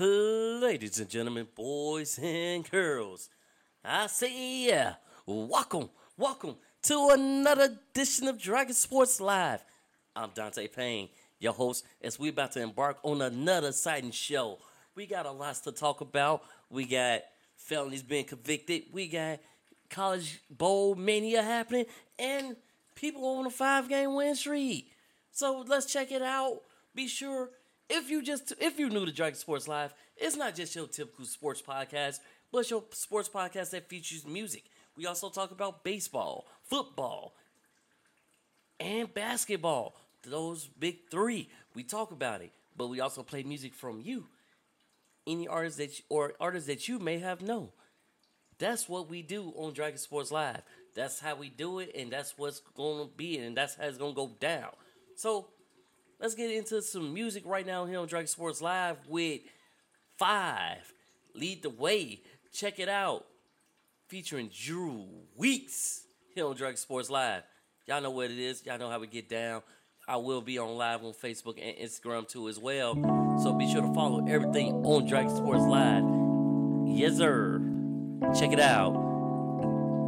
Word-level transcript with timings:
Ladies 0.00 1.00
and 1.00 1.10
gentlemen, 1.10 1.48
boys 1.56 2.20
and 2.22 2.70
girls, 2.70 3.28
I 3.84 4.06
say 4.06 4.66
yeah, 4.66 4.94
welcome, 5.26 5.90
welcome 6.16 6.54
to 6.82 7.08
another 7.14 7.76
edition 7.92 8.28
of 8.28 8.38
Dragon 8.38 8.74
Sports 8.74 9.20
Live. 9.20 9.64
I'm 10.14 10.30
Dante 10.36 10.68
Payne, 10.68 11.08
your 11.40 11.52
host, 11.52 11.84
as 12.00 12.16
we're 12.16 12.30
about 12.30 12.52
to 12.52 12.62
embark 12.62 12.98
on 13.02 13.20
another 13.22 13.70
exciting 13.70 14.12
show. 14.12 14.58
We 14.94 15.06
got 15.06 15.26
a 15.26 15.32
lot 15.32 15.56
to 15.64 15.72
talk 15.72 16.00
about. 16.00 16.44
We 16.70 16.84
got 16.84 17.22
felonies 17.56 18.04
being 18.04 18.26
convicted. 18.26 18.84
We 18.92 19.08
got 19.08 19.40
college 19.90 20.40
bowl 20.48 20.94
mania 20.94 21.42
happening, 21.42 21.86
and 22.20 22.54
people 22.94 23.24
on 23.24 23.46
a 23.46 23.50
five 23.50 23.88
game 23.88 24.14
win 24.14 24.36
streak. 24.36 24.92
So 25.32 25.64
let's 25.66 25.92
check 25.92 26.12
it 26.12 26.22
out. 26.22 26.60
Be 26.94 27.08
sure 27.08 27.50
if 27.88 28.10
you 28.10 28.22
just 28.22 28.52
if 28.60 28.78
you're 28.78 28.90
new 28.90 29.06
to 29.06 29.12
Dragon 29.12 29.38
Sports 29.38 29.68
Live, 29.68 29.94
it's 30.16 30.36
not 30.36 30.54
just 30.54 30.74
your 30.74 30.86
typical 30.86 31.24
sports 31.24 31.62
podcast, 31.62 32.20
but 32.52 32.70
your 32.70 32.84
sports 32.92 33.28
podcast 33.28 33.70
that 33.70 33.88
features 33.88 34.26
music. 34.26 34.64
We 34.96 35.06
also 35.06 35.30
talk 35.30 35.50
about 35.50 35.84
baseball, 35.84 36.46
football, 36.64 37.34
and 38.80 39.12
basketball. 39.12 39.94
Those 40.24 40.66
big 40.66 41.10
three. 41.10 41.48
We 41.74 41.82
talk 41.84 42.10
about 42.10 42.40
it, 42.42 42.52
but 42.76 42.88
we 42.88 43.00
also 43.00 43.22
play 43.22 43.42
music 43.42 43.74
from 43.74 44.00
you, 44.00 44.26
any 45.26 45.46
artists 45.46 45.78
that 45.78 45.98
you, 45.98 46.04
or 46.08 46.32
artists 46.40 46.66
that 46.66 46.88
you 46.88 46.98
may 46.98 47.18
have 47.18 47.42
known. 47.42 47.68
That's 48.58 48.88
what 48.88 49.08
we 49.08 49.22
do 49.22 49.52
on 49.56 49.72
Dragon 49.72 49.98
Sports 49.98 50.32
Live. 50.32 50.62
That's 50.94 51.20
how 51.20 51.36
we 51.36 51.48
do 51.48 51.78
it, 51.78 51.92
and 51.96 52.10
that's 52.10 52.36
what's 52.36 52.60
going 52.76 53.06
to 53.06 53.14
be, 53.16 53.38
and 53.38 53.56
that's 53.56 53.76
how 53.76 53.84
it's 53.84 53.98
going 53.98 54.12
to 54.14 54.16
go 54.16 54.32
down. 54.40 54.70
So 55.14 55.48
let's 56.20 56.34
get 56.34 56.50
into 56.50 56.82
some 56.82 57.12
music 57.14 57.44
right 57.46 57.66
now 57.66 57.84
here 57.84 57.98
on 57.98 58.06
Dragon 58.06 58.26
Sports 58.26 58.60
Live 58.60 58.96
with 59.08 59.40
Five. 60.16 60.92
Lead 61.34 61.62
the 61.62 61.70
way. 61.70 62.20
Check 62.52 62.78
it 62.78 62.88
out. 62.88 63.24
Featuring 64.08 64.50
Drew 64.52 65.06
Weeks 65.36 66.02
here 66.34 66.46
on 66.46 66.56
Dragon 66.56 66.76
Sports 66.76 67.10
Live. 67.10 67.42
Y'all 67.86 68.00
know 68.00 68.10
what 68.10 68.30
it 68.30 68.38
is. 68.38 68.64
Y'all 68.66 68.78
know 68.78 68.90
how 68.90 68.98
we 68.98 69.06
get 69.06 69.28
down. 69.28 69.62
I 70.06 70.16
will 70.16 70.40
be 70.40 70.58
on 70.58 70.76
live 70.76 71.04
on 71.04 71.12
Facebook 71.12 71.58
and 71.60 71.76
Instagram 71.76 72.26
too 72.26 72.48
as 72.48 72.58
well. 72.58 72.94
So 73.42 73.52
be 73.52 73.70
sure 73.70 73.82
to 73.82 73.94
follow 73.94 74.26
everything 74.26 74.72
on 74.86 75.06
Dragon 75.06 75.34
Sports 75.34 75.64
Live. 75.64 76.02
Yes, 76.86 77.18
sir. 77.18 77.60
Check 78.34 78.52
it 78.52 78.60
out. 78.60 78.94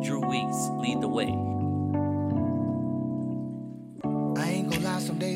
Drew 0.02 0.26
Weeks, 0.26 0.68
lead 0.78 1.02
the 1.02 1.08
way. 1.08 1.59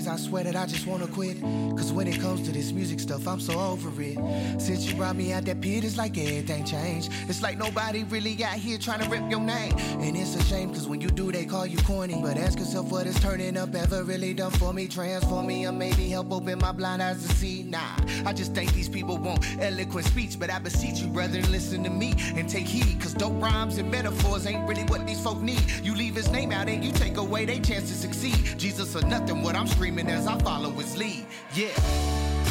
Days 0.04 0.12
I 0.12 0.16
swear 0.16 0.44
that 0.44 0.56
I 0.56 0.66
just 0.66 0.86
wanna 0.86 1.06
quit. 1.06 1.40
Cause 1.40 1.92
when 1.92 2.06
it 2.06 2.20
comes 2.20 2.42
to 2.46 2.52
this 2.52 2.72
music 2.72 3.00
stuff, 3.00 3.26
I'm 3.26 3.40
so 3.40 3.58
over 3.58 3.90
it. 4.02 4.18
Since 4.60 4.86
you 4.86 4.94
brought 4.96 5.16
me 5.16 5.32
out 5.32 5.44
that 5.44 5.60
pit, 5.60 5.84
it's 5.84 5.96
like 5.96 6.16
everything 6.18 6.64
changed. 6.64 7.10
It's 7.28 7.42
like 7.42 7.58
nobody 7.58 8.04
really 8.04 8.34
got 8.34 8.54
here 8.54 8.78
trying 8.78 9.00
to 9.00 9.08
rip 9.08 9.28
your 9.30 9.40
name. 9.40 9.74
And 10.00 10.16
it's 10.16 10.34
a 10.34 10.42
shame, 10.44 10.72
cause 10.72 10.86
when 10.86 11.00
you 11.00 11.08
do, 11.08 11.32
they 11.32 11.44
call 11.44 11.66
you 11.66 11.78
corny. 11.78 12.20
But 12.22 12.36
ask 12.36 12.58
yourself 12.58 12.90
what 12.90 13.06
is 13.06 13.18
turning 13.20 13.56
up 13.56 13.74
ever 13.74 14.04
really 14.04 14.34
done 14.34 14.52
for 14.52 14.72
me. 14.72 14.86
Transform 14.88 15.46
me 15.46 15.66
or 15.66 15.72
maybe 15.72 16.08
help 16.08 16.32
open 16.32 16.58
my 16.58 16.72
blind 16.72 17.02
eyes 17.02 17.26
to 17.26 17.34
see. 17.34 17.62
Nah, 17.64 17.96
I 18.26 18.32
just 18.32 18.54
think 18.54 18.72
these 18.74 18.88
people 18.88 19.18
want 19.18 19.44
eloquent 19.60 20.06
speech. 20.06 20.38
But 20.38 20.50
I 20.50 20.58
beseech 20.58 21.00
you, 21.00 21.08
brother, 21.08 21.40
listen 21.42 21.82
to 21.84 21.90
me 21.90 22.14
and 22.36 22.48
take 22.48 22.66
heed. 22.66 23.00
Cause 23.00 23.14
dope 23.14 23.40
rhymes 23.40 23.78
and 23.78 23.90
metaphors 23.90 24.46
ain't 24.46 24.68
really 24.68 24.84
what 24.84 25.06
these 25.06 25.20
folk 25.22 25.40
need. 25.40 25.62
You 25.82 25.94
leave 25.94 26.14
his 26.14 26.30
name 26.30 26.52
out 26.52 26.68
and 26.68 26.84
you 26.84 26.92
take 26.92 27.16
away 27.16 27.44
their 27.44 27.60
chance 27.60 27.88
to 27.88 27.94
succeed. 27.94 28.58
Jesus 28.58 28.94
or 28.96 29.02
nothing, 29.06 29.42
what 29.42 29.54
I'm 29.54 29.66
screaming 29.66 29.93
as 30.02 30.26
I 30.26 30.36
follow 30.38 30.70
his 30.70 30.96
lead. 30.96 31.24
Yeah. 31.54 32.43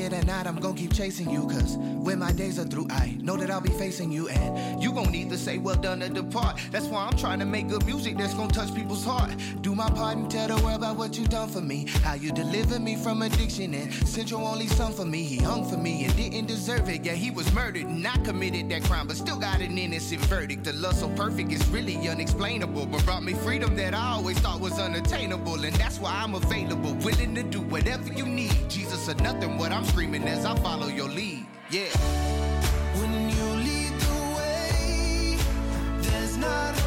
It 0.00 0.26
not, 0.26 0.46
I'm 0.46 0.56
gonna 0.56 0.74
keep 0.74 0.92
chasing 0.92 1.30
you. 1.30 1.46
Cause 1.46 1.76
when 1.76 2.18
my 2.18 2.32
days 2.32 2.58
are 2.58 2.64
through, 2.64 2.88
I 2.90 3.16
know 3.20 3.36
that 3.36 3.50
I'll 3.50 3.60
be 3.60 3.70
facing 3.70 4.10
you. 4.10 4.28
And 4.28 4.82
you 4.82 4.92
gon' 4.92 5.10
need 5.10 5.30
to 5.30 5.38
say 5.38 5.58
well 5.58 5.76
done 5.76 6.00
to 6.00 6.08
depart. 6.08 6.58
That's 6.70 6.86
why 6.86 7.06
I'm 7.06 7.16
trying 7.16 7.38
to 7.40 7.44
make 7.44 7.68
good 7.68 7.84
music 7.84 8.16
that's 8.16 8.34
gonna 8.34 8.52
touch 8.52 8.74
people's 8.74 9.04
heart. 9.04 9.30
Do 9.60 9.74
my 9.74 9.90
part 9.90 10.16
and 10.16 10.30
tell 10.30 10.48
the 10.48 10.62
world 10.64 10.78
about 10.78 10.96
what 10.96 11.18
you 11.18 11.26
done 11.26 11.48
for 11.48 11.60
me. 11.60 11.86
How 12.02 12.14
you 12.14 12.32
delivered 12.32 12.80
me 12.80 12.96
from 12.96 13.22
addiction 13.22 13.74
and 13.74 13.92
sent 14.08 14.30
your 14.30 14.40
only 14.40 14.66
son 14.66 14.92
for 14.92 15.04
me. 15.04 15.22
He 15.22 15.36
hung 15.36 15.68
for 15.68 15.76
me 15.76 16.04
and 16.04 16.16
didn't 16.16 16.46
deserve 16.46 16.88
it. 16.88 17.04
Yeah, 17.04 17.12
he 17.12 17.30
was 17.30 17.52
murdered 17.52 17.86
and 17.86 18.06
I 18.06 18.16
committed 18.18 18.70
that 18.70 18.84
crime, 18.84 19.06
but 19.06 19.16
still 19.16 19.38
got 19.38 19.60
an 19.60 19.76
innocent 19.76 20.22
verdict. 20.22 20.64
The 20.64 20.72
love 20.72 20.94
so 20.94 21.08
perfect 21.10 21.52
is 21.52 21.66
really 21.68 22.08
unexplainable, 22.08 22.86
but 22.86 23.04
brought 23.04 23.22
me 23.22 23.34
freedom 23.34 23.76
that 23.76 23.94
I 23.94 24.12
always 24.12 24.38
thought 24.38 24.60
was 24.60 24.78
unattainable. 24.78 25.62
And 25.64 25.74
that's 25.76 25.98
why 25.98 26.12
I'm 26.12 26.34
available, 26.34 26.94
willing 26.94 27.34
to 27.34 27.42
do 27.42 27.60
whatever 27.60 28.12
you 28.12 28.24
need. 28.24 28.54
Jesus 28.68 29.08
or 29.08 29.14
nothing, 29.22 29.58
what 29.58 29.72
I'm 29.72 29.84
screaming 29.90 30.22
as 30.28 30.44
I 30.44 30.54
follow 30.56 30.86
your 30.86 31.08
lead. 31.08 31.44
Yeah. 31.68 31.90
When 33.00 33.12
you 33.28 33.44
lead 33.66 33.92
the 34.06 34.18
way, 34.36 35.36
there's 36.02 36.36
not 36.36 36.79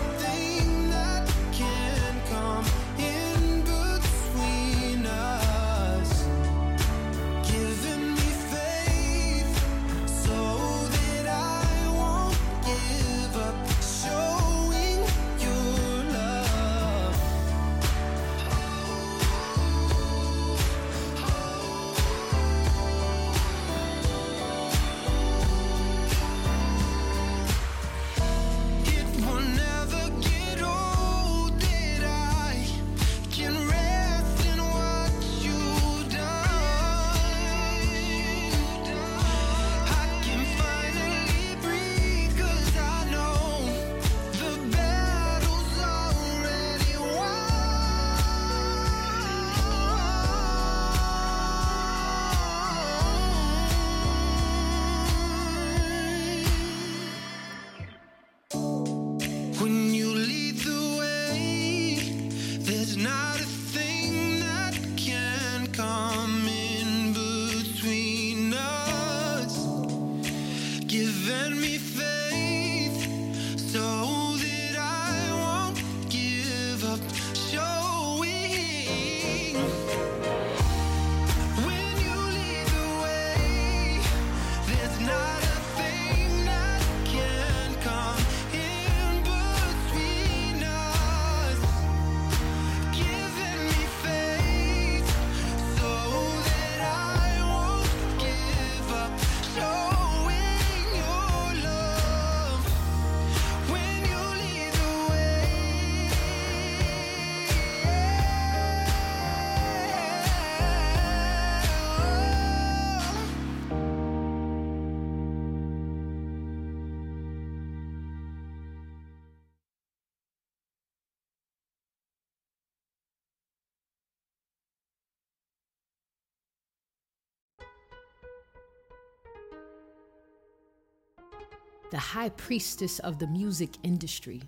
the 131.94 132.00
high 132.00 132.30
priestess 132.30 132.98
of 133.00 133.20
the 133.20 133.28
music 133.28 133.70
industry, 133.84 134.42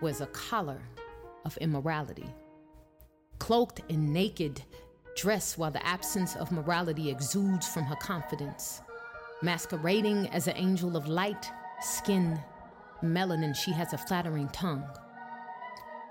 wears 0.00 0.22
a 0.22 0.26
collar 0.28 0.80
of 1.44 1.54
immorality. 1.58 2.24
Cloaked 3.38 3.82
and 3.90 4.10
naked, 4.10 4.62
dressed 5.14 5.58
while 5.58 5.70
the 5.70 5.86
absence 5.86 6.34
of 6.36 6.50
morality 6.50 7.10
exudes 7.10 7.68
from 7.68 7.84
her 7.84 7.96
confidence. 7.96 8.80
Masquerading 9.42 10.28
as 10.28 10.46
an 10.48 10.56
angel 10.56 10.96
of 10.96 11.08
light, 11.08 11.50
skin, 11.82 12.40
melanin, 13.04 13.54
she 13.54 13.70
has 13.72 13.92
a 13.92 13.98
flattering 13.98 14.48
tongue. 14.48 14.82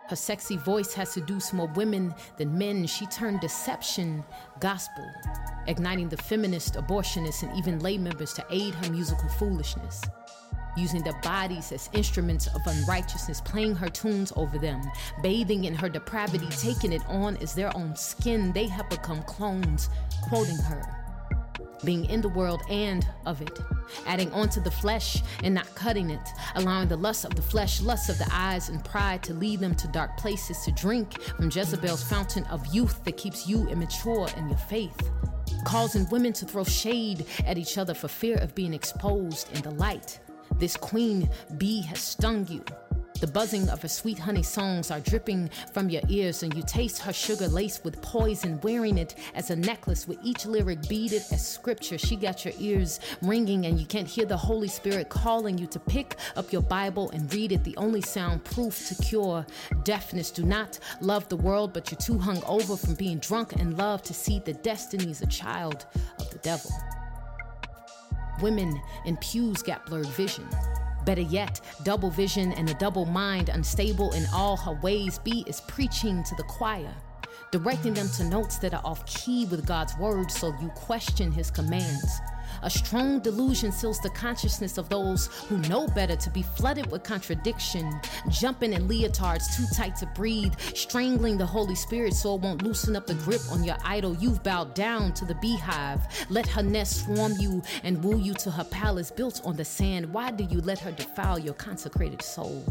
Her 0.10 0.16
sexy 0.16 0.58
voice 0.58 0.94
has 0.94 1.10
seduced 1.10 1.56
more 1.56 1.72
women 1.76 2.14
than 2.38 2.56
men. 2.56 2.86
She 2.86 3.08
turned 3.08 3.40
deception 3.40 4.24
gospel, 4.60 5.10
igniting 5.66 6.10
the 6.10 6.18
feminist, 6.18 6.76
abortionists, 6.76 7.42
and 7.42 7.58
even 7.58 7.80
lay 7.80 7.98
members 7.98 8.32
to 8.34 8.46
aid 8.52 8.76
her 8.76 8.92
musical 8.92 9.28
foolishness. 9.30 10.04
Using 10.78 11.02
their 11.02 11.20
bodies 11.22 11.72
as 11.72 11.90
instruments 11.94 12.48
of 12.48 12.62
unrighteousness, 12.66 13.42
playing 13.42 13.76
her 13.76 13.90
tunes 13.90 14.32
over 14.36 14.58
them, 14.58 14.82
bathing 15.24 15.66
in 15.66 15.74
her 15.74 15.90
depravity, 15.90 16.48
taking 16.50 16.94
it 16.94 17.02
on 17.08 17.36
as 17.38 17.56
their 17.56 17.76
own 17.76 17.96
skin. 17.96 18.54
They 18.54 18.68
have 18.68 18.90
become 18.90 19.24
clones, 19.24 19.90
quoting 20.30 20.58
her 20.58 20.98
being 21.84 22.06
in 22.06 22.22
the 22.22 22.30
world 22.30 22.62
and 22.70 23.08
of 23.26 23.42
it, 23.42 23.60
adding 24.06 24.32
onto 24.32 24.60
the 24.62 24.72
flesh 24.72 25.22
and 25.44 25.54
not 25.54 25.74
cutting 25.76 26.10
it, 26.10 26.30
allowing 26.56 26.88
the 26.88 26.98
lust 26.98 27.26
of 27.26 27.36
the 27.36 27.42
flesh, 27.42 27.82
lust 27.82 28.10
of 28.10 28.18
the 28.18 28.28
eyes, 28.32 28.70
and 28.70 28.84
pride 28.84 29.24
to 29.24 29.34
lead 29.34 29.60
them 29.60 29.76
to 29.76 29.88
dark 29.90 30.18
places, 30.18 30.58
to 30.64 30.72
drink 30.72 31.22
from 31.22 31.50
Jezebel's 31.52 32.04
fountain 32.04 32.44
of 32.46 32.66
youth 32.74 33.04
that 33.04 33.18
keeps 33.18 33.48
you 33.48 33.68
immature 33.68 34.28
in 34.38 34.48
your 34.50 34.58
faith, 34.58 35.12
causing 35.66 36.08
women 36.10 36.34
to 36.34 36.46
throw 36.46 36.64
shade 36.64 37.26
at 37.46 37.58
each 37.58 37.78
other 37.78 37.94
for 37.94 38.08
fear 38.08 38.38
of 38.38 38.56
being 38.56 38.74
exposed 38.74 39.56
in 39.56 39.62
the 39.62 39.72
light. 39.72 40.20
This 40.60 40.76
queen 40.76 41.30
bee 41.58 41.82
has 41.84 42.00
stung 42.00 42.48
you. 42.48 42.64
The 43.20 43.26
buzzing 43.26 43.68
of 43.70 43.82
her 43.82 43.88
sweet 43.88 44.20
honey 44.20 44.44
songs 44.44 44.92
are 44.92 45.00
dripping 45.00 45.50
from 45.74 45.90
your 45.90 46.04
ears, 46.08 46.44
and 46.44 46.54
you 46.54 46.62
taste 46.62 47.00
her 47.00 47.12
sugar 47.12 47.48
laced 47.48 47.84
with 47.84 48.00
poison, 48.00 48.60
wearing 48.62 49.00
it 49.00 49.16
as 49.34 49.50
a 49.50 49.56
necklace 49.56 50.08
with 50.08 50.20
each 50.24 50.46
lyric 50.46 50.88
beaded 50.88 51.24
as 51.32 51.48
scripture. 51.48 51.98
She 51.98 52.16
got 52.16 52.46
your 52.46 52.54
ears 52.60 53.00
ringing, 53.24 53.66
and 53.66 53.80
you 53.80 53.88
can't 53.88 54.08
hear 54.08 54.26
the 54.26 54.38
Holy 54.38 54.68
Spirit 54.68 55.10
calling 55.10 55.58
you 55.58 55.66
to 55.66 55.80
pick 55.80 56.18
up 56.36 56.54
your 56.54 56.62
Bible 56.62 57.10
and 57.10 57.34
read 57.34 57.54
it. 57.54 57.64
The 57.64 57.78
only 57.78 58.02
soundproof 58.02 58.88
to 58.90 59.04
cure 59.04 59.48
deafness. 59.84 60.30
Do 60.30 60.44
not 60.44 60.78
love 61.02 61.28
the 61.28 61.38
world, 61.38 61.74
but 61.74 61.90
you're 61.90 61.98
too 61.98 62.20
hung 62.20 62.44
over 62.46 62.78
from 62.78 62.94
being 62.94 63.18
drunk 63.18 63.54
in 63.54 63.76
love 63.78 64.04
to 64.04 64.14
see 64.14 64.40
the 64.46 64.54
destinies 64.54 65.24
a 65.24 65.28
child 65.28 65.88
of 66.20 66.30
the 66.30 66.38
devil. 66.40 66.70
Women 68.42 68.82
in 69.06 69.18
pews 69.18 69.62
got 69.62 69.86
blurred 69.86 70.08
vision. 70.08 70.48
Better 71.06 71.22
yet, 71.22 71.62
double 71.84 72.10
vision 72.10 72.52
and 72.54 72.70
a 72.70 72.74
double 72.74 73.06
mind, 73.06 73.50
unstable 73.50 74.12
in 74.12 74.26
all 74.34 74.58
her 74.58 74.74
ways. 74.82 75.20
B 75.20 75.44
is 75.48 75.62
preaching 75.62 76.24
to 76.24 76.36
the 76.36 76.44
choir, 76.44 76.94
directing 77.52 77.94
them 77.94 78.10
to 78.18 78.26
notes 78.26 78.58
that 78.58 78.74
are 78.74 78.82
off 78.84 79.06
key 79.06 79.46
with 79.46 79.66
God's 79.66 79.98
word 79.98 80.30
so 80.30 80.54
you 80.62 80.70
question 80.76 81.32
his 81.32 81.50
commands. 81.50 82.20
A 82.64 82.70
strong 82.70 83.20
delusion 83.20 83.72
seals 83.72 84.00
the 84.00 84.10
consciousness 84.10 84.78
of 84.78 84.90
those 84.90 85.28
who 85.48 85.58
know 85.70 85.88
better 85.88 86.16
to 86.16 86.30
be 86.30 86.42
flooded 86.42 86.92
with 86.92 87.04
contradiction, 87.04 88.00
jumping 88.30 88.74
in 88.74 88.88
leotards 88.88 89.56
too 89.56 89.66
tight 89.76 89.96
to 89.98 90.06
breathe, 90.08 90.54
strangling 90.74 91.38
the 91.38 91.46
Holy 91.46 91.76
Spirit 91.76 92.14
so 92.14 92.36
it 92.36 92.42
won't 92.42 92.64
loosen 92.64 92.96
up 92.96 93.08
the 93.08 93.14
grip 93.16 93.42
on 93.52 93.64
your 93.64 93.78
idol. 93.84 94.16
You've 94.16 94.44
bowed 94.44 94.74
down 94.74 95.14
to 95.14 95.26
the 95.26 95.36
beehive. 95.36 96.02
Let 96.30 96.48
her 96.48 96.64
nest 96.64 97.04
swarm 97.06 97.34
you 97.40 97.62
and 97.84 98.04
woo 98.04 98.18
you 98.18 98.34
to 98.36 98.52
her 98.52 98.64
palace 98.66 99.12
built 99.12 99.42
on 99.46 99.56
the 99.56 99.66
sand. 99.66 100.12
Why 100.14 100.32
do 100.32 100.44
you 100.46 100.62
let 100.62 100.80
her 100.80 100.92
defile 100.92 101.40
your 101.40 101.54
consecrated 101.54 102.22
soul? 102.22 102.64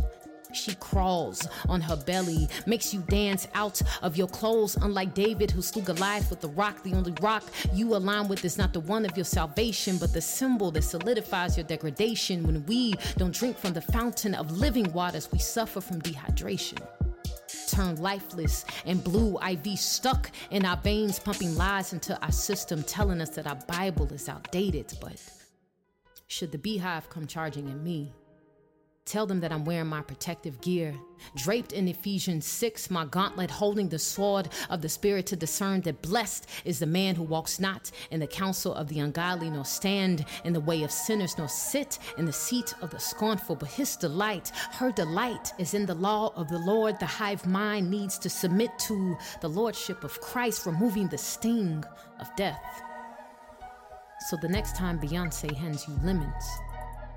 She 0.57 0.75
crawls 0.77 1.47
on 1.69 1.81
her 1.83 1.97
belly, 1.97 2.49
makes 2.67 2.93
you 2.95 3.01
dance 3.09 3.47
out 3.55 3.81
of 4.03 4.17
your 4.17 4.29
clothes. 4.29 4.77
Unlike 4.77 5.15
David, 5.15 5.51
who 5.51 5.63
slew 5.63 5.83
Goliath 5.83 6.31
with 6.31 6.41
the 6.41 6.49
rock, 6.49 6.83
the 6.83 6.95
only 6.95 7.13
rock 7.21 7.45
you 7.73 7.95
align 7.95 8.29
with 8.29 8.45
is 8.45 8.59
not 8.59 8.73
the 8.73 8.81
one 8.81 9.05
of 9.05 9.17
your 9.17 9.25
salvation, 9.25 9.99
but 9.99 10.13
the 10.13 10.21
symbol 10.21 10.71
that 10.73 10.83
solidifies 10.83 11.57
your 11.57 11.67
degradation. 11.67 12.47
When 12.47 12.65
we 12.67 12.95
don't 13.17 13.35
drink 13.35 13.59
from 13.59 13.75
the 13.75 13.81
fountain 13.81 14.35
of 14.35 14.51
living 14.51 14.93
waters, 14.93 15.31
we 15.31 15.39
suffer 15.39 15.81
from 15.81 16.01
dehydration. 16.01 16.81
Turn 17.69 17.97
lifeless 17.97 18.65
and 18.87 19.03
blue 19.03 19.39
IV 19.41 19.79
stuck 19.79 20.31
in 20.51 20.65
our 20.65 20.77
veins, 20.79 21.19
pumping 21.19 21.55
lies 21.57 21.93
into 21.93 22.21
our 22.23 22.33
system, 22.33 22.83
telling 22.83 23.21
us 23.21 23.31
that 23.31 23.47
our 23.47 23.59
Bible 23.67 24.13
is 24.13 24.29
outdated. 24.29 24.93
But 25.01 25.21
should 26.27 26.53
the 26.53 26.59
beehive 26.59 27.11
come 27.11 27.27
charging 27.27 27.69
at 27.69 27.77
me, 27.77 28.13
Tell 29.07 29.25
them 29.25 29.39
that 29.39 29.53
I'm 29.53 29.65
wearing 29.65 29.87
my 29.87 30.03
protective 30.03 30.61
gear. 30.61 30.93
Draped 31.37 31.73
in 31.73 31.87
Ephesians 31.87 32.45
6, 32.45 32.91
my 32.91 33.05
gauntlet 33.05 33.53
holding 33.53 33.89
the 33.89 34.01
sword 34.01 34.49
of 34.69 34.83
the 34.83 34.89
Spirit 34.89 35.27
to 35.27 35.37
discern 35.37 35.81
that 35.83 36.03
blessed 36.03 36.49
is 36.65 36.81
the 36.81 36.87
man 36.87 37.15
who 37.15 37.23
walks 37.23 37.61
not 37.61 37.93
in 38.11 38.19
the 38.19 38.27
counsel 38.27 38.75
of 38.75 38.89
the 38.89 38.99
ungodly, 38.99 39.49
nor 39.49 39.65
stand 39.65 40.25
in 40.45 40.53
the 40.53 40.61
way 40.61 40.83
of 40.83 40.91
sinners, 40.91 41.39
nor 41.39 41.47
sit 41.47 42.01
in 42.19 42.25
the 42.25 42.33
seat 42.33 42.75
of 42.83 42.91
the 42.91 42.99
scornful. 42.99 43.55
But 43.55 43.69
his 43.69 43.95
delight, 43.95 44.51
her 44.73 44.91
delight, 44.91 45.53
is 45.57 45.73
in 45.73 45.87
the 45.87 45.95
law 45.95 46.33
of 46.35 46.49
the 46.49 46.59
Lord. 46.59 46.99
The 46.99 47.07
hive 47.07 47.47
mind 47.47 47.89
needs 47.89 48.19
to 48.19 48.29
submit 48.29 48.77
to 48.81 49.17
the 49.41 49.49
lordship 49.49 50.03
of 50.03 50.21
Christ, 50.21 50.67
removing 50.67 51.07
the 51.07 51.19
sting 51.19 51.85
of 52.19 52.35
death. 52.35 52.83
So 54.29 54.37
the 54.37 54.49
next 54.49 54.75
time 54.75 54.99
Beyonce 54.99 55.55
hands 55.55 55.87
you 55.87 55.97
lemons, 56.03 56.45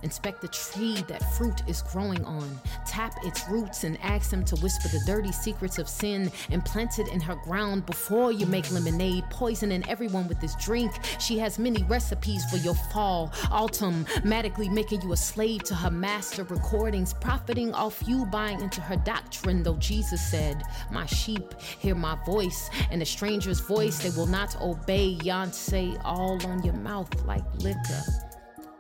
Inspect 0.04 0.42
the 0.42 0.48
tree 0.48 1.04
that 1.08 1.24
fruit 1.36 1.62
is 1.68 1.82
growing 1.82 2.24
on. 2.26 2.60
Tap 2.88 3.14
its 3.24 3.48
roots 3.50 3.84
and 3.84 3.98
ask 4.02 4.30
them 4.30 4.44
to 4.46 4.56
whisper 4.58 4.88
the 4.88 5.02
dirty 5.06 5.32
secrets 5.32 5.78
of 5.78 5.90
sin 5.90 6.32
implanted 6.52 7.08
in 7.10 7.20
her 7.20 7.36
ground 7.36 7.86
before 7.86 8.32
you 8.32 8.46
make 8.46 8.72
lemonade, 8.72 9.24
poisoning 9.30 9.84
everyone 9.88 10.28
with 10.28 10.40
this 10.40 10.56
drink. 10.56 10.92
She 11.20 11.38
has 11.40 11.60
many 11.60 11.84
recipes 11.84 12.46
for 12.46 12.58
your 12.58 12.76
fall, 12.76 13.32
automatically 13.52 14.70
making 14.70 15.02
you 15.02 15.14
a 15.14 15.18
slave 15.18 15.64
to 15.64 15.76
her 15.76 15.92
master 15.92 16.44
recordings, 16.44 17.14
profiting 17.14 17.74
off 17.74 18.02
you 18.08 18.26
buying 18.26 18.62
into 18.62 18.82
her 18.82 18.98
doctrine. 18.98 19.64
Though 19.64 19.78
Jesus 19.78 20.22
said, 20.22 20.64
My 20.92 21.06
sheep 21.06 21.60
hear 21.62 21.96
my 21.96 22.18
voice, 22.26 22.70
and 22.92 23.02
a 23.02 23.06
stranger's 23.06 23.60
voice 23.60 24.00
they 24.00 24.16
will 24.18 24.28
not 24.28 24.60
obey. 24.62 25.18
Yonsei 25.22 26.00
all 26.04 26.46
on 26.46 26.64
your 26.64 26.74
mouth 26.76 27.10
like 27.26 27.44
liquor. 27.60 28.29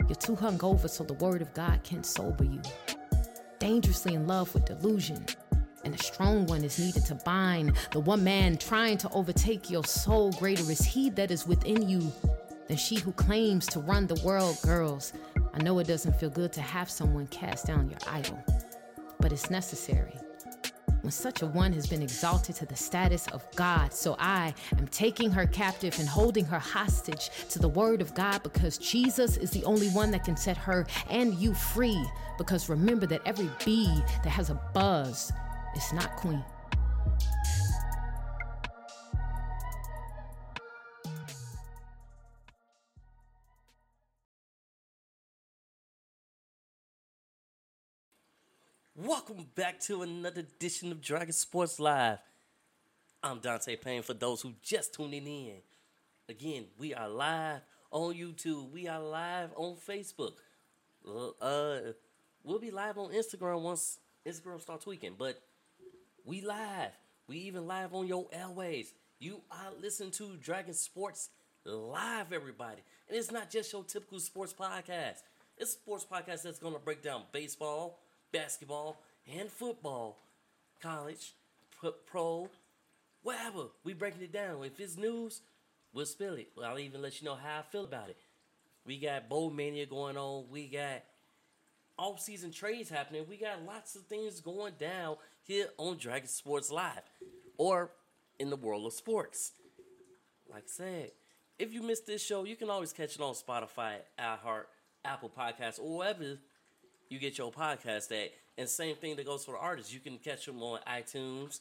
You're 0.09 0.15
too 0.15 0.35
hungover 0.35 0.89
so 0.89 1.03
the 1.03 1.13
word 1.13 1.43
of 1.43 1.53
God 1.53 1.83
can 1.83 2.03
sober 2.03 2.43
you. 2.43 2.61
Dangerously 3.59 4.15
in 4.15 4.25
love 4.25 4.51
with 4.55 4.65
delusion. 4.65 5.23
And 5.85 5.93
a 5.93 5.97
strong 5.99 6.47
one 6.47 6.63
is 6.63 6.79
needed 6.79 7.05
to 7.05 7.15
bind 7.15 7.77
the 7.91 7.99
one 7.99 8.23
man 8.23 8.57
trying 8.57 8.97
to 8.97 9.09
overtake 9.11 9.69
your 9.69 9.83
soul. 9.83 10.31
Greater 10.31 10.69
is 10.71 10.83
he 10.83 11.11
that 11.11 11.29
is 11.29 11.45
within 11.45 11.87
you 11.87 12.11
than 12.67 12.77
she 12.77 12.95
who 12.95 13.11
claims 13.11 13.67
to 13.67 13.79
run 13.79 14.07
the 14.07 14.19
world. 14.25 14.57
Girls, 14.63 15.13
I 15.53 15.61
know 15.61 15.77
it 15.77 15.85
doesn't 15.85 16.19
feel 16.19 16.31
good 16.31 16.51
to 16.53 16.61
have 16.61 16.89
someone 16.89 17.27
cast 17.27 17.67
down 17.67 17.87
your 17.87 17.99
idol, 18.07 18.43
but 19.19 19.31
it's 19.31 19.51
necessary 19.51 20.15
when 21.01 21.11
such 21.11 21.41
a 21.41 21.45
one 21.45 21.73
has 21.73 21.87
been 21.87 22.01
exalted 22.01 22.55
to 22.57 22.65
the 22.65 22.75
status 22.75 23.27
of 23.27 23.45
God. 23.55 23.93
So 23.93 24.15
I 24.19 24.53
am 24.77 24.87
taking 24.87 25.31
her 25.31 25.45
captive 25.45 25.97
and 25.99 26.07
holding 26.07 26.45
her 26.45 26.59
hostage 26.59 27.29
to 27.49 27.59
the 27.59 27.67
word 27.67 28.01
of 28.01 28.13
God 28.13 28.43
because 28.43 28.77
Jesus 28.77 29.37
is 29.37 29.51
the 29.51 29.63
only 29.63 29.89
one 29.89 30.11
that 30.11 30.23
can 30.23 30.37
set 30.37 30.57
her 30.57 30.85
and 31.09 31.33
you 31.35 31.53
free. 31.53 32.03
Because 32.37 32.69
remember 32.69 33.05
that 33.07 33.21
every 33.25 33.49
bee 33.65 34.01
that 34.23 34.29
has 34.29 34.49
a 34.49 34.55
buzz 34.73 35.31
is 35.75 35.93
not 35.93 36.15
queen. 36.15 36.43
Welcome 49.05 49.47
back 49.55 49.79
to 49.81 50.01
another 50.01 50.41
edition 50.41 50.91
of 50.91 50.99
Dragon 50.99 51.31
Sports 51.31 51.79
Live. 51.79 52.17
I'm 53.23 53.39
Dante 53.39 53.77
Payne 53.77 54.01
for 54.01 54.13
those 54.13 54.41
who 54.41 54.55
just 54.61 54.93
tuning 54.93 55.25
in. 55.25 55.55
Again, 56.27 56.65
we 56.77 56.93
are 56.93 57.07
live 57.07 57.61
on 57.91 58.13
YouTube. 58.13 58.71
We 58.71 58.89
are 58.89 58.99
live 58.99 59.51
on 59.55 59.77
Facebook. 59.77 60.33
Uh, 61.07 61.93
we'll 62.43 62.59
be 62.59 62.71
live 62.71 62.97
on 62.97 63.13
Instagram 63.13 63.61
once 63.61 63.99
Instagram 64.27 64.59
start 64.59 64.81
tweaking, 64.81 65.15
but 65.17 65.41
we 66.25 66.41
live. 66.41 66.91
We 67.25 67.37
even 67.37 67.67
live 67.67 67.93
on 67.93 68.05
your 68.05 68.27
airways. 68.33 68.93
You 69.17 69.39
are 69.49 69.71
listening 69.81 70.11
to 70.11 70.35
Dragon 70.35 70.73
Sports 70.73 71.29
Live, 71.63 72.33
everybody. 72.33 72.81
And 73.07 73.17
it's 73.17 73.31
not 73.31 73.49
just 73.49 73.71
your 73.71 73.85
typical 73.85 74.19
sports 74.19 74.51
podcast. 74.51 75.19
It's 75.57 75.71
a 75.71 75.77
sports 75.77 76.05
podcast 76.05 76.41
that's 76.43 76.59
going 76.59 76.73
to 76.73 76.81
break 76.81 77.01
down 77.01 77.23
baseball, 77.31 78.01
basketball, 78.31 79.01
and 79.37 79.49
football, 79.49 80.19
college, 80.81 81.33
pro, 82.05 82.49
whatever. 83.23 83.67
We 83.83 83.93
breaking 83.93 84.23
it 84.23 84.31
down. 84.31 84.63
If 84.63 84.79
it's 84.79 84.97
news, 84.97 85.41
we'll 85.93 86.05
spill 86.05 86.35
it. 86.35 86.49
I'll 86.63 86.79
even 86.79 87.01
let 87.01 87.21
you 87.21 87.27
know 87.27 87.35
how 87.35 87.59
I 87.59 87.61
feel 87.61 87.83
about 87.83 88.09
it. 88.09 88.17
We 88.85 88.97
got 88.97 89.29
bowl 89.29 89.49
mania 89.51 89.85
going 89.85 90.17
on. 90.17 90.45
We 90.49 90.67
got 90.67 91.03
off-season 91.97 92.51
trades 92.51 92.89
happening. 92.89 93.25
We 93.29 93.37
got 93.37 93.65
lots 93.65 93.95
of 93.95 94.03
things 94.03 94.39
going 94.39 94.73
down 94.79 95.17
here 95.43 95.67
on 95.77 95.97
Dragon 95.97 96.27
Sports 96.27 96.71
Live, 96.71 97.03
or 97.57 97.91
in 98.39 98.49
the 98.49 98.55
world 98.55 98.85
of 98.85 98.93
sports. 98.93 99.51
Like 100.49 100.63
I 100.63 100.67
said, 100.67 101.11
if 101.59 101.73
you 101.73 101.83
missed 101.83 102.07
this 102.07 102.25
show, 102.25 102.45
you 102.45 102.55
can 102.55 102.69
always 102.69 102.93
catch 102.93 103.15
it 103.15 103.21
on 103.21 103.33
Spotify, 103.33 103.97
iHeart, 104.17 104.63
Apple 105.03 105.29
Podcasts, 105.29 105.79
or 105.79 105.97
wherever 105.97 106.37
you 107.09 107.19
get 107.19 107.37
your 107.37 107.51
podcast 107.51 108.11
at. 108.11 108.31
And 108.57 108.67
same 108.67 108.95
thing 108.95 109.15
that 109.15 109.25
goes 109.25 109.45
for 109.45 109.53
the 109.53 109.57
artists. 109.57 109.93
You 109.93 109.99
can 109.99 110.17
catch 110.17 110.45
them 110.45 110.61
on 110.61 110.79
iTunes, 110.87 111.59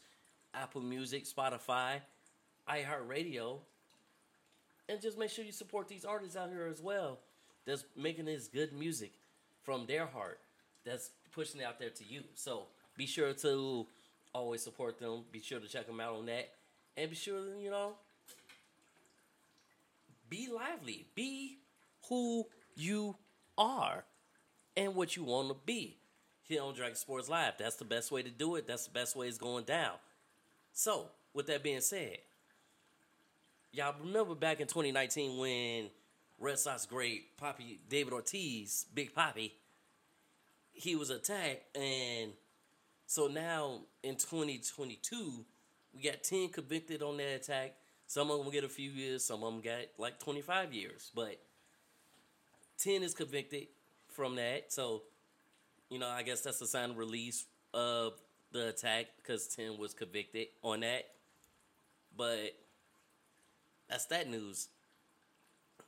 Apple 0.55 0.81
Music, 0.83 1.25
Spotify, 1.27 2.01
iHeartRadio. 2.69 3.59
And 4.89 5.01
just 5.01 5.19
make 5.19 5.31
sure 5.31 5.45
you 5.45 5.53
support 5.53 5.89
these 5.89 6.05
artists 6.05 6.37
out 6.37 6.51
here 6.51 6.67
as 6.71 6.81
well 6.81 7.19
that's 7.67 7.85
making 7.97 8.25
this 8.25 8.49
good 8.49 8.73
music 8.73 9.13
from 9.63 9.87
their 9.87 10.07
heart 10.07 10.41
that's 10.85 11.11
pushing 11.33 11.61
it 11.61 11.65
out 11.65 11.79
there 11.79 11.91
to 11.91 12.05
you. 12.05 12.23
So 12.35 12.63
be 12.97 13.07
sure 13.07 13.33
to 13.33 13.87
always 14.35 14.63
support 14.63 14.99
them. 14.99 15.25
Be 15.31 15.41
sure 15.41 15.61
to 15.61 15.69
check 15.69 15.87
them 15.87 16.01
out 16.01 16.15
on 16.15 16.27
that. 16.27 16.51
And 16.97 17.11
be 17.11 17.17
sure, 17.17 17.39
to, 17.39 17.63
you 17.63 17.71
know, 17.71 17.93
be 20.29 20.49
lively. 20.53 21.07
Be 21.15 21.59
who 22.09 22.47
you 22.77 23.17
are 23.57 24.05
and 24.79 24.95
what 24.95 25.17
you 25.17 25.25
want 25.25 25.49
to 25.49 25.57
be 25.67 25.97
here 26.45 26.63
on 26.63 26.73
Dragon 26.73 26.95
Sports 26.95 27.29
Live. 27.29 27.55
That's 27.59 27.77
the 27.77 27.85
best 27.85 28.13
way 28.13 28.23
to 28.23 28.31
do 28.31 28.55
it. 28.55 28.67
That's 28.67 28.87
the 28.87 28.93
best 28.93 29.17
way 29.17 29.27
it's 29.27 29.37
going 29.37 29.65
down. 29.65 29.95
So, 30.73 31.07
with 31.35 31.49
that 31.49 31.65
being 31.65 31.81
said, 31.81 32.19
y'all 33.73 33.95
remember 34.01 34.37
back 34.37 34.61
in 34.61 34.69
2019 34.69 35.39
when 35.39 35.91
Red 36.39 36.59
Sox 36.61 36.87
great 36.87 37.37
Papi 37.37 37.79
David 37.89 38.13
Ortiz, 38.13 38.87
Big 38.95 39.13
Papi, 39.13 39.51
he 40.73 40.95
was 40.95 41.11
attacked, 41.11 41.77
and 41.77 42.31
so 43.07 43.27
now 43.27 43.81
in 44.05 44.15
2022, 44.15 45.45
we 45.93 46.03
got 46.03 46.23
10 46.23 46.51
convicted 46.51 47.03
on 47.03 47.17
that 47.17 47.35
attack. 47.35 47.75
Some 48.07 48.31
of 48.31 48.39
them 48.39 48.53
get 48.53 48.63
a 48.63 48.69
few 48.69 48.91
years, 48.91 49.25
some 49.25 49.43
of 49.43 49.53
them 49.53 49.61
got 49.61 49.87
like 49.99 50.21
25 50.21 50.73
years, 50.73 51.11
but 51.17 51.37
10 52.79 53.03
is 53.03 53.13
convicted 53.13 53.67
from 54.19 54.35
that. 54.35 54.73
So, 54.73 55.03
you 55.91 56.01
know, 56.01 56.09
I 56.09 56.25
guess 56.25 56.41
that's 56.41 56.61
a 56.61 56.67
sign 56.67 56.91
of 56.91 56.99
release 56.99 57.47
of 57.73 58.15
the 58.51 58.71
attack 58.71 59.07
because 59.17 59.47
10 59.47 59.79
was 59.79 59.95
convicted 59.95 60.49
on 60.61 60.81
that. 60.81 61.05
But 62.17 62.57
that's 63.89 64.07
that 64.07 64.29
news. 64.29 64.71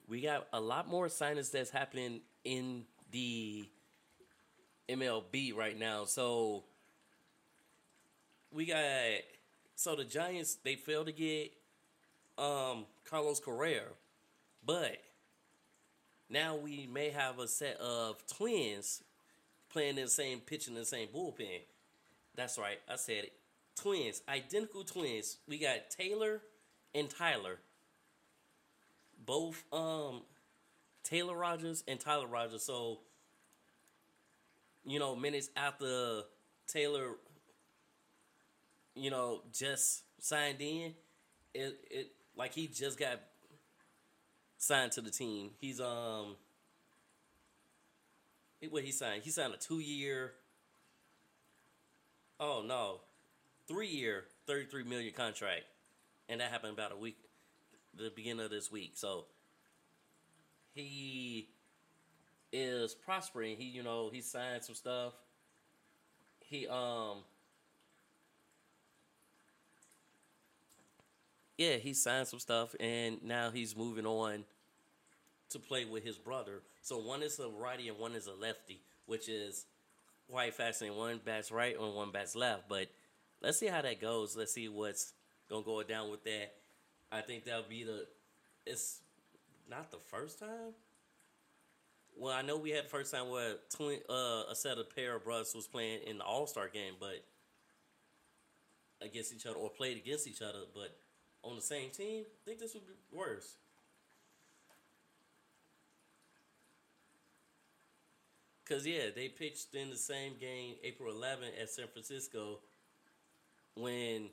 We 0.08 0.20
got 0.20 0.46
a 0.52 0.60
lot 0.60 0.88
more 0.88 1.08
signings 1.08 1.50
that's 1.50 1.70
happening 1.70 2.20
in 2.44 2.84
the 3.10 3.66
MLB 4.88 5.56
right 5.56 5.76
now. 5.76 6.04
So 6.04 6.62
we 8.52 8.64
got 8.66 8.78
so 9.75 9.96
the 9.96 10.04
Giants 10.04 10.56
they 10.62 10.76
failed 10.76 11.06
to 11.06 11.12
get 11.12 11.52
um 12.38 12.87
Carlos 13.04 13.40
Correa, 13.40 13.82
but 14.64 14.99
now 16.30 16.56
we 16.56 16.88
may 16.92 17.10
have 17.10 17.38
a 17.38 17.49
set 17.49 17.76
of 17.78 18.25
twins 18.26 19.02
playing 19.72 19.99
in 19.99 20.04
the 20.04 20.10
same 20.10 20.40
pitch 20.40 20.68
in 20.68 20.75
the 20.75 20.84
same 20.84 21.08
bullpen. 21.08 21.60
That's 22.34 22.58
right, 22.58 22.78
I 22.88 22.96
said 22.96 23.25
it. 23.25 23.32
Twins, 23.76 24.22
identical 24.28 24.84
twins. 24.84 25.38
We 25.49 25.58
got 25.58 25.90
Taylor 25.90 26.42
and 26.94 27.08
Tyler. 27.10 27.58
Both 29.25 29.64
um 29.72 30.22
Taylor 31.02 31.37
Rogers 31.37 31.84
and 31.87 31.99
Tyler 31.99 32.26
Rogers. 32.26 32.62
So 32.62 33.00
you 34.84 34.99
know, 34.99 35.14
minutes 35.14 35.50
after 35.56 36.22
Taylor 36.66 37.16
you 38.94 39.10
know, 39.10 39.42
just 39.52 40.02
signed 40.18 40.60
in, 40.60 40.94
it 41.54 41.78
it 41.90 42.12
like 42.37 42.52
he 42.52 42.66
just 42.66 42.99
got 42.99 43.20
signed 44.61 44.93
to 44.93 45.00
the 45.00 45.11
team. 45.11 45.50
He's 45.59 45.81
um 45.81 46.37
what 48.69 48.85
he 48.85 48.93
signed? 48.93 49.23
He 49.25 49.31
signed 49.31 49.55
a 49.55 49.57
two 49.57 49.81
year 49.81 50.35
oh 52.38 52.62
no. 52.64 53.00
Three 53.67 53.88
year, 53.88 54.25
thirty 54.47 54.67
three 54.67 54.85
million 54.85 55.12
contract. 55.14 55.62
And 56.29 56.40
that 56.40 56.50
happened 56.50 56.75
about 56.75 56.93
a 56.93 56.97
week 56.97 57.17
the 57.97 58.12
beginning 58.14 58.45
of 58.45 58.50
this 58.50 58.71
week. 58.71 58.93
So 58.95 59.25
he 60.73 61.49
is 62.52 62.95
prospering. 62.95 63.57
He, 63.57 63.64
you 63.64 63.83
know, 63.83 64.11
he 64.12 64.21
signed 64.21 64.62
some 64.62 64.75
stuff. 64.75 65.14
He 66.40 66.69
um 66.69 67.19
yeah, 71.57 71.76
he 71.76 71.95
signed 71.95 72.26
some 72.26 72.38
stuff, 72.38 72.75
and 72.79 73.23
now 73.23 73.50
he's 73.50 73.76
moving 73.76 74.07
on 74.07 74.45
to 75.50 75.59
play 75.59 75.85
with 75.85 76.04
his 76.04 76.16
brother. 76.16 76.62
So 76.83 76.99
one 76.99 77.23
is 77.23 77.38
a 77.38 77.49
righty 77.49 77.88
and 77.88 77.99
one 77.99 78.14
is 78.14 78.26
a 78.26 78.33
lefty, 78.33 78.80
which 79.07 79.28
is 79.28 79.66
quite 80.30 80.54
fascinating. 80.54 80.99
One 80.99 81.21
bats 81.25 81.50
right 81.50 81.78
and 81.78 81.95
one 81.95 82.11
bats 82.11 82.35
left. 82.35 82.69
But 82.69 82.88
let's 83.42 83.59
see 83.59 83.66
how 83.66 83.83
that 83.83 84.00
goes. 84.00 84.37
Let's 84.37 84.52
see 84.52 84.69
what's 84.69 85.12
gonna 85.49 85.64
go 85.64 85.83
down 85.83 86.11
with 86.11 86.25
that. 86.25 86.54
I 87.12 87.21
think 87.21 87.45
that'll 87.45 87.64
be 87.69 87.85
the. 87.85 88.07
It's 88.66 89.00
not 89.69 89.90
the 89.90 89.99
first 90.07 90.38
time. 90.38 90.75
Well, 92.16 92.35
I 92.35 92.42
know 92.42 92.57
we 92.57 92.71
had 92.71 92.85
the 92.85 92.88
first 92.88 93.12
time 93.12 93.30
where 93.30 93.54
twin, 93.75 94.00
uh, 94.09 94.42
a 94.50 94.54
set 94.54 94.78
of 94.78 94.95
pair 94.95 95.16
of 95.16 95.25
brothers 95.25 95.54
was 95.54 95.66
playing 95.66 96.00
in 96.07 96.19
the 96.19 96.25
All 96.25 96.47
Star 96.47 96.69
game, 96.69 96.95
but 97.00 97.25
against 99.00 99.33
each 99.35 99.47
other 99.47 99.57
or 99.57 99.71
played 99.71 99.97
against 99.97 100.26
each 100.26 100.42
other, 100.42 100.61
but 100.75 100.97
on 101.42 101.57
the 101.57 101.62
same 101.62 101.90
team, 101.90 102.25
I 102.26 102.40
think 102.45 102.59
this 102.59 102.75
would 102.75 102.87
be 102.87 102.92
worse. 103.16 103.57
Cause 108.71 108.87
yeah, 108.87 109.07
they 109.12 109.27
pitched 109.27 109.75
in 109.75 109.91
the 109.91 109.97
same 109.97 110.35
game 110.41 110.77
April 110.85 111.12
11th 111.12 111.61
at 111.61 111.71
San 111.71 111.87
Francisco 111.93 112.61
when 113.75 114.29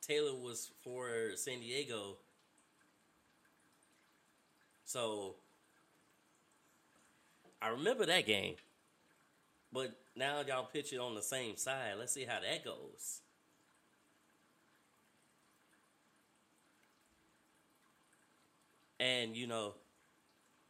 Taylor 0.00 0.32
was 0.32 0.70
for 0.84 1.08
San 1.34 1.58
Diego. 1.58 2.18
So 4.84 5.34
I 7.60 7.70
remember 7.70 8.06
that 8.06 8.26
game. 8.26 8.54
But 9.72 9.98
now 10.14 10.42
y'all 10.46 10.68
pitch 10.72 10.92
it 10.92 11.00
on 11.00 11.16
the 11.16 11.22
same 11.22 11.56
side. 11.56 11.94
Let's 11.98 12.12
see 12.12 12.24
how 12.24 12.38
that 12.38 12.64
goes. 12.64 13.22
And 19.00 19.36
you 19.36 19.48
know, 19.48 19.74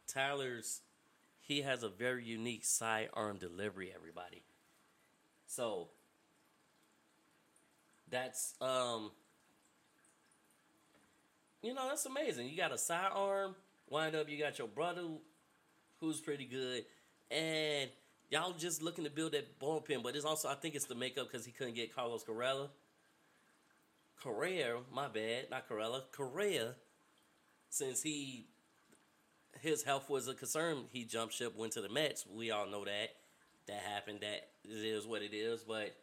Tyler's 0.07 0.81
he 1.43 1.61
has 1.61 1.83
a 1.83 1.89
very 1.89 2.23
unique 2.23 2.63
sidearm 2.65 3.37
delivery, 3.37 3.91
everybody. 3.93 4.43
So 5.45 5.89
that's 8.09 8.55
um 8.61 9.11
you 11.61 11.73
know, 11.73 11.87
that's 11.87 12.05
amazing. 12.05 12.49
You 12.49 12.57
got 12.57 12.73
a 12.73 12.77
sidearm, 12.77 13.55
wind 13.89 14.15
up 14.15 14.29
you 14.29 14.39
got 14.39 14.57
your 14.57 14.67
brother 14.67 15.03
who's 15.99 16.19
pretty 16.19 16.45
good, 16.45 16.85
and 17.29 17.89
y'all 18.29 18.53
just 18.53 18.81
looking 18.81 19.03
to 19.03 19.09
build 19.09 19.33
that 19.33 19.59
bullpen, 19.59 20.01
but 20.01 20.15
it's 20.15 20.25
also 20.25 20.47
I 20.47 20.55
think 20.55 20.75
it's 20.75 20.85
the 20.85 20.95
makeup 20.95 21.29
because 21.29 21.45
he 21.45 21.51
couldn't 21.51 21.75
get 21.75 21.93
Carlos 21.93 22.23
Correa. 22.23 22.69
Correa, 24.21 24.77
my 24.93 25.09
bad, 25.09 25.49
not 25.51 25.67
Corella. 25.67 26.03
Correa 26.13 26.75
since 27.69 28.01
he 28.01 28.47
his 29.61 29.83
health 29.83 30.09
was 30.09 30.27
a 30.27 30.33
concern, 30.33 30.85
he 30.91 31.05
jumped 31.05 31.33
ship, 31.33 31.55
went 31.55 31.73
to 31.73 31.81
the 31.81 31.89
Mets. 31.89 32.25
We 32.31 32.51
all 32.51 32.67
know 32.67 32.85
that 32.85 33.09
that 33.67 33.79
happened. 33.79 34.19
That 34.21 34.49
it 34.63 34.85
is 34.85 35.05
what 35.05 35.21
it 35.21 35.33
is. 35.33 35.61
But 35.63 35.95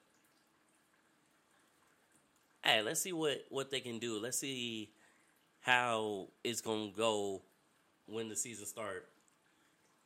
hey, 2.64 2.82
let's 2.82 3.00
see 3.00 3.12
what 3.12 3.44
what 3.50 3.70
they 3.70 3.80
can 3.80 3.98
do. 3.98 4.18
Let's 4.18 4.38
see 4.38 4.90
how 5.60 6.28
it's 6.42 6.60
gonna 6.60 6.90
go 6.96 7.42
when 8.06 8.28
the 8.28 8.36
season 8.36 8.66
start. 8.66 9.08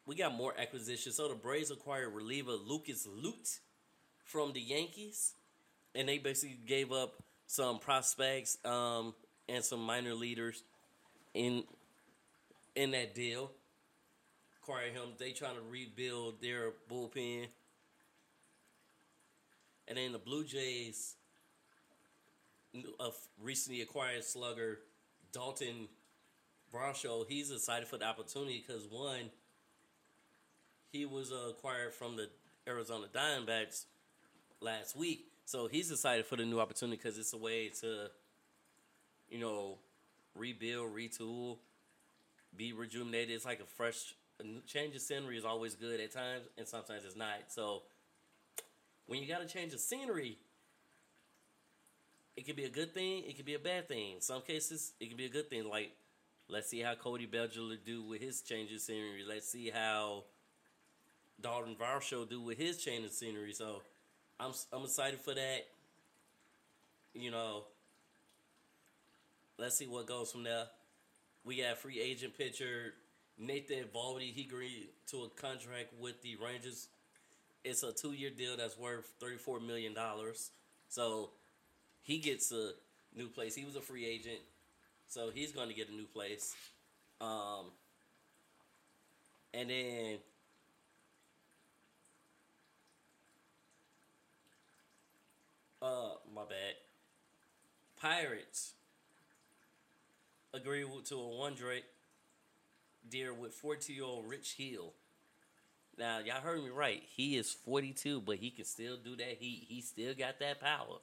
We 0.06 0.16
got 0.16 0.34
more 0.34 0.52
acquisitions. 0.58 1.16
So 1.16 1.28
the 1.28 1.34
Braves 1.34 1.70
acquired 1.70 2.12
reliever 2.12 2.52
Lucas 2.52 3.06
Luetge 3.06 3.60
from 4.24 4.52
the 4.52 4.60
Yankees, 4.60 5.32
and 5.94 6.08
they 6.08 6.18
basically 6.18 6.58
gave 6.66 6.92
up 6.92 7.14
some 7.46 7.78
prospects 7.78 8.58
um, 8.64 9.14
and 9.48 9.64
some 9.64 9.80
minor 9.80 10.14
leaders 10.14 10.62
in 11.32 11.64
in 12.74 12.90
that 12.92 13.14
deal. 13.14 13.50
Acquire 14.62 14.88
him. 14.88 15.10
They 15.18 15.32
trying 15.32 15.56
to 15.56 15.62
rebuild 15.70 16.40
their 16.40 16.72
bullpen. 16.90 17.46
And 19.86 19.98
then 19.98 20.12
the 20.12 20.18
Blue 20.18 20.44
Jays 20.44 21.16
recently 23.42 23.82
acquired 23.82 24.24
slugger 24.24 24.78
Dalton 25.32 25.88
Varsho. 26.72 27.24
He's 27.28 27.50
excited 27.50 27.86
for 27.86 27.98
the 27.98 28.06
opportunity 28.06 28.64
because 28.66 28.86
one, 28.90 29.30
he 30.90 31.04
was 31.04 31.32
acquired 31.32 31.92
from 31.92 32.16
the 32.16 32.28
Arizona 32.66 33.06
Diamondbacks 33.12 33.84
last 34.60 34.96
week. 34.96 35.26
So 35.44 35.68
he's 35.68 35.90
excited 35.90 36.24
for 36.24 36.36
the 36.36 36.46
new 36.46 36.58
opportunity 36.58 36.96
because 36.96 37.18
it's 37.18 37.34
a 37.34 37.38
way 37.38 37.68
to, 37.80 38.08
you 39.28 39.38
know, 39.38 39.78
rebuild, 40.34 40.94
retool, 40.94 41.58
be 42.56 42.72
rejuvenated. 42.72 43.34
It's 43.34 43.44
like 43.44 43.60
a 43.60 43.66
fresh 43.76 44.14
change 44.66 44.94
of 44.94 45.02
scenery 45.02 45.38
is 45.38 45.44
always 45.44 45.74
good 45.74 46.00
at 46.00 46.12
times, 46.12 46.44
and 46.58 46.66
sometimes 46.66 47.04
it's 47.04 47.16
not. 47.16 47.34
So 47.48 47.82
when 49.06 49.20
you 49.20 49.28
got 49.28 49.40
to 49.40 49.46
change 49.46 49.72
the 49.72 49.78
scenery, 49.78 50.38
it 52.36 52.46
could 52.46 52.56
be 52.56 52.64
a 52.64 52.70
good 52.70 52.92
thing. 52.92 53.24
It 53.26 53.36
could 53.36 53.44
be 53.44 53.54
a 53.54 53.58
bad 53.60 53.88
thing. 53.88 54.16
Some 54.20 54.42
cases, 54.42 54.92
it 55.00 55.08
can 55.08 55.16
be 55.16 55.26
a 55.26 55.30
good 55.30 55.48
thing. 55.48 55.68
Like, 55.68 55.92
let's 56.48 56.68
see 56.68 56.80
how 56.80 56.94
Cody 56.94 57.26
Bellinger 57.26 57.76
do 57.84 58.02
with 58.02 58.20
his 58.20 58.40
change 58.42 58.72
of 58.72 58.80
scenery. 58.80 59.24
Let's 59.26 59.48
see 59.48 59.70
how 59.70 60.24
Dalton 61.40 61.76
Varsho 61.76 62.28
do 62.28 62.40
with 62.40 62.58
his 62.58 62.78
change 62.78 63.04
of 63.04 63.12
scenery. 63.12 63.52
So 63.52 63.82
I'm 64.40 64.52
I'm 64.72 64.84
excited 64.84 65.20
for 65.20 65.34
that. 65.34 65.66
You 67.14 67.30
know, 67.30 67.64
let's 69.58 69.76
see 69.76 69.86
what 69.86 70.06
goes 70.06 70.32
from 70.32 70.42
there. 70.42 70.64
We 71.44 71.60
got 71.60 71.78
free 71.78 72.00
agent 72.00 72.36
pitcher 72.38 72.94
Nathan 73.38 73.84
Eovaldi. 73.84 74.32
He 74.32 74.42
agreed 74.42 74.88
to 75.08 75.24
a 75.24 75.28
contract 75.28 75.92
with 76.00 76.22
the 76.22 76.36
Rangers. 76.36 76.88
It's 77.64 77.82
a 77.82 77.92
two 77.92 78.12
year 78.12 78.30
deal 78.30 78.56
that's 78.56 78.78
worth 78.78 79.12
thirty 79.20 79.36
four 79.36 79.60
million 79.60 79.94
dollars. 79.94 80.50
So 80.88 81.30
he 82.02 82.18
gets 82.18 82.50
a 82.52 82.72
new 83.14 83.28
place. 83.28 83.54
He 83.54 83.64
was 83.64 83.76
a 83.76 83.80
free 83.80 84.06
agent, 84.06 84.40
so 85.06 85.30
he's 85.34 85.52
going 85.52 85.68
to 85.68 85.74
get 85.74 85.88
a 85.88 85.92
new 85.92 86.06
place. 86.06 86.54
Um, 87.20 87.66
and 89.52 89.70
then 89.70 90.18
uh, 95.82 96.14
my 96.34 96.42
bad. 96.42 96.74
Pirates 98.00 98.72
agree 100.54 100.84
to 101.06 101.14
a 101.16 101.28
one 101.28 101.54
Drake 101.54 101.84
deal 103.08 103.34
with 103.34 103.52
42 103.52 103.92
year 103.92 104.04
old 104.04 104.28
Rich 104.28 104.54
Hill. 104.56 104.92
Now, 105.98 106.18
y'all 106.18 106.40
heard 106.40 106.62
me 106.62 106.70
right. 106.70 107.02
He 107.14 107.36
is 107.36 107.52
42, 107.52 108.20
but 108.20 108.36
he 108.36 108.50
can 108.50 108.64
still 108.64 108.96
do 108.96 109.16
that. 109.16 109.36
He 109.38 109.66
he 109.68 109.80
still 109.80 110.14
got 110.14 110.40
that 110.40 110.60
power. 110.60 110.98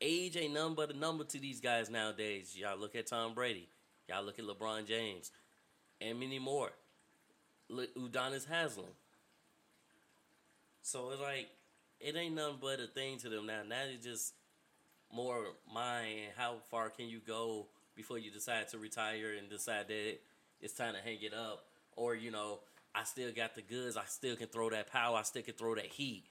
Age 0.00 0.36
ain't 0.36 0.54
nothing 0.54 0.74
but 0.74 0.94
a 0.94 0.96
number 0.96 1.24
to 1.24 1.38
these 1.38 1.60
guys 1.60 1.90
nowadays. 1.90 2.56
Y'all 2.56 2.78
look 2.78 2.94
at 2.94 3.06
Tom 3.08 3.34
Brady. 3.34 3.68
Y'all 4.08 4.24
look 4.24 4.38
at 4.38 4.46
LeBron 4.46 4.86
James. 4.86 5.30
And 6.00 6.18
many 6.18 6.38
more. 6.38 6.70
Look, 7.68 7.94
Udonis 7.94 8.48
Haslem. 8.48 8.86
So 10.82 11.10
it's 11.10 11.20
like, 11.20 11.50
it 12.00 12.16
ain't 12.16 12.34
nothing 12.34 12.56
but 12.62 12.80
a 12.80 12.86
thing 12.86 13.18
to 13.18 13.28
them 13.28 13.46
now. 13.46 13.60
Now 13.68 13.82
it's 13.92 14.02
just 14.02 14.32
more 15.12 15.44
mind. 15.72 16.30
How 16.36 16.54
far 16.70 16.88
can 16.88 17.08
you 17.08 17.20
go 17.26 17.66
before 18.00 18.18
you 18.18 18.30
decide 18.30 18.66
to 18.68 18.78
retire 18.78 19.34
and 19.38 19.50
decide 19.50 19.88
that 19.88 20.18
it's 20.62 20.72
time 20.72 20.94
to 20.94 21.00
hang 21.00 21.18
it 21.20 21.34
up? 21.34 21.66
Or, 21.96 22.14
you 22.14 22.30
know, 22.30 22.60
I 22.94 23.04
still 23.04 23.30
got 23.30 23.54
the 23.54 23.60
goods. 23.60 23.98
I 23.98 24.04
still 24.06 24.36
can 24.36 24.46
throw 24.46 24.70
that 24.70 24.90
power. 24.90 25.18
I 25.18 25.22
still 25.22 25.42
can 25.42 25.52
throw 25.52 25.74
that 25.74 25.86
heat. 25.86 26.24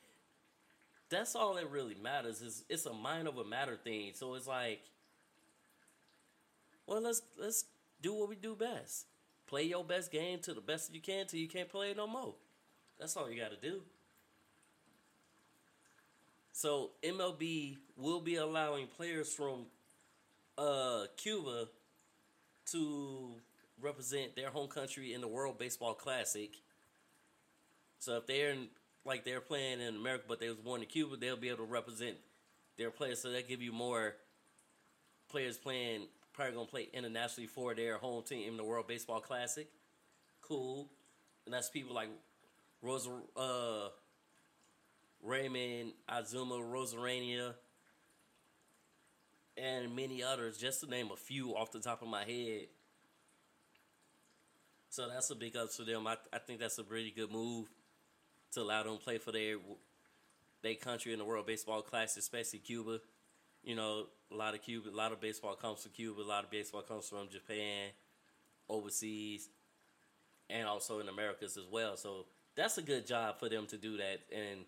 That's 1.10 1.36
all 1.36 1.53
that 1.55 1.69
really 1.69 1.95
matters. 2.01 2.41
Is 2.41 2.63
it's 2.69 2.88
a 2.88 2.93
mind 2.93 3.27
over 3.27 3.43
matter 3.43 3.75
thing. 3.75 4.12
So 4.15 4.34
it's 4.34 4.47
like, 4.47 4.82
well, 6.88 7.01
let's 7.01 7.21
let's 7.39 7.65
do 8.01 8.15
what 8.15 8.29
we 8.29 8.36
do 8.36 8.55
best. 8.55 9.05
Play 9.47 9.63
your 9.63 9.84
best 9.84 10.12
game 10.12 10.39
to 10.39 10.53
the 10.53 10.62
best 10.62 10.93
you 10.93 11.01
can 11.01 11.27
till 11.27 11.39
you 11.39 11.47
can't 11.47 11.69
play 11.69 11.91
it 11.91 11.97
no 11.97 12.08
more. 12.08 12.34
That's 12.99 13.15
all 13.15 13.29
you 13.29 13.39
got 13.39 13.51
to 13.51 13.69
do. 13.69 13.82
So 16.51 16.91
MLB 17.03 17.77
will 17.95 18.21
be 18.21 18.36
allowing 18.36 18.88
players 18.88 19.34
from 19.34 19.65
uh, 20.60 21.06
Cuba 21.15 21.67
to 22.72 23.32
represent 23.82 24.36
their 24.36 24.50
home 24.50 24.67
country 24.67 25.13
in 25.13 25.22
the 25.22 25.28
World 25.28 25.58
Baseball 25.58 25.93
Classic. 25.93 26.52
So 28.00 28.17
if 28.17 28.28
they're 28.28 28.52
in, 28.52 28.67
like 29.06 29.24
they're 29.24 29.41
playing 29.41 29.80
in 29.80 29.95
America, 29.95 30.26
but 30.28 30.39
they 30.39 30.50
was 30.50 30.58
born 30.58 30.82
in 30.82 30.88
Cuba, 30.88 31.15
they'll 31.15 31.38
be 31.38 31.48
able 31.48 31.65
to 31.65 31.72
represent 31.72 32.17
their 32.78 32.91
players. 32.91 33.22
So 33.22 33.32
that 33.32 33.48
give 33.48 33.62
you 33.62 33.72
more 33.72 34.15
players 35.30 35.58
playing, 35.58 36.08
probably 36.34 36.56
gonna 36.56 36.65
play 36.67 36.89
internationally 36.93 37.48
for 37.48 37.74
their 37.74 37.98
home 37.98 38.24
team 38.24 38.50
in 38.50 38.58
the 38.58 38.63
World 38.63 38.88
Baseball 38.88 39.22
Classic. 39.22 39.67
Cool, 40.41 40.88
and 41.45 41.54
that's 41.54 41.69
people 41.69 41.95
like 41.95 42.10
Rosa, 42.82 43.12
uh, 43.38 43.89
Raymond 45.24 45.93
Azuma, 46.08 46.56
Arozarena, 46.56 47.54
and 49.60 49.95
many 49.95 50.24
others, 50.24 50.58
just 50.58 50.82
to 50.82 50.89
name 50.89 51.10
a 51.12 51.17
few 51.17 51.56
off 51.56 51.72
the 51.72 51.80
top 51.80 52.02
of 52.02 52.08
my 52.08 52.24
head. 52.24 52.67
So 54.89 55.08
that's 55.08 55.30
a 55.30 55.36
big 55.36 55.56
up 55.56 55.72
to 55.74 55.84
them. 55.84 56.08
I, 56.08 56.15
I 56.34 56.39
think 56.39 56.60
that's 56.60 56.80
a 56.80 56.84
really 56.84 57.12
good 57.12 57.32
move 57.32 57.67
to 58.54 58.62
allow 58.62 58.84
them 58.84 58.98
play 58.98 59.17
for 59.17 59.32
their 59.32 59.58
their 60.62 60.76
country 60.76 61.13
in 61.13 61.19
the 61.19 61.26
World 61.26 61.45
Baseball 61.45 61.82
Classic, 61.82 62.19
especially 62.19 62.60
Cuba. 62.60 63.00
You 63.63 63.76
know, 63.76 64.08
a 64.32 64.36
lot 64.36 64.56
of 64.56 64.62
Cuba, 64.62 64.89
a 64.89 64.95
lot 64.95 65.12
of 65.12 65.22
baseball 65.22 65.56
comes 65.56 65.84
from 65.84 65.91
Cuba. 65.91 66.22
A 66.22 66.24
lot 66.24 66.43
of 66.43 66.50
baseball 66.50 66.82
comes 66.82 67.08
from 67.08 67.30
Japan, 67.30 67.89
overseas, 68.67 69.50
and 70.50 70.67
also 70.67 71.00
in 71.00 71.08
Americas 71.08 71.56
as 71.56 71.65
well. 71.72 71.95
So 71.95 72.26
that's 72.56 72.78
a 72.78 72.82
good 72.82 73.06
job 73.06 73.39
for 73.39 73.48
them 73.48 73.67
to 73.67 73.78
do 73.78 73.98
that, 73.98 74.22
and 74.36 74.62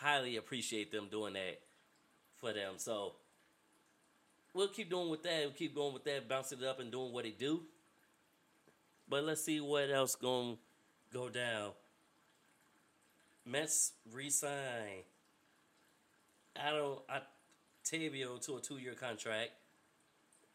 highly 0.00 0.36
appreciate 0.36 0.92
them 0.92 1.08
doing 1.10 1.34
that 1.34 1.60
for 2.36 2.52
them. 2.52 2.74
So 2.76 3.14
we'll 4.54 4.68
keep 4.68 4.90
doing 4.90 5.08
with 5.08 5.22
that. 5.22 5.40
We'll 5.40 5.50
keep 5.52 5.74
going 5.74 5.94
with 5.94 6.04
that, 6.04 6.28
bouncing 6.28 6.58
it 6.60 6.64
up 6.64 6.80
and 6.80 6.90
doing 6.90 7.12
what 7.12 7.24
they 7.24 7.30
do. 7.30 7.62
But 9.08 9.24
let's 9.24 9.42
see 9.42 9.60
what 9.60 9.90
else 9.90 10.14
gonna 10.14 10.56
go 11.12 11.28
down. 11.28 11.70
Mets 13.46 13.92
resign 14.12 15.04
Adam 16.54 16.96
Ottavino 17.08 18.44
to 18.44 18.56
a 18.56 18.60
two-year 18.60 18.94
contract, 18.94 19.52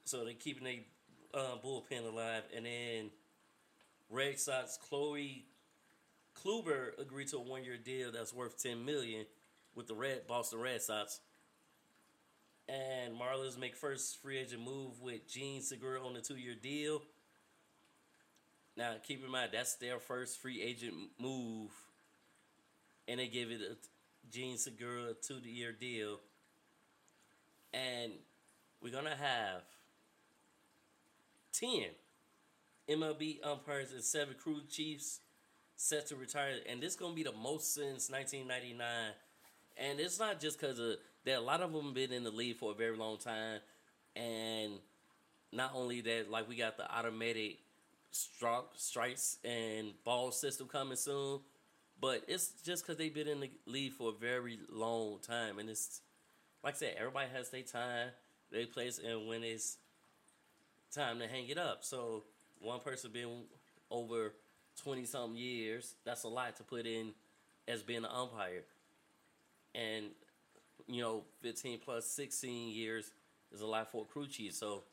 so 0.06 0.24
they're 0.24 0.34
keeping 0.34 0.64
their 0.64 1.42
uh, 1.42 1.58
bullpen 1.64 2.06
alive. 2.06 2.44
And 2.56 2.66
then 2.66 3.10
Red 4.10 4.40
Sox 4.40 4.78
Corey 4.90 5.46
Kluber 6.36 7.00
agreed 7.00 7.30
to 7.30 7.38
a 7.38 7.42
one-year 7.42 7.78
deal 7.78 8.12
that's 8.12 8.34
worth 8.34 8.62
ten 8.62 8.86
million 8.86 9.26
with 9.74 9.88
the 9.88 9.96
Red 9.96 10.28
Boston 10.28 10.60
Red 10.60 10.82
Sox. 10.84 11.20
And 12.68 13.14
Marlins 13.20 13.60
make 13.60 13.76
first 13.76 14.22
free 14.22 14.38
agent 14.38 14.64
move 14.64 15.02
with 15.02 15.28
Jean 15.28 15.62
Segura 15.62 16.02
on 16.02 16.16
a 16.16 16.22
two-year 16.22 16.56
deal. 16.56 17.02
Now, 18.76 18.94
keep 19.04 19.24
in 19.24 19.30
mind 19.30 19.50
that's 19.54 19.76
their 19.76 20.00
first 20.00 20.42
free 20.42 20.62
agent 20.62 20.94
move, 21.20 21.72
and 23.08 23.20
they 23.20 23.28
give 23.28 23.52
it 23.52 23.62
a 23.62 23.76
Jean 24.32 24.58
Segura 24.58 25.12
a 25.12 25.14
two-year 25.14 25.74
deal. 25.74 26.20
And 27.74 28.14
we're 28.82 28.94
gonna 28.94 29.16
have 29.16 29.64
ten 31.52 31.90
MLB 32.90 33.40
umpires 33.44 33.92
and 33.92 34.04
seven 34.04 34.36
crew 34.42 34.62
chiefs 34.70 35.20
set 35.76 36.08
to 36.08 36.16
retire, 36.16 36.56
and 36.68 36.82
this 36.82 36.94
is 36.94 37.00
gonna 37.00 37.14
be 37.14 37.24
the 37.24 37.32
most 37.32 37.74
since 37.74 38.10
1999. 38.10 39.14
And 39.76 40.00
it's 40.00 40.20
not 40.20 40.40
just 40.40 40.60
because 40.60 40.80
of 40.80 40.98
that. 41.26 41.38
A 41.38 41.42
lot 41.42 41.62
of 41.62 41.74
them 41.74 41.94
been 41.94 42.12
in 42.12 42.24
the 42.24 42.32
league 42.32 42.58
for 42.58 42.72
a 42.72 42.76
very 42.76 42.98
long 42.98 43.18
time, 43.18 43.60
and 44.16 44.74
not 45.52 45.72
only 45.76 46.02
that, 46.02 46.30
like 46.32 46.50
we 46.50 46.56
got 46.56 46.78
the 46.78 46.92
automatic 46.92 47.60
stri- 48.14 48.66
strikes 48.76 49.38
and 49.44 49.94
ball 50.04 50.32
system 50.32 50.68
coming 50.68 50.96
soon, 50.98 51.40
but 52.02 52.24
it's 52.28 52.52
just 52.66 52.84
because 52.84 52.98
they've 52.98 53.14
been 53.14 53.28
in 53.28 53.40
the 53.42 53.50
league 53.66 53.94
for 53.94 54.10
a 54.10 54.14
very 54.14 54.60
long 54.72 55.20
time, 55.22 55.60
and 55.60 55.70
it's 55.70 56.02
like 56.64 56.76
I 56.76 56.78
said, 56.78 56.96
everybody 56.98 57.28
has 57.34 57.50
their 57.50 57.62
time, 57.64 58.10
they 58.52 58.66
place, 58.66 59.00
and 59.00 59.28
when 59.28 59.44
it's 59.44 59.78
time 60.94 61.20
to 61.20 61.28
hang 61.28 61.48
it 61.50 61.58
up. 61.58 61.80
So 61.84 62.24
one 62.62 62.80
person 62.80 63.12
been 63.12 63.44
over 63.90 64.34
twenty 64.82 65.06
something 65.06 65.38
years. 65.38 65.96
That's 66.06 66.24
a 66.24 66.28
lot 66.28 66.56
to 66.58 66.64
put 66.64 66.86
in 66.86 67.12
as 67.68 67.82
being 67.84 68.04
an 68.04 68.12
umpire, 68.14 68.64
and 69.76 70.06
you 70.88 71.02
know, 71.02 71.24
fifteen 71.42 71.80
plus 71.80 72.06
sixteen 72.06 72.70
years 72.74 73.12
is 73.54 73.62
a 73.62 73.66
lot 73.66 73.92
for 73.92 74.04
a 74.04 74.06
crew 74.06 74.28
chief. 74.28 74.54
So 74.54 74.84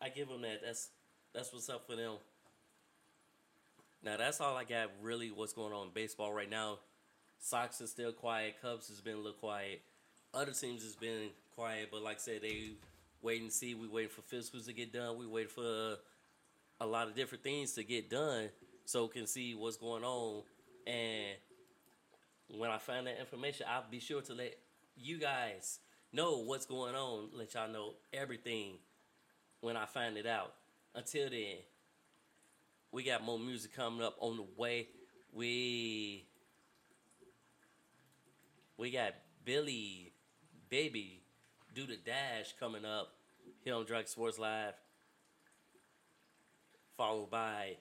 I 0.00 0.08
give 0.08 0.28
them 0.28 0.42
that. 0.42 0.60
That's 0.64 0.88
that's 1.34 1.52
what's 1.52 1.68
up 1.68 1.86
for 1.86 1.96
them. 1.96 2.14
Now 4.02 4.16
that's 4.16 4.40
all 4.40 4.56
I 4.56 4.64
got. 4.64 4.90
Really, 5.02 5.30
what's 5.30 5.52
going 5.52 5.72
on 5.72 5.86
in 5.86 5.92
baseball 5.92 6.32
right 6.32 6.50
now? 6.50 6.78
Sox 7.40 7.80
is 7.80 7.90
still 7.90 8.12
quiet. 8.12 8.56
Cubs 8.62 8.88
has 8.88 9.00
been 9.00 9.14
a 9.14 9.18
little 9.18 9.32
quiet. 9.32 9.82
Other 10.32 10.52
teams 10.52 10.82
has 10.82 10.96
been 10.96 11.28
quiet, 11.54 11.88
but 11.92 12.02
like 12.02 12.16
I 12.16 12.20
said, 12.20 12.42
they 12.42 12.70
wait 13.22 13.42
and 13.42 13.52
see. 13.52 13.74
We 13.74 13.86
waiting 13.86 14.10
for 14.10 14.22
physicals 14.22 14.66
to 14.66 14.72
get 14.72 14.92
done. 14.92 15.18
We 15.18 15.26
wait 15.26 15.50
for 15.50 15.62
uh, 15.62 15.96
a 16.80 16.86
lot 16.86 17.06
of 17.06 17.14
different 17.14 17.44
things 17.44 17.72
to 17.74 17.84
get 17.84 18.10
done 18.10 18.48
so 18.84 19.08
can 19.08 19.26
see 19.26 19.54
what's 19.54 19.76
going 19.76 20.04
on. 20.04 20.42
And 20.86 21.36
when 22.58 22.70
I 22.70 22.78
find 22.78 23.06
that 23.06 23.18
information, 23.20 23.66
I'll 23.70 23.84
be 23.90 24.00
sure 24.00 24.20
to 24.22 24.34
let 24.34 24.56
you 24.96 25.18
guys 25.18 25.80
know 26.12 26.38
what's 26.38 26.66
going 26.66 26.94
on. 26.94 27.30
Let 27.32 27.54
y'all 27.54 27.68
know 27.70 27.94
everything 28.12 28.74
when 29.60 29.76
I 29.76 29.86
find 29.86 30.16
it 30.16 30.26
out. 30.26 30.54
Until 30.94 31.30
then, 31.30 31.56
we 32.92 33.02
got 33.02 33.24
more 33.24 33.38
music 33.38 33.74
coming 33.74 34.04
up 34.04 34.16
on 34.20 34.36
the 34.36 34.46
way. 34.56 34.88
We 35.32 36.26
we 38.76 38.90
got 38.90 39.14
Billy 39.44 40.12
Baby 40.68 41.22
Do 41.74 41.86
the 41.86 41.96
Dash 41.96 42.54
coming 42.58 42.84
up 42.84 43.08
here 43.64 43.74
on 43.74 43.84
Drug 43.84 44.06
Sports 44.06 44.38
Live. 44.38 44.74
Followed 46.96 47.30
by 47.30 47.76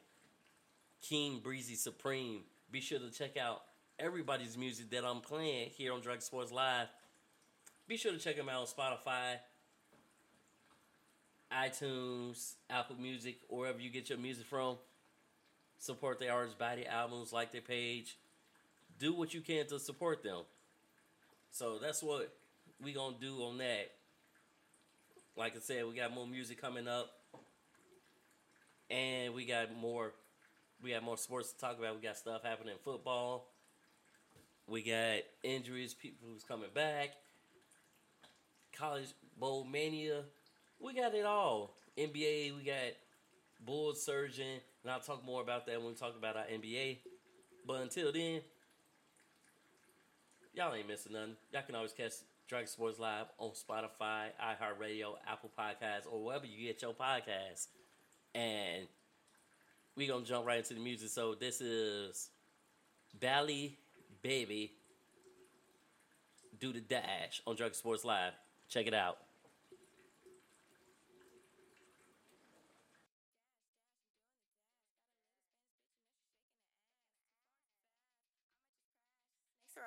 King 1.02 1.40
Breezy 1.44 1.76
Supreme. 1.76 2.42
Be 2.72 2.82
sure 2.82 2.98
to 2.98 3.12
check 3.12 3.38
out 3.38 3.62
everybody's 4.00 4.58
music 4.58 4.90
that 4.90 5.06
I'm 5.06 5.22
playing 5.22 5.70
here 5.76 5.94
on 5.94 6.02
Drug 6.02 6.22
Sports 6.22 6.52
Live. 6.52 6.88
Be 7.88 7.98
sure 7.98 8.14
to 8.14 8.18
check 8.18 8.38
them 8.38 8.50
out 8.50 8.62
on 8.62 8.68
Spotify, 8.68 9.40
iTunes, 11.52 12.54
Apple 12.70 12.96
Music, 12.96 13.38
or 13.50 13.60
wherever 13.60 13.80
you 13.80 13.90
get 13.90 14.10
your 14.10 14.18
music 14.18 14.46
from. 14.46 14.78
Support 15.80 16.20
the 16.20 16.30
artists, 16.30 16.58
buy 16.58 16.76
the 16.78 16.88
albums, 16.88 17.34
like 17.34 17.52
their 17.52 17.62
page. 17.62 18.18
Do 19.00 19.14
what 19.14 19.34
you 19.34 19.42
can 19.42 19.68
to 19.68 19.80
support 19.80 20.24
them. 20.24 20.44
So 21.52 21.78
that's 21.78 22.02
what 22.02 22.34
we 22.82 22.94
gonna 22.94 23.18
do 23.20 23.44
on 23.44 23.58
that. 23.58 23.92
Like 25.36 25.56
I 25.56 25.60
said, 25.60 25.86
we 25.86 25.96
got 25.96 26.14
more 26.14 26.26
music 26.26 26.62
coming 26.62 26.88
up, 26.88 27.12
and 28.90 29.34
we 29.34 29.46
got 29.46 29.76
more. 29.76 30.14
We 30.82 30.92
got 30.92 31.04
more 31.04 31.18
sports 31.18 31.52
to 31.52 31.60
talk 31.60 31.78
about. 31.80 31.96
We 31.96 32.02
got 32.02 32.18
stuff 32.18 32.44
happening 32.44 32.74
in 32.74 32.80
football. 32.80 33.50
We 34.68 34.84
got 34.84 35.20
injuries, 35.44 35.94
people 35.94 36.30
who's 36.32 36.44
coming 36.44 36.70
back, 36.74 37.10
college 38.78 39.14
bowl 39.40 39.64
mania. 39.64 40.24
We 40.80 40.94
got 40.94 41.14
it 41.14 41.26
all. 41.26 41.76
NBA, 41.98 42.56
we 42.56 42.64
got 42.66 42.94
Bulls 43.66 44.04
Surgeon, 44.04 44.60
and 44.84 44.92
I'll 44.92 45.00
talk 45.00 45.24
more 45.24 45.42
about 45.42 45.66
that 45.68 45.80
when 45.80 45.90
we 45.90 45.96
talk 45.96 46.16
about 46.18 46.36
our 46.36 46.46
NBA. 46.46 46.98
But 47.66 47.82
until 47.82 48.12
then, 48.12 48.42
y'all 50.54 50.74
ain't 50.74 50.88
missing 50.88 51.14
nothing. 51.14 51.36
Y'all 51.52 51.62
can 51.62 51.76
always 51.76 51.94
catch 51.94 52.14
Dragon 52.48 52.68
Sports 52.68 53.00
Live 53.00 53.28
on 53.38 53.52
Spotify, 53.52 54.28
iHeartRadio, 54.42 55.16
Apple 55.28 55.52
Podcasts, 55.58 56.12
or 56.12 56.24
wherever 56.24 56.46
you 56.46 56.68
get 56.68 56.82
your 56.82 56.94
podcasts. 56.94 57.68
And 58.36 58.88
we 59.96 60.08
gonna 60.08 60.26
jump 60.26 60.46
right 60.46 60.58
into 60.58 60.74
the 60.74 60.80
music. 60.80 61.10
So 61.10 61.36
this 61.36 61.62
is 61.62 62.30
Bally 63.20 63.78
Baby 64.22 64.74
Do 66.60 66.74
the 66.74 66.82
Dash 66.82 67.42
on 67.46 67.56
Dragon 67.56 67.76
Sports 67.76 68.04
Live. 68.04 68.34
Check 68.70 68.88
it 68.88 68.94
out. 68.94 69.18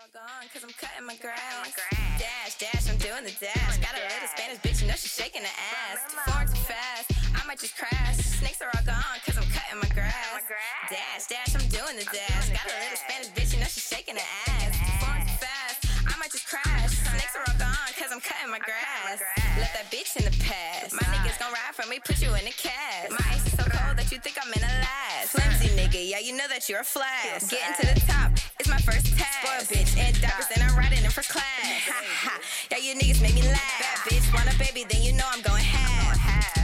are 0.07 0.13
gone, 0.13 0.47
cause 0.53 0.63
I'm 0.63 0.75
cutting 0.77 1.07
my 1.07 1.17
grass. 1.17 1.73
Dash, 2.21 2.55
dash, 2.61 2.85
I'm 2.91 2.99
doing 3.01 3.25
the 3.25 3.35
dash. 3.41 3.79
Got 3.81 3.97
a 3.97 4.03
little 4.05 4.31
Spanish 4.31 4.61
bitch, 4.63 4.83
you 4.83 4.89
know 4.89 4.95
she's 4.95 5.15
shaking 5.15 5.43
her 5.43 5.57
ass. 5.57 5.99
Too 6.13 6.21
far, 6.31 6.45
too 6.45 6.63
fast, 6.69 7.11
I 7.35 7.47
might 7.47 7.59
just 7.59 7.77
crash. 7.77 8.17
Snakes 8.39 8.61
are 8.63 8.71
all 8.71 8.85
gone, 8.85 9.19
cause 9.25 9.37
I'm 9.39 9.49
cutting 9.51 9.81
my 9.81 9.89
grass. 9.95 10.45
Dash, 10.91 11.27
dash, 11.27 11.57
I'm 11.57 11.67
doing 11.73 11.97
the 11.97 12.07
dash. 12.13 12.51
Got 12.53 12.67
a 12.69 12.77
little 12.77 13.01
Spanish 13.01 13.31
bitch, 13.33 13.55
you 13.55 13.61
know 13.61 13.71
she's 13.73 13.89
shaking 13.89 14.17
her 14.17 14.31
ass. 14.53 14.77
Too 14.79 14.95
far, 15.03 15.17
too 15.17 15.39
fast, 15.41 15.79
I 16.07 16.15
might 16.19 16.31
just 16.31 16.47
crash. 16.47 16.93
Snakes 16.93 17.35
are 17.35 17.45
all 17.49 17.59
gone, 17.59 17.73
cause 17.73 17.76
I'm 18.17 18.23
cutting 18.23 18.51
my 18.51 18.59
grass. 18.65 19.21
Left 19.61 19.75
that 19.77 19.93
bitch 19.93 20.17
in 20.17 20.25
the 20.25 20.33
past. 20.41 20.95
My 20.95 21.05
niggas 21.13 21.39
gon' 21.39 21.53
ride 21.53 21.77
for 21.77 21.87
me, 21.87 22.01
put 22.01 22.17
you 22.23 22.33
in 22.33 22.49
the 22.49 22.57
cast. 22.57 23.13
My 23.13 23.21
ice 23.29 23.45
is 23.45 23.53
so 23.53 23.65
cold 23.69 23.99
that 24.01 24.11
you 24.11 24.17
think 24.17 24.41
I'm 24.41 24.49
in 24.57 24.65
a 24.65 24.73
last. 24.81 25.37
Flimsy 25.37 25.69
nigga, 25.77 26.01
yeah, 26.01 26.19
you 26.19 26.33
know 26.33 26.49
that 26.49 26.67
you're 26.67 26.81
a 26.81 26.85
flash. 26.85 27.45
Getting 27.53 27.77
to 27.77 27.93
the 27.93 28.01
top, 28.09 28.33
it's 28.59 28.71
my 28.71 28.79
first 28.79 29.13
test. 29.21 29.45
Spoiled 29.45 29.69
bitch, 29.69 30.01
in 30.01 30.17
diapers, 30.23 30.49
and 30.55 30.65
I'm 30.65 30.75
riding 30.79 31.05
in 31.05 31.11
for 31.11 31.21
class. 31.29 31.45
Ha 31.93 32.01
ha, 32.09 32.41
yeah, 32.73 32.79
you 32.79 32.95
niggas 32.97 33.21
make 33.21 33.35
me 33.35 33.43
laugh. 33.43 33.61
Bad 33.85 34.09
bitch, 34.09 34.33
want 34.33 34.49
a 34.49 34.57
baby, 34.59 34.89
then 34.89 35.03
you 35.03 35.13
know 35.13 35.29
I'm 35.29 35.43
going 35.43 35.61
half. 35.61 36.17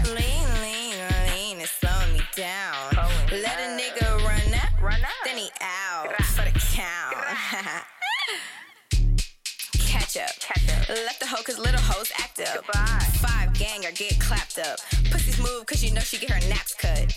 Lean, 0.09 0.49
lean, 0.65 0.97
lean, 1.37 1.61
it's 1.61 1.71
slowing 1.73 2.17
me 2.17 2.25
down. 2.35 2.97
Let 3.29 3.61
a 3.61 3.77
nigga 3.77 4.25
run 4.25 5.05
up, 5.05 5.21
then 5.27 5.37
he 5.37 5.51
out 5.61 6.17
for 6.33 6.49
the 6.49 6.57
count. 6.73 7.21
Catch 9.85 10.17
up. 10.17 10.72
Left 10.93 11.21
the 11.21 11.27
hoe 11.27 11.43
cause 11.43 11.59
little 11.59 11.81
hoes 11.81 12.13
act 12.21 12.39
up. 12.39 12.67
Five 13.25 13.55
gang 13.55 13.87
or 13.87 13.93
get 13.93 14.21
clapped 14.21 14.59
up. 14.59 14.77
Pussies 15.11 15.41
move 15.41 15.65
cause 15.65 15.83
you 15.83 15.91
know 15.91 16.03
she 16.03 16.19
get 16.19 16.29
her 16.29 16.49
naps 16.51 16.75
cut. 16.75 17.17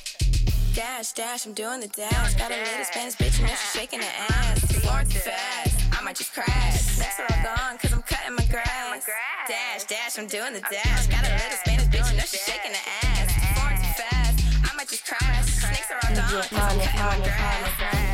Dash, 0.73 1.11
dash, 1.11 1.45
I'm 1.45 1.51
doing 1.51 1.81
the 1.81 1.89
dash. 1.89 2.35
Got 2.35 2.51
a 2.51 2.55
little 2.55 2.85
Spanish 2.85 3.15
bitch, 3.15 3.35
you 3.38 3.43
know 3.43 3.51
she's 3.51 3.75
shaking 3.75 3.99
her 3.99 4.07
ass. 4.31 4.63
Far 4.79 5.03
too 5.03 5.19
fast, 5.19 5.75
I 5.91 6.01
might 6.05 6.15
just 6.15 6.31
crash. 6.33 6.99
Next 6.99 7.19
are 7.19 7.27
all 7.27 7.43
gone, 7.43 7.77
cause 7.77 7.91
I'm 7.91 8.01
cutting 8.03 8.35
my 8.38 8.45
grass. 8.45 9.03
Dash, 9.45 9.83
dash, 9.83 10.17
I'm 10.19 10.27
doing 10.27 10.53
the 10.53 10.63
dash. 10.71 11.07
Got 11.07 11.27
a 11.27 11.35
little 11.35 11.59
Spanish 11.59 11.88
bitch, 11.91 12.11
you 12.11 12.15
know 12.15 12.23
she's 12.23 12.47
shaking 12.47 12.71
her 12.71 12.85
ass. 13.11 13.27
Far 13.59 13.75
too 13.75 13.91
fast, 13.99 14.71
I 14.71 14.75
might 14.77 14.88
just 14.88 15.05
crash. 15.05 15.51
Snakes 15.51 15.91
are 15.91 15.99
all 15.99 16.15
gone, 16.15 16.47
cause 16.47 16.71
I'm 16.71 16.79
cutting 16.79 17.19
my 17.19 17.25
grass. 17.27 18.05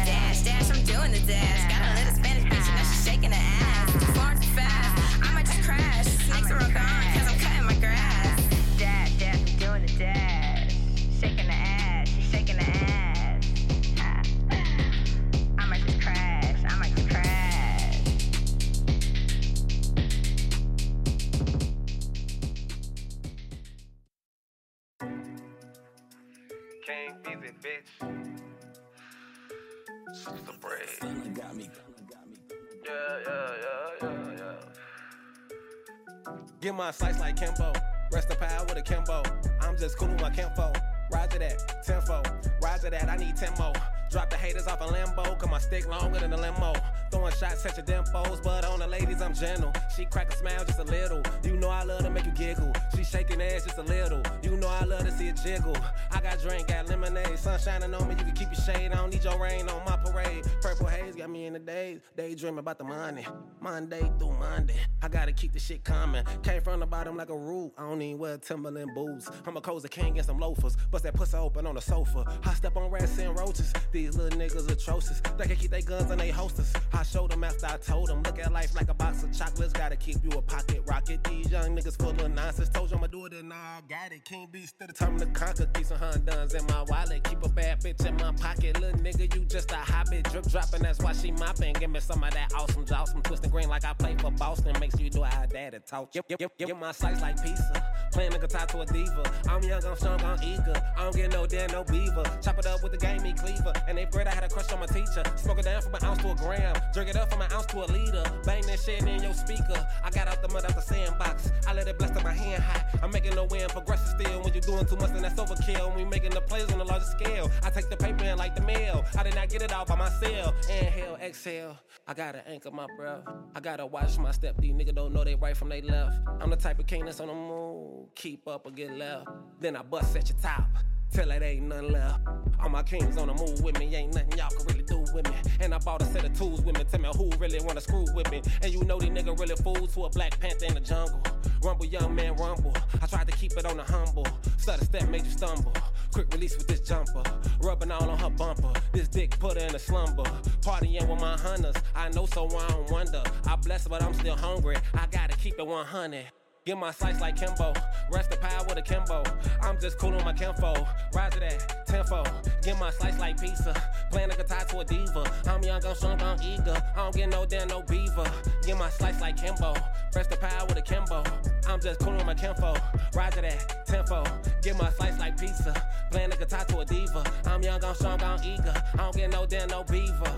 My 36.81 36.89
slice 36.89 37.19
like 37.19 37.35
Kimbo. 37.35 37.71
Rest 38.11 38.31
in 38.31 38.37
power 38.37 38.65
with 38.65 38.75
a 38.75 38.81
Kimbo. 38.81 39.21
I'm 39.61 39.77
just 39.77 39.99
cool 39.99 40.07
with 40.07 40.19
my 40.19 40.31
Kimbo. 40.31 40.73
Roger 41.11 41.37
that, 41.37 41.83
tenfold. 41.83 42.27
Roger 42.59 42.89
that, 42.89 43.07
I 43.07 43.17
need 43.17 43.37
10 43.37 43.53
more. 43.59 43.73
Drop 44.09 44.29
the 44.31 44.35
haters 44.35 44.67
off 44.67 44.81
a 44.81 44.85
limbo, 44.85 45.35
cause 45.35 45.49
my 45.49 45.59
stick 45.59 45.87
longer 45.87 46.19
than 46.19 46.33
a 46.33 46.37
limo. 46.37 46.73
Throwing 47.11 47.33
shots 47.33 47.65
at 47.65 47.77
your 47.77 47.85
dimples, 47.85 48.41
but 48.41 48.65
on 48.65 48.79
the 48.79 48.87
ladies 48.87 49.21
I'm 49.21 49.33
gentle. 49.33 49.71
She 49.95 50.05
crack 50.05 50.33
a 50.33 50.35
smile 50.35 50.65
just 50.65 50.79
a 50.79 50.83
little. 50.83 51.21
You 51.43 51.55
know 51.55 51.69
I 51.69 51.83
love 51.83 52.01
to 52.01 52.09
make 52.09 52.25
you 52.25 52.31
giggle. 52.31 52.73
She 52.95 53.03
shaking 53.03 53.41
ass 53.41 53.63
just 53.63 53.77
a 53.77 53.83
little. 53.83 54.23
You 54.41 54.57
know 54.57 54.67
I 54.67 54.83
love 54.83 55.05
to 55.05 55.11
see 55.11 55.27
it 55.27 55.39
jiggle. 55.41 55.77
I 56.09 56.19
got 56.19 56.41
drink, 56.41 56.67
got 56.67 56.89
lemonade, 56.89 57.37
sun 57.37 57.59
shining 57.59 57.93
on 57.93 58.07
me. 58.07 58.15
You 58.17 58.25
can 58.25 58.33
keep 58.33 58.51
your 58.51 58.61
shade. 58.61 58.91
I 58.91 58.95
don't 58.95 59.13
need 59.13 59.23
your 59.23 59.39
rain 59.39 59.69
on 59.69 59.85
my 59.85 59.97
parade. 60.11 60.45
Purple 60.61 60.87
haze 60.87 61.15
got 61.15 61.29
me 61.29 61.45
in 61.45 61.53
the 61.53 61.59
days. 61.59 61.99
Daydreaming 62.15 62.59
about 62.59 62.77
the 62.77 62.83
money. 62.83 63.25
Monday 63.59 64.11
through 64.19 64.33
Monday. 64.33 64.75
I 65.01 65.07
gotta 65.07 65.31
keep 65.31 65.53
the 65.53 65.59
shit 65.59 65.83
coming. 65.83 66.23
Came 66.43 66.61
from 66.61 66.79
the 66.79 66.85
bottom 66.85 67.17
like 67.17 67.29
a 67.29 67.37
root. 67.37 67.71
I 67.77 67.83
don't 67.83 68.01
even 68.01 68.19
wear 68.19 68.37
Timberland 68.37 68.93
boots. 68.93 69.29
I'm 69.45 69.57
a 69.57 69.61
cozy 69.61 69.89
king 69.89 70.17
and 70.17 70.25
some 70.25 70.39
loafers. 70.39 70.75
Bust 70.89 71.03
that 71.03 71.13
pussy 71.13 71.37
open 71.37 71.65
on 71.65 71.75
the 71.75 71.81
sofa. 71.81 72.25
I 72.43 72.53
step 72.53 72.77
on 72.77 72.89
rats 72.91 73.17
and 73.17 73.37
roaches. 73.37 73.73
These 73.91 74.15
little 74.15 74.37
niggas 74.37 74.69
atrocious. 74.69 75.21
They 75.37 75.47
can 75.47 75.55
keep 75.55 75.71
their 75.71 75.81
guns 75.81 76.11
and 76.11 76.19
they 76.19 76.29
holsters. 76.29 76.73
I 76.93 77.03
showed 77.03 77.31
them 77.31 77.43
after 77.43 77.65
I 77.67 77.77
told 77.77 78.09
them. 78.09 78.23
Look 78.23 78.39
at 78.39 78.51
life 78.51 78.75
like 78.75 78.89
a 78.89 78.93
box 78.93 79.23
of 79.23 79.37
chocolates. 79.37 79.73
Gotta 79.73 79.95
keep 79.95 80.17
you 80.23 80.31
a 80.37 80.41
pocket 80.41 80.81
rocket. 80.85 81.23
These 81.23 81.51
young 81.51 81.75
niggas 81.75 81.97
full 81.97 82.09
of 82.09 82.31
nonsense. 82.31 82.69
Told 82.69 82.91
you 82.91 82.97
I'ma 82.97 83.07
do 83.07 83.25
it 83.25 83.33
and 83.33 83.53
I 83.53 83.81
got 83.89 84.11
it. 84.11 84.25
King 84.25 84.47
B 84.51 84.65
still 84.65 84.87
determined 84.87 85.19
to 85.19 85.27
conquer. 85.27 85.65
Keep 85.73 85.85
some 85.85 85.97
Honduns 85.97 86.55
in 86.55 86.65
my 86.67 86.83
wallet. 86.83 87.23
Keep 87.23 87.43
a 87.43 87.49
bad 87.49 87.81
bitch 87.81 88.05
in 88.05 88.15
my 88.17 88.31
pocket. 88.33 88.79
Little 88.79 88.99
nigga, 88.99 89.33
you 89.35 89.45
just 89.45 89.71
a 89.71 89.75
hobby. 90.01 90.21
Drip 90.23 90.45
dropping, 90.45 90.81
that's 90.81 90.99
why 90.99 91.13
she 91.13 91.31
mopping. 91.31 91.73
Give 91.73 91.89
me 91.89 91.99
some 91.99 92.23
of 92.23 92.33
that 92.33 92.53
awesome. 92.53 92.85
I'm 92.91 93.21
twisting 93.23 93.49
green 93.49 93.69
like 93.69 93.85
I 93.85 93.93
play 93.93 94.15
for 94.17 94.31
Boston. 94.31 94.75
Make 94.79 94.91
sure 94.91 95.01
you 95.01 95.09
do 95.09 95.23
how 95.23 95.45
daddy 95.45 95.77
talk. 95.85 96.13
you. 96.13 96.21
Yep, 96.29 96.41
yep, 96.41 96.51
yep. 96.57 96.67
Get 96.69 96.79
my 96.79 96.91
slice 96.91 97.21
like 97.21 97.41
pizza. 97.43 97.83
Playing 98.11 98.31
the 98.31 98.39
guitar 98.39 98.65
to 98.67 98.81
a 98.81 98.85
diva. 98.85 99.23
I'm 99.47 99.63
young, 99.63 99.83
I'm 99.85 99.95
strong, 99.95 100.21
I'm 100.21 100.39
eager. 100.43 100.73
I 100.97 101.03
don't 101.03 101.15
get 101.15 101.31
no 101.31 101.45
damn, 101.45 101.71
no 101.71 101.83
beaver. 101.83 102.23
Chop 102.41 102.59
it 102.59 102.65
up 102.65 102.83
with 102.83 102.91
the 102.91 102.97
game, 102.97 103.23
me 103.23 103.33
cleaver. 103.33 103.73
And 103.87 103.97
they 103.97 104.05
grade, 104.05 104.27
I 104.27 104.31
had 104.31 104.43
a 104.43 104.49
crush 104.49 104.71
on 104.71 104.79
my 104.79 104.85
teacher. 104.85 105.23
Smoke 105.35 105.59
it 105.59 105.65
down 105.65 105.81
from 105.81 105.95
an 105.95 106.03
ounce 106.03 106.21
to 106.21 106.31
a 106.31 106.35
gram. 106.35 106.75
Drink 106.93 107.09
it 107.09 107.15
up 107.15 107.31
from 107.31 107.41
an 107.41 107.51
ounce 107.51 107.65
to 107.67 107.83
a 107.83 107.87
liter. 107.87 108.23
Bang 108.45 108.65
that 108.67 108.79
shit 108.79 109.03
in 109.03 109.23
your 109.23 109.33
speaker. 109.33 109.87
I 110.03 110.09
got 110.09 110.27
out 110.27 110.41
the 110.41 110.49
mud 110.49 110.65
out 110.65 110.75
the 110.75 110.81
sandbox. 110.81 111.51
I 111.67 111.73
let 111.73 111.87
it 111.87 111.97
blast 111.97 112.15
in 112.15 112.23
my 112.23 112.33
hand 112.33 112.63
high. 112.63 112.83
I'm 113.01 113.11
making 113.11 113.35
no 113.35 113.45
win, 113.45 113.67
progressive 113.69 114.19
still. 114.19 114.41
When 114.41 114.53
you're 114.53 114.61
doing 114.61 114.85
too 114.85 114.97
much, 114.97 115.11
then 115.11 115.21
that's 115.21 115.39
overkill. 115.39 115.95
We 115.95 116.05
making 116.05 116.31
the 116.31 116.41
players 116.41 116.71
on 116.71 116.79
the 116.79 116.85
larger 116.85 117.05
scale. 117.05 117.49
I 117.63 117.69
take 117.69 117.89
the 117.89 117.97
paper 117.97 118.25
in 118.25 118.37
like 118.37 118.55
the 118.55 118.61
mail. 118.61 119.05
I 119.17 119.23
did 119.23 119.35
not 119.35 119.49
get 119.49 119.61
it 119.61 119.71
out 119.71 119.87
by 119.91 119.97
myself. 119.97 120.55
Inhale, 120.69 121.17
exhale. 121.21 121.77
I 122.07 122.13
gotta 122.13 122.47
anchor 122.47 122.71
my 122.71 122.87
breath. 122.97 123.23
I 123.55 123.59
gotta 123.59 123.85
watch 123.85 124.17
my 124.17 124.31
step. 124.31 124.55
These 124.59 124.73
niggas 124.73 124.95
don't 124.95 125.13
know 125.13 125.23
they 125.23 125.35
right 125.35 125.55
from 125.55 125.69
they 125.69 125.81
left. 125.81 126.17
I'm 126.39 126.49
the 126.49 126.55
type 126.55 126.79
of 126.79 126.87
king 126.87 127.05
that's 127.05 127.19
on 127.19 127.27
the 127.27 127.33
move. 127.33 128.13
Keep 128.15 128.47
up 128.47 128.65
or 128.65 128.71
get 128.71 128.91
left. 128.97 129.27
Then 129.59 129.75
I 129.75 129.81
bust 129.81 130.15
at 130.15 130.29
your 130.29 130.37
top. 130.39 130.67
Till 131.11 131.29
it 131.29 131.43
ain't 131.43 131.63
nothing 131.63 131.91
left. 131.91 132.21
All 132.61 132.69
my 132.69 132.83
kings 132.83 133.17
on 133.17 133.27
the 133.27 133.33
move 133.33 133.61
with 133.61 133.77
me, 133.77 133.93
ain't 133.93 134.13
nothing 134.13 134.31
y'all 134.37 134.49
can 134.49 134.65
really 134.67 134.83
do 134.83 134.99
with 135.13 135.27
me. 135.29 135.35
And 135.59 135.73
I 135.73 135.77
bought 135.79 136.01
a 136.01 136.05
set 136.05 136.23
of 136.23 136.37
tools 136.37 136.61
with 136.61 136.77
me, 136.77 136.85
tell 136.85 137.01
me 137.01 137.09
who 137.17 137.29
really 137.37 137.59
wanna 137.59 137.81
screw 137.81 138.05
with 138.13 138.31
me. 138.31 138.41
And 138.63 138.71
you 138.71 138.81
know 138.85 138.97
these 138.97 139.09
niggas 139.09 139.37
really 139.37 139.55
fools 139.57 139.93
to 139.95 140.05
a 140.05 140.09
black 140.09 140.39
panther 140.39 140.67
in 140.67 140.75
the 140.75 140.79
jungle. 140.79 141.21
Rumble, 141.61 141.85
young 141.85 142.15
man, 142.15 142.37
rumble. 142.37 142.73
I 143.01 143.07
tried 143.07 143.27
to 143.27 143.35
keep 143.35 143.51
it 143.57 143.65
on 143.65 143.75
the 143.75 143.83
humble. 143.83 144.25
Stutter 144.57 144.85
step 144.85 145.09
made 145.09 145.25
you 145.25 145.31
stumble. 145.31 145.73
Quick 146.11 146.33
release 146.33 146.57
with 146.57 146.67
this 146.67 146.81
jumper. 146.81 147.23
Rubbing 147.61 147.91
all 147.91 148.09
on 148.09 148.19
her 148.19 148.29
bumper. 148.29 148.73
This 148.91 149.07
dick 149.07 149.39
put 149.39 149.59
her 149.59 149.67
in 149.67 149.75
a 149.75 149.79
slumber. 149.79 150.23
Partying 150.61 151.07
with 151.07 151.21
my 151.21 151.37
hunters. 151.37 151.75
I 151.95 152.09
know, 152.09 152.25
so 152.25 152.47
I 152.47 152.67
don't 152.67 152.91
wonder. 152.91 153.23
I 153.47 153.55
bless, 153.55 153.87
but 153.87 154.03
I'm 154.03 154.13
still 154.13 154.35
hungry. 154.35 154.75
I 154.93 155.07
gotta 155.11 155.37
keep 155.37 155.55
it 155.57 155.65
100. 155.65 156.25
Get 156.63 156.77
my 156.77 156.91
slice 156.91 157.19
like 157.19 157.37
Kimbo. 157.37 157.73
Rest 158.11 158.29
the 158.29 158.37
pie 158.37 158.61
with 158.67 158.77
a 158.77 158.83
Kimbo. 158.83 159.23
I'm 159.63 159.79
just 159.79 159.97
cool 159.97 160.13
on 160.13 160.23
my 160.23 160.31
Kimbo. 160.31 160.87
Rise 161.11 161.33
to 161.33 161.39
that 161.39 161.87
tempo. 161.87 162.23
Get 162.61 162.79
my 162.79 162.91
slice 162.91 163.17
like 163.17 163.41
pizza. 163.41 163.73
Playing 164.11 164.29
a 164.29 164.35
guitar 164.35 164.63
to 164.65 164.79
a 164.79 164.85
diva. 164.85 165.23
I'm 165.47 165.63
young, 165.63 165.83
I'm 165.83 165.95
strong, 165.95 166.21
I'm 166.21 166.39
eager. 166.43 166.79
I 166.95 166.97
don't 166.97 167.15
get 167.15 167.29
no 167.29 167.47
damn 167.47 167.67
no 167.67 167.81
beaver. 167.81 168.31
Get 168.63 168.77
my 168.77 168.91
slice 168.91 169.19
like 169.19 169.37
Kimbo. 169.37 169.73
Rest 170.15 170.29
the 170.29 170.37
pie 170.37 170.63
with 170.67 170.77
a 170.77 170.83
Kimbo. 170.83 171.23
I'm 171.67 171.81
just 171.81 171.99
cool 172.01 172.13
on 172.13 172.27
my 172.27 172.35
Kimbo. 172.35 172.75
Rise 173.15 173.33
to 173.33 173.41
that 173.41 173.87
tempo. 173.87 174.23
Get 174.61 174.77
my 174.77 174.91
slice 174.91 175.17
like 175.17 175.39
pizza. 175.39 175.73
Playing 176.11 176.31
a 176.31 176.37
guitar 176.37 176.63
to 176.65 176.79
a 176.79 176.85
diva. 176.85 177.23
I'm 177.45 177.63
young, 177.63 177.83
I'm 177.83 177.95
strong, 177.95 178.21
I'm 178.21 178.39
eager. 178.43 178.83
I 178.93 178.97
don't 178.97 179.15
get 179.15 179.31
no 179.31 179.47
damn 179.47 179.67
no 179.69 179.83
beaver. 179.83 180.31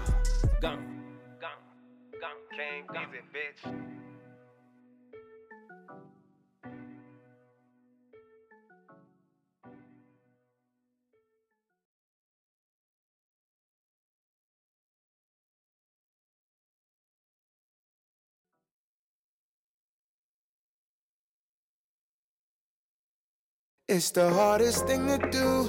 Gone. 0.62 0.88
Gone. 1.42 1.60
Gone. 2.22 2.40
King 2.56 2.86
Easy, 2.96 3.20
bitch. 3.34 4.13
It's 23.90 24.12
the 24.12 24.30
hardest 24.30 24.88
thing 24.88 25.08
to 25.08 25.18
do. 25.30 25.64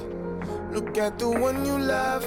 Look 0.71 0.97
at 0.99 1.19
the 1.19 1.29
one 1.29 1.67
you 1.67 1.77
love 1.77 2.25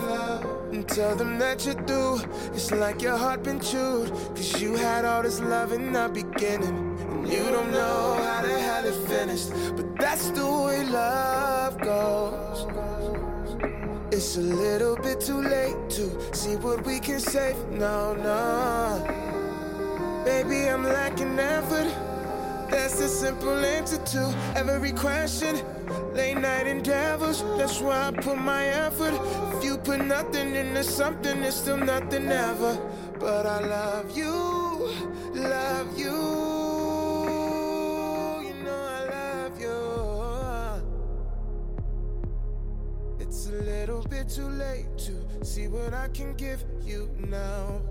and 0.73 0.85
tell 0.85 1.15
them 1.15 1.39
that 1.39 1.65
you 1.65 1.75
do. 1.75 2.19
It's 2.53 2.71
like 2.71 3.01
your 3.01 3.15
heart 3.15 3.43
been 3.43 3.61
chewed. 3.61 4.09
Cause 4.35 4.61
you 4.61 4.75
had 4.75 5.05
all 5.05 5.23
this 5.23 5.39
love 5.39 5.71
in 5.71 5.93
the 5.93 6.09
beginning. 6.13 6.99
And 6.99 7.29
you 7.29 7.41
don't 7.51 7.71
know 7.71 8.19
how 8.21 8.41
the 8.41 8.59
hell 8.59 8.83
it 8.85 9.07
finished. 9.07 9.49
But 9.77 9.95
that's 9.95 10.29
the 10.31 10.45
way 10.45 10.83
love 10.83 11.79
goes. 11.79 12.67
It's 14.11 14.35
a 14.35 14.41
little 14.41 14.97
bit 14.97 15.21
too 15.21 15.41
late 15.41 15.89
to 15.91 16.35
see 16.35 16.57
what 16.57 16.85
we 16.85 16.99
can 16.99 17.21
save. 17.21 17.55
No, 17.69 18.13
no. 18.13 19.05
Baby, 20.25 20.67
I'm 20.67 20.83
lacking 20.83 21.39
effort. 21.39 22.16
That's 22.69 22.99
the 22.99 23.07
simple 23.07 23.65
answer 23.65 23.97
to 23.97 24.35
every 24.55 24.91
question. 24.91 25.63
Late 26.13 26.37
night 26.37 26.67
endeavors, 26.67 27.43
that's 27.57 27.79
why 27.79 28.07
I 28.07 28.11
put 28.11 28.37
my 28.37 28.65
effort. 28.65 29.13
If 29.55 29.63
you 29.63 29.77
put 29.77 30.03
nothing 30.03 30.55
into 30.55 30.83
something, 30.83 31.43
it's 31.43 31.57
still 31.57 31.77
nothing 31.77 32.27
ever. 32.27 32.77
But 33.19 33.45
I 33.45 33.59
love 33.65 34.17
you, 34.17 34.31
love 35.33 35.97
you. 35.97 36.15
You 38.47 38.53
know 38.63 38.81
I 38.97 39.03
love 39.17 39.59
you. 39.59 40.83
It's 43.19 43.47
a 43.47 43.51
little 43.51 44.03
bit 44.03 44.29
too 44.29 44.49
late 44.49 44.97
to 44.99 45.45
see 45.45 45.67
what 45.67 45.93
I 45.93 46.09
can 46.09 46.35
give 46.35 46.63
you 46.83 47.09
now. 47.17 47.81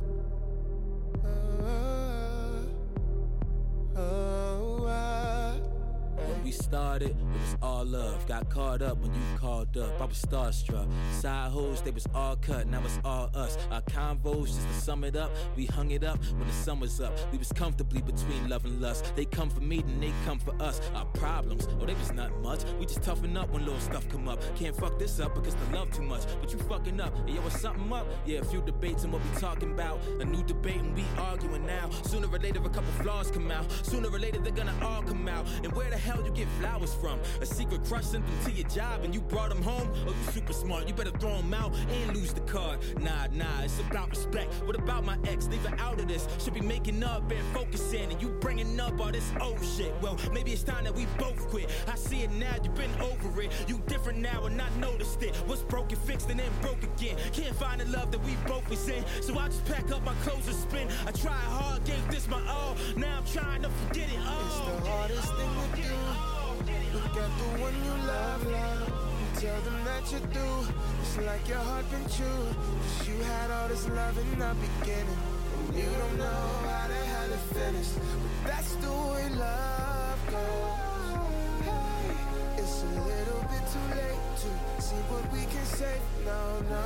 Started, 6.97 7.17
it 7.35 7.41
was 7.41 7.57
all 7.63 7.85
love. 7.85 8.27
Got 8.27 8.49
caught 8.49 8.83
up 8.83 8.99
when 8.99 9.13
you 9.13 9.21
called 9.39 9.77
up. 9.77 10.01
I 10.01 10.05
was 10.05 10.23
starstruck. 10.23 10.89
Side 11.13 11.51
hoes, 11.51 11.83
they 11.83 11.91
was 11.91 12.07
all 12.15 12.37
cut. 12.37 12.67
Now 12.67 12.81
it's 12.85 12.99
all 13.05 13.31
us. 13.35 13.59
Our 13.71 13.83
convos, 13.83 14.47
just 14.47 14.67
to 14.67 14.75
sum 14.75 15.05
it 15.05 15.17
up, 15.17 15.31
we 15.57 15.67
hung 15.67 15.91
it 15.91 16.05
up 16.05 16.19
when 16.25 16.47
the 16.47 16.53
sun 16.53 16.81
was 16.81 17.01
up. 17.01 17.13
We 17.33 17.39
was 17.39 17.53
comfortably 17.53 18.01
between 18.01 18.49
love 18.49 18.65
and 18.65 18.81
lust. 18.81 19.13
They 19.15 19.25
come 19.25 19.51
for 19.51 19.61
me, 19.61 19.83
then 19.83 20.01
they 20.01 20.13
come 20.25 20.39
for 20.39 20.55
us. 20.63 20.81
Our 20.95 21.05
problems, 21.07 21.69
oh, 21.81 21.85
they 21.85 21.95
was 21.95 22.13
not 22.13 22.31
much. 22.43 22.61
We 22.79 22.87
just 22.87 23.03
toughen 23.03 23.37
up 23.37 23.51
when 23.51 23.65
little 23.65 23.81
stuff 23.81 24.09
come 24.09 24.29
up. 24.29 24.41
Can't 24.57 24.75
fuck 24.75 24.99
this 24.99 25.21
up 25.21 25.35
because 25.35 25.55
the 25.55 25.77
love 25.77 25.91
too 25.91 26.03
much. 26.03 26.23
But 26.41 26.53
you 26.53 26.59
fucking 26.61 27.01
up. 27.01 27.13
Hey, 27.27 27.35
yo, 27.35 27.49
something 27.49 27.93
up? 27.93 28.07
Yeah, 28.25 28.41
a 28.41 28.45
few 28.45 28.63
debates 28.63 29.05
and 29.05 29.13
what 29.13 29.23
we 29.23 29.41
talking 29.41 29.73
about. 29.73 30.01
A 30.21 30.25
new 30.25 30.43
debate 30.45 30.81
and 30.81 30.95
we 30.95 31.05
arguing 31.19 31.67
now. 31.67 31.91
Sooner 32.05 32.29
or 32.29 32.39
later, 32.39 32.61
a 32.61 32.71
couple 32.71 32.93
flaws 33.03 33.31
come 33.31 33.51
out. 33.51 33.71
Sooner 33.83 34.09
or 34.09 34.19
later, 34.19 34.39
they're 34.39 34.53
gonna 34.53 34.75
all 34.83 35.03
come 35.03 35.29
out. 35.29 35.47
And 35.63 35.73
where 35.73 35.91
the 35.91 35.99
hell 35.99 36.25
you 36.25 36.31
get 36.31 36.49
flowers 36.61 36.86
from? 36.95 37.21
A 37.41 37.47
secret 37.47 37.85
crush 37.85 38.07
sent 38.07 38.27
them 38.27 38.39
to 38.45 38.53
your 38.53 38.69
job 38.69 39.05
and 39.05 39.15
you 39.15 39.21
brought 39.21 39.51
them 39.51 39.63
home? 39.63 39.91
Oh, 40.07 40.11
you 40.11 40.33
super 40.33 40.53
smart. 40.53 40.89
You 40.89 40.95
better 40.95 41.11
throw 41.19 41.37
them 41.37 41.55
out 41.55 41.75
and 41.75 42.17
lose 42.17 42.33
the 42.33 42.41
card. 42.43 42.79
Nah, 43.01 43.27
nah, 43.33 43.63
it's 43.63 43.79
about 43.81 44.11
respect. 44.11 44.53
What 44.65 44.77
about 44.77 45.05
my 45.05 45.19
ex? 45.27 45.47
Leave 45.49 45.65
her 45.67 45.77
out 45.81 46.01
of 46.01 46.09
this. 46.09 46.27
Should 46.43 46.55
be 46.55 46.61
making 46.61 47.03
up 47.03 47.31
and 47.31 47.45
focusing. 47.55 48.11
And 48.11 48.21
you 48.21 48.29
bringing 48.41 48.79
up 48.81 49.01
all 49.01 49.13
this 49.13 49.31
old 49.41 49.65
shit. 49.65 49.95
Well, 50.01 50.19
maybe 50.33 50.53
it's 50.53 50.63
time 50.63 50.85
that 50.85 50.95
we 50.95 51.07
both 51.19 51.49
quit. 51.49 51.71
I 51.89 51.97
see 51.97 52.23
it 52.23 52.31
now, 52.33 52.55
you've 52.63 52.75
been 52.75 52.91
over 53.01 53.43
it. 53.43 53.53
You 53.67 53.81
different 53.87 54.19
now 54.19 54.45
and 54.45 54.61
I 54.61 54.69
noticed 54.79 55.23
it. 55.23 55.35
What's 55.47 55.63
broken, 55.63 55.99
fixed, 55.99 56.31
and 56.31 56.39
then 56.39 56.51
broke 56.63 56.83
again. 56.83 57.17
Can't 57.33 57.55
find 57.57 57.81
the 57.81 57.87
love 57.87 58.11
that 58.13 58.25
we 58.25 58.35
both 58.47 58.69
was 58.69 58.89
in. 58.89 59.05
So 59.21 59.39
I 59.39 59.47
just 59.47 59.65
pack 59.65 59.91
up 59.91 60.05
my 60.05 60.15
clothes 60.25 60.47
and 60.47 60.57
spin. 60.57 60.89
I 61.07 61.13
tried 61.13 61.33
hard, 61.33 61.85
gave 61.85 62.09
this 62.11 62.29
my 62.29 62.41
all. 62.49 62.77
Now 62.97 63.19
I'm 63.19 63.25
trying 63.27 63.63
to 63.63 63.71
forget 63.71 64.09
it 64.09 64.19
all. 64.27 64.47
It's 64.47 64.83
the 64.83 64.89
hardest 64.89 65.35
thing 65.35 65.51
to 65.73 65.83
do. 65.83 66.06
At 67.17 67.33
the 67.39 67.63
one 67.65 67.73
you 67.83 67.95
love, 68.07 68.47
love. 68.53 68.93
And 68.93 69.41
tell 69.41 69.61
them 69.63 69.79
that 69.87 70.05
you 70.13 70.21
do. 70.37 70.49
It's 71.01 71.17
like 71.25 71.49
your 71.49 71.65
heart 71.65 71.91
been 71.91 72.05
chewed. 72.13 72.53
Cause 72.53 73.09
you 73.09 73.17
had 73.25 73.51
all 73.51 73.69
this 73.69 73.89
love 73.89 74.19
in 74.19 74.39
the 74.39 74.53
beginning. 74.61 75.21
And 75.69 75.79
you 75.79 75.89
don't 75.97 76.19
know 76.19 76.45
how 76.69 76.87
the 76.89 77.01
hell 77.13 77.33
it 77.33 77.45
finished. 77.57 77.97
But 78.45 78.53
that's 78.53 78.75
the 78.77 78.93
way 78.93 79.29
love 79.33 80.21
goes. 80.29 81.17
Hey, 81.65 82.61
it's 82.61 82.83
a 82.85 82.93
little 83.01 83.43
bit 83.49 83.65
too 83.73 83.87
late 83.97 84.25
to 84.43 84.83
see 84.83 85.01
what 85.09 85.25
we 85.33 85.41
can 85.49 85.65
say. 85.65 85.97
No, 86.27 86.61
no. 86.69 86.85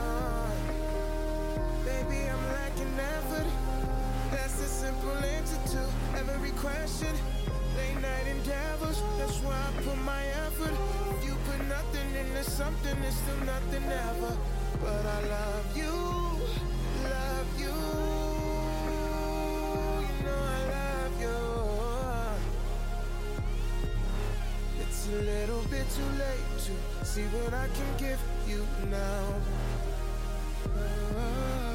Baby, 1.84 2.30
I'm 2.30 2.44
lacking 2.54 2.94
effort. 3.18 3.50
That's 4.30 4.54
the 4.62 4.68
simple 4.78 5.10
answer 5.10 5.58
to 5.74 5.82
every 6.22 6.52
question. 6.52 7.16
Night 8.00 8.28
endeavors, 8.28 9.02
that's 9.18 9.38
why 9.40 9.52
I 9.52 9.82
put 9.82 9.98
my 9.98 10.24
effort. 10.46 10.72
If 11.10 11.24
you 11.26 11.34
put 11.44 11.60
nothing 11.68 12.14
into 12.16 12.42
something, 12.44 12.96
it's 13.06 13.16
still 13.16 13.44
nothing 13.44 13.84
ever. 13.84 14.36
But 14.80 15.04
I 15.04 15.20
love 15.28 15.76
you, 15.76 15.94
love 17.04 17.48
you. 17.58 17.76
You 20.06 20.24
know 20.24 20.40
I 20.56 20.60
love 20.76 21.14
you. 21.20 21.38
It's 24.80 25.00
a 25.08 25.20
little 25.20 25.62
bit 25.64 25.86
too 25.90 26.10
late 26.18 26.48
to 26.64 26.72
see 27.04 27.26
what 27.36 27.52
I 27.52 27.68
can 27.68 27.90
give 27.98 28.20
you 28.48 28.66
now. 28.90 29.24
Oh, 30.74 31.69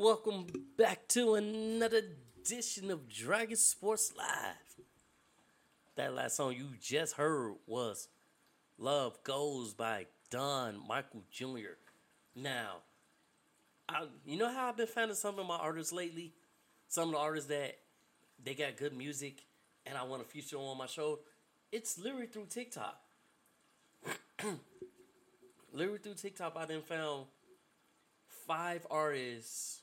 Welcome 0.00 0.46
back 0.78 1.08
to 1.08 1.34
another 1.34 2.00
edition 2.42 2.90
of 2.90 3.06
Dragon 3.06 3.54
Sports 3.54 4.14
Live. 4.16 4.86
That 5.94 6.14
last 6.14 6.36
song 6.36 6.54
you 6.54 6.68
just 6.80 7.16
heard 7.16 7.56
was 7.66 8.08
Love 8.78 9.22
Goes 9.24 9.74
by 9.74 10.06
Don 10.30 10.80
Michael 10.88 11.24
Jr. 11.30 11.76
Now, 12.34 12.76
I, 13.90 14.06
you 14.24 14.38
know 14.38 14.50
how 14.50 14.70
I've 14.70 14.78
been 14.78 14.86
finding 14.86 15.16
some 15.16 15.38
of 15.38 15.46
my 15.46 15.58
artists 15.58 15.92
lately? 15.92 16.32
Some 16.88 17.08
of 17.08 17.12
the 17.16 17.18
artists 17.18 17.50
that 17.50 17.76
they 18.42 18.54
got 18.54 18.78
good 18.78 18.96
music 18.96 19.42
and 19.84 19.98
I 19.98 20.04
want 20.04 20.22
to 20.22 20.28
feature 20.30 20.56
on 20.56 20.78
my 20.78 20.86
show. 20.86 21.18
It's 21.70 21.98
literally 21.98 22.24
through 22.24 22.46
TikTok. 22.46 22.98
literally 25.74 25.98
through 25.98 26.14
TikTok, 26.14 26.56
I 26.56 26.64
then 26.64 26.80
found 26.80 27.26
five 28.46 28.86
artists 28.90 29.82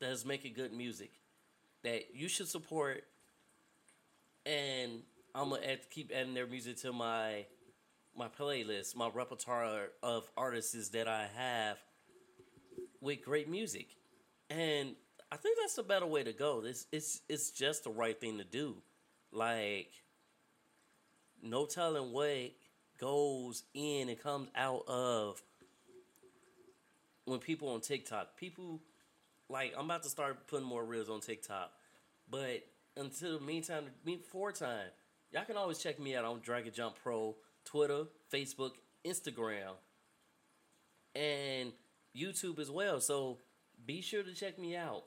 that's 0.00 0.24
making 0.24 0.54
good 0.54 0.72
music 0.72 1.10
that 1.82 2.14
you 2.14 2.28
should 2.28 2.48
support, 2.48 3.04
and 4.44 5.02
I'm 5.34 5.50
gonna 5.50 5.62
add, 5.62 5.90
keep 5.90 6.10
adding 6.14 6.34
their 6.34 6.46
music 6.46 6.78
to 6.78 6.92
my 6.92 7.46
my 8.16 8.28
playlist, 8.28 8.96
my 8.96 9.08
repertoire 9.12 9.88
of 10.02 10.28
artists 10.36 10.88
that 10.90 11.06
I 11.06 11.28
have 11.36 11.78
with 13.00 13.24
great 13.24 13.48
music, 13.48 13.88
and 14.48 14.94
I 15.30 15.36
think 15.36 15.58
that's 15.60 15.78
a 15.78 15.82
better 15.82 16.06
way 16.06 16.24
to 16.24 16.32
go. 16.32 16.60
This 16.60 16.86
it's 16.92 17.20
it's 17.28 17.50
just 17.50 17.84
the 17.84 17.90
right 17.90 18.18
thing 18.18 18.38
to 18.38 18.44
do. 18.44 18.76
Like, 19.32 19.90
no 21.42 21.66
telling 21.66 22.12
what 22.12 22.52
goes 22.98 23.62
in 23.74 24.08
and 24.08 24.20
comes 24.20 24.48
out 24.56 24.82
of 24.88 25.40
when 27.24 27.38
people 27.38 27.68
on 27.68 27.80
TikTok. 27.80 28.36
People 28.36 28.80
like 29.50 29.74
I'm 29.76 29.84
about 29.86 30.02
to 30.04 30.08
start 30.08 30.46
putting 30.46 30.66
more 30.66 30.84
reels 30.84 31.10
on 31.10 31.20
TikTok, 31.20 31.72
but 32.30 32.64
until 32.96 33.38
the 33.38 33.44
meantime, 33.44 33.84
before 34.04 34.52
time, 34.52 34.88
y'all 35.32 35.44
can 35.44 35.56
always 35.56 35.78
check 35.78 35.98
me 35.98 36.16
out 36.16 36.24
on 36.24 36.40
Dragon 36.40 36.72
Jump 36.74 36.96
Pro, 37.02 37.34
Twitter, 37.64 38.04
Facebook, 38.32 38.72
Instagram, 39.04 39.72
and 41.14 41.72
YouTube 42.16 42.58
as 42.58 42.70
well. 42.70 43.00
So 43.00 43.38
be 43.84 44.00
sure 44.00 44.22
to 44.22 44.34
check 44.34 44.58
me 44.58 44.76
out. 44.76 45.04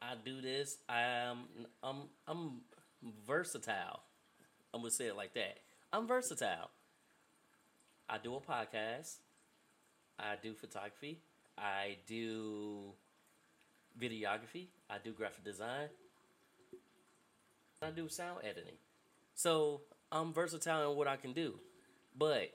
I 0.00 0.14
do 0.24 0.40
this. 0.40 0.78
I'm 0.88 1.38
I'm 1.82 2.02
I'm 2.26 2.60
versatile. 3.26 4.00
I'm 4.72 4.80
gonna 4.80 4.90
say 4.90 5.06
it 5.06 5.16
like 5.16 5.34
that. 5.34 5.58
I'm 5.92 6.06
versatile. 6.06 6.70
I 8.08 8.18
do 8.18 8.34
a 8.36 8.40
podcast. 8.40 9.16
I 10.18 10.34
do 10.42 10.54
photography. 10.54 11.20
I 11.58 11.96
do 12.06 12.92
videography. 14.00 14.68
I 14.88 14.96
do 15.02 15.12
graphic 15.12 15.44
design. 15.44 15.88
I 17.82 17.90
do 17.90 18.08
sound 18.08 18.40
editing. 18.42 18.76
So 19.34 19.82
I'm 20.10 20.32
versatile 20.32 20.90
in 20.90 20.96
what 20.96 21.06
I 21.06 21.16
can 21.16 21.32
do. 21.32 21.54
But 22.16 22.50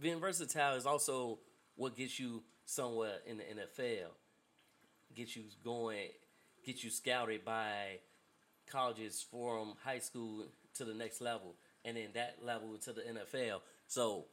being 0.00 0.20
versatile 0.20 0.76
is 0.76 0.86
also 0.86 1.38
what 1.74 1.96
gets 1.96 2.18
you 2.18 2.42
somewhere 2.64 3.18
in 3.26 3.38
the 3.38 3.44
NFL. 3.44 4.08
Get 5.14 5.36
you 5.36 5.44
going, 5.64 6.08
get 6.64 6.82
you 6.82 6.90
scouted 6.90 7.44
by 7.44 8.00
colleges 8.66 9.24
from 9.30 9.74
high 9.84 9.98
school 9.98 10.46
to 10.74 10.84
the 10.84 10.94
next 10.94 11.20
level, 11.20 11.54
and 11.84 11.96
then 11.96 12.08
that 12.14 12.38
level 12.42 12.76
to 12.78 12.92
the 12.92 13.02
NFL. 13.02 13.60
So 13.86 14.26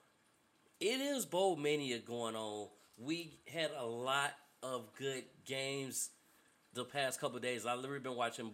it 0.80 1.00
is 1.00 1.26
bowl 1.26 1.56
mania 1.56 2.00
going 2.00 2.36
on. 2.36 2.68
We 2.98 3.40
had 3.52 3.72
a 3.78 3.86
lot 3.86 4.32
of 4.62 4.94
good 4.98 5.24
games 5.46 6.10
the 6.74 6.86
past 6.86 7.20
couple 7.20 7.40
days. 7.40 7.66
I've 7.66 7.80
literally 7.80 8.02
been 8.02 8.16
watching 8.16 8.52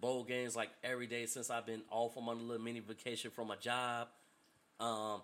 bowl 0.00 0.24
games 0.24 0.56
like 0.56 0.70
every 0.84 1.06
day 1.06 1.26
since 1.26 1.50
I've 1.50 1.66
been 1.66 1.82
off 1.90 2.16
I'm 2.16 2.28
on 2.28 2.36
my 2.36 2.42
little 2.42 2.64
mini 2.64 2.80
vacation 2.80 3.30
from 3.30 3.48
my 3.48 3.56
job. 3.56 4.08
Um, 4.80 5.20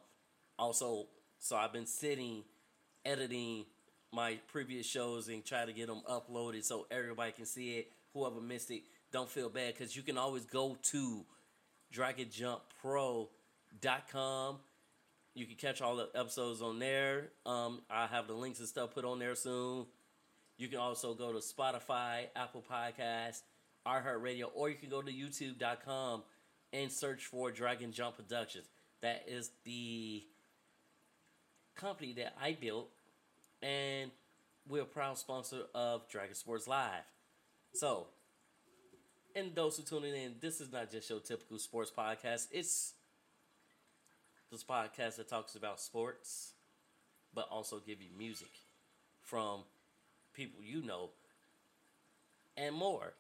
also, 0.59 1.07
so 1.39 1.57
I've 1.57 1.73
been 1.73 1.87
sitting, 1.87 2.43
editing 3.05 3.65
my 4.13 4.39
previous 4.49 4.87
shows 4.87 5.29
and 5.29 5.45
try 5.45 5.65
to 5.65 5.73
get 5.73 5.87
them 5.89 6.03
uploaded 6.09 6.65
so 6.65 6.87
everybody 6.91 7.33
can 7.33 7.47
see 7.47 7.79
it. 7.79 7.91
Whoever 8.13 8.41
missed 8.41 8.71
it, 8.71 8.83
don't 9.13 9.29
feel 9.29 9.49
bad 9.49 9.75
because 9.75 9.97
you 9.97 10.03
can 10.03 10.19
always 10.19 10.45
go 10.45 10.77
to 10.91 11.25
dragonjumppro.com. 11.93 14.59
You 15.35 15.47
can 15.47 15.57
catch 15.57 15.83
all 15.83 15.97
the 15.97 16.09
episodes 16.15 16.63
on 16.63 16.79
there. 16.79 17.31
Um, 17.45 17.83
I 17.91 18.07
have 18.07 18.29
the 18.29 18.35
links 18.35 18.61
and 18.61 18.69
stuff 18.69 18.95
put 18.95 19.05
on 19.05 19.19
there 19.19 19.35
soon. 19.35 19.87
You 20.57 20.69
can 20.69 20.79
also 20.79 21.15
go 21.15 21.33
to 21.33 21.41
Spotify, 21.41 22.27
Apple 22.37 22.63
Podcasts, 22.71 23.43
iHeartRadio, 23.85 24.45
or 24.55 24.69
you 24.71 24.77
can 24.77 24.89
go 24.89 25.03
to 25.03 25.11
YouTube.com 25.11 26.23
and 26.73 26.91
search 26.91 27.27
for 27.27 27.51
Dragon 27.51 27.93
Jump 27.93 28.17
Productions. 28.17 28.67
That 29.03 29.25
is 29.27 29.51
the 29.65 30.23
company 31.75 32.13
that 32.15 32.37
I 32.41 32.57
built, 32.59 32.91
and 33.61 34.13
we're 34.69 34.83
a 34.83 34.87
proud 34.87 35.19
sponsor 35.19 35.63
of 35.75 36.09
Dragon 36.09 36.35
Sports 36.35 36.69
Live. 36.69 37.03
So, 37.75 38.07
and 39.35 39.55
those 39.55 39.77
who 39.77 39.83
tuning 39.83 40.15
in, 40.15 40.37
this 40.41 40.61
is 40.61 40.73
not 40.73 40.91
just 40.91 41.11
your 41.11 41.21
typical 41.21 41.59
sports 41.59 41.93
podcast. 41.97 42.47
It's 42.53 42.94
this 44.55 44.65
podcast 44.65 45.17
that 45.19 45.29
talks 45.29 45.57
about 45.57 45.81
sports, 45.81 46.55
but 47.35 47.49
also 47.51 47.81
give 47.81 48.03
you 48.03 48.11
music 48.17 48.51
from 49.23 49.63
people 50.35 50.61
you 50.63 50.83
know 50.83 51.11
and 52.57 52.75
more. 52.75 53.15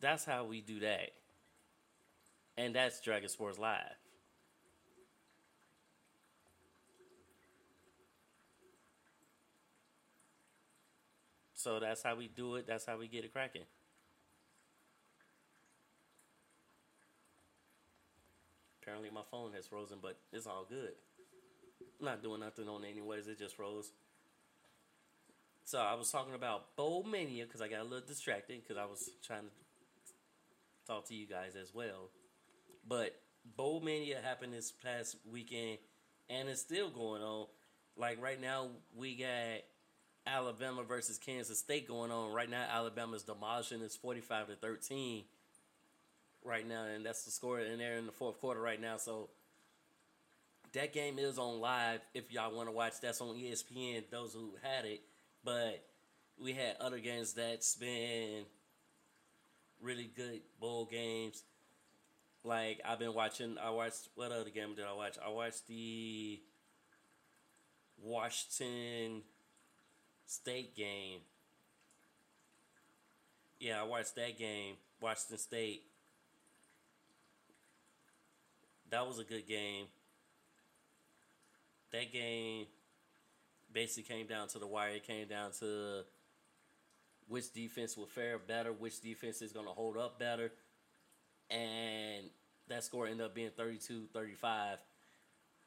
That's 0.00 0.24
how 0.24 0.44
we 0.44 0.60
do 0.60 0.80
that. 0.80 1.10
And 2.56 2.74
that's 2.74 3.00
Dragon 3.00 3.28
Sports 3.28 3.58
Live. 3.58 3.96
So 11.54 11.78
that's 11.80 12.02
how 12.02 12.16
we 12.16 12.28
do 12.28 12.56
it. 12.56 12.66
That's 12.66 12.86
how 12.86 12.98
we 12.98 13.08
get 13.08 13.24
it 13.24 13.32
cracking. 13.32 13.64
Apparently 18.90 19.10
my 19.14 19.22
phone 19.30 19.52
has 19.52 19.68
frozen, 19.68 19.98
but 20.02 20.16
it's 20.32 20.48
all 20.48 20.66
good. 20.68 20.90
I'm 22.00 22.06
not 22.06 22.24
doing 22.24 22.40
nothing 22.40 22.68
on 22.68 22.82
it 22.82 22.88
anyways. 22.90 23.28
It 23.28 23.38
just 23.38 23.54
froze. 23.54 23.92
So 25.64 25.78
I 25.78 25.94
was 25.94 26.10
talking 26.10 26.34
about 26.34 26.74
Bowl 26.74 27.04
Mania 27.04 27.44
because 27.44 27.60
I 27.60 27.68
got 27.68 27.82
a 27.82 27.84
little 27.84 28.04
distracted 28.04 28.60
because 28.60 28.76
I 28.76 28.86
was 28.86 29.08
trying 29.24 29.42
to 29.42 29.50
talk 30.88 31.06
to 31.06 31.14
you 31.14 31.28
guys 31.28 31.54
as 31.54 31.72
well. 31.72 32.10
But 32.88 33.14
Bowl 33.56 33.80
Mania 33.80 34.18
happened 34.24 34.54
this 34.54 34.72
past 34.72 35.14
weekend 35.30 35.78
and 36.28 36.48
it's 36.48 36.60
still 36.60 36.90
going 36.90 37.22
on. 37.22 37.46
Like 37.96 38.20
right 38.20 38.40
now, 38.40 38.70
we 38.96 39.14
got 39.14 39.62
Alabama 40.26 40.82
versus 40.82 41.16
Kansas 41.16 41.60
State 41.60 41.86
going 41.86 42.10
on. 42.10 42.32
Right 42.32 42.50
now, 42.50 42.64
Alabama's 42.68 43.22
demolishing. 43.22 43.82
It's 43.82 43.94
45 43.94 44.48
to 44.48 44.54
13 44.56 45.22
right 46.44 46.66
now, 46.66 46.84
and 46.84 47.04
that's 47.04 47.24
the 47.24 47.30
score 47.30 47.60
in 47.60 47.78
there 47.78 47.96
in 47.96 48.06
the 48.06 48.12
fourth 48.12 48.40
quarter 48.40 48.60
right 48.60 48.80
now. 48.80 48.96
So 48.96 49.28
that 50.72 50.92
game 50.92 51.18
is 51.18 51.38
on 51.38 51.60
live 51.60 52.00
if 52.14 52.32
y'all 52.32 52.54
want 52.54 52.68
to 52.68 52.72
watch. 52.72 52.94
That's 53.00 53.20
on 53.20 53.34
ESPN. 53.34 54.04
Those 54.10 54.32
who 54.32 54.52
had 54.62 54.84
it, 54.84 55.00
but 55.44 55.84
we 56.40 56.52
had 56.52 56.76
other 56.80 56.98
games 56.98 57.34
that's 57.34 57.74
been 57.74 58.44
really 59.80 60.10
good 60.16 60.40
bowl 60.60 60.86
games. 60.90 61.42
Like 62.44 62.80
I've 62.84 62.98
been 62.98 63.14
watching. 63.14 63.56
I 63.62 63.70
watched 63.70 64.08
what 64.14 64.32
other 64.32 64.50
game 64.50 64.74
did 64.74 64.84
I 64.86 64.94
watch? 64.94 65.16
I 65.24 65.30
watched 65.30 65.66
the 65.68 66.40
Washington 68.02 69.22
State 70.26 70.74
game. 70.74 71.20
Yeah, 73.58 73.80
I 73.80 73.84
watched 73.84 74.14
that 74.16 74.38
game. 74.38 74.76
Washington 75.02 75.38
State 75.38 75.82
that 78.90 79.06
was 79.06 79.18
a 79.18 79.24
good 79.24 79.46
game. 79.46 79.86
That 81.92 82.12
game 82.12 82.66
basically 83.72 84.14
came 84.14 84.26
down 84.26 84.48
to 84.48 84.58
the 84.58 84.66
wire. 84.66 84.90
It 84.90 85.06
came 85.06 85.26
down 85.28 85.52
to 85.60 86.04
which 87.28 87.52
defense 87.52 87.96
will 87.96 88.06
fare 88.06 88.38
better, 88.38 88.72
which 88.72 89.00
defense 89.00 89.42
is 89.42 89.52
going 89.52 89.66
to 89.66 89.72
hold 89.72 89.96
up 89.96 90.18
better. 90.18 90.52
And 91.50 92.30
that 92.68 92.84
score 92.84 93.06
ended 93.06 93.26
up 93.26 93.34
being 93.34 93.50
32 93.56 94.08
35. 94.12 94.78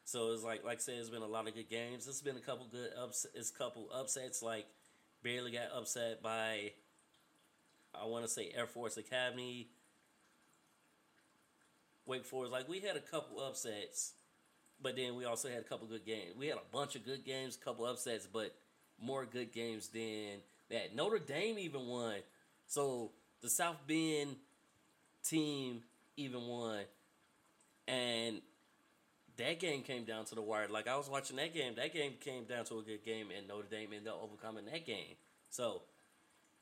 So 0.06 0.34
it's 0.34 0.44
like, 0.44 0.66
like 0.66 0.78
I 0.78 0.82
said, 0.82 0.96
it's 1.00 1.10
been 1.10 1.22
a 1.22 1.28
lot 1.28 1.48
of 1.48 1.56
good 1.56 1.70
games. 1.70 2.08
It's 2.08 2.22
been 2.22 2.36
a 2.36 2.42
couple 2.42 2.68
good 2.70 2.92
ups. 3.02 3.26
It's 3.34 3.50
a 3.50 3.54
couple 3.54 3.88
upsets. 3.94 4.42
Like 4.42 4.66
barely 5.24 5.52
got 5.52 5.72
upset 5.76 6.22
by, 6.22 6.72
I 7.94 8.06
want 8.06 8.26
to 8.26 8.32
say 8.32 8.52
Air 8.56 8.68
Force 8.68 8.98
Academy. 8.98 9.70
Wake 12.06 12.26
Forest. 12.26 12.52
Like 12.52 12.68
we 12.68 12.80
had 12.80 12.96
a 12.96 13.02
couple 13.02 13.40
upsets, 13.40 14.14
but 14.82 14.96
then 14.96 15.16
we 15.16 15.26
also 15.26 15.50
had 15.50 15.60
a 15.60 15.64
couple 15.64 15.88
good 15.88 16.06
games. 16.06 16.36
We 16.38 16.48
had 16.48 16.58
a 16.58 16.76
bunch 16.76 16.96
of 16.96 17.06
good 17.06 17.26
games, 17.26 17.58
a 17.60 17.64
couple 17.64 17.86
upsets, 17.86 18.28
but 18.32 18.56
more 19.02 19.26
good 19.26 19.52
games 19.52 19.88
than 19.90 20.40
that. 20.70 20.96
Notre 20.96 21.20
Dame 21.20 21.58
even 21.60 21.88
won. 21.88 22.16
So 22.68 23.12
the 23.42 23.50
South 23.50 23.78
Bend 23.88 24.36
team 25.24 25.84
even 26.18 26.48
won. 26.48 26.82
And 27.88 28.42
that 29.38 29.60
game 29.60 29.82
came 29.82 30.04
down 30.04 30.26
to 30.26 30.36
the 30.36 30.42
wire. 30.42 30.68
Like 30.70 30.88
I 30.88 30.96
was 30.96 31.10
watching 31.10 31.38
that 31.38 31.54
game. 31.54 31.74
That 31.76 31.94
game 31.94 32.14
came 32.20 32.46
down 32.46 32.66
to 32.66 32.80
a 32.80 32.82
good 32.82 33.04
game, 33.04 33.28
and 33.36 33.48
Notre 33.48 33.68
Dame 33.70 33.90
ended 33.94 34.10
up 34.10 34.22
overcoming 34.24 34.66
that 34.66 34.86
game. 34.86 35.16
So, 35.50 35.82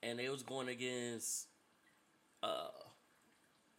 and 0.02 0.18
they 0.18 0.30
was 0.30 0.44
going 0.44 0.70
against, 0.70 1.48
uh, 2.42 2.70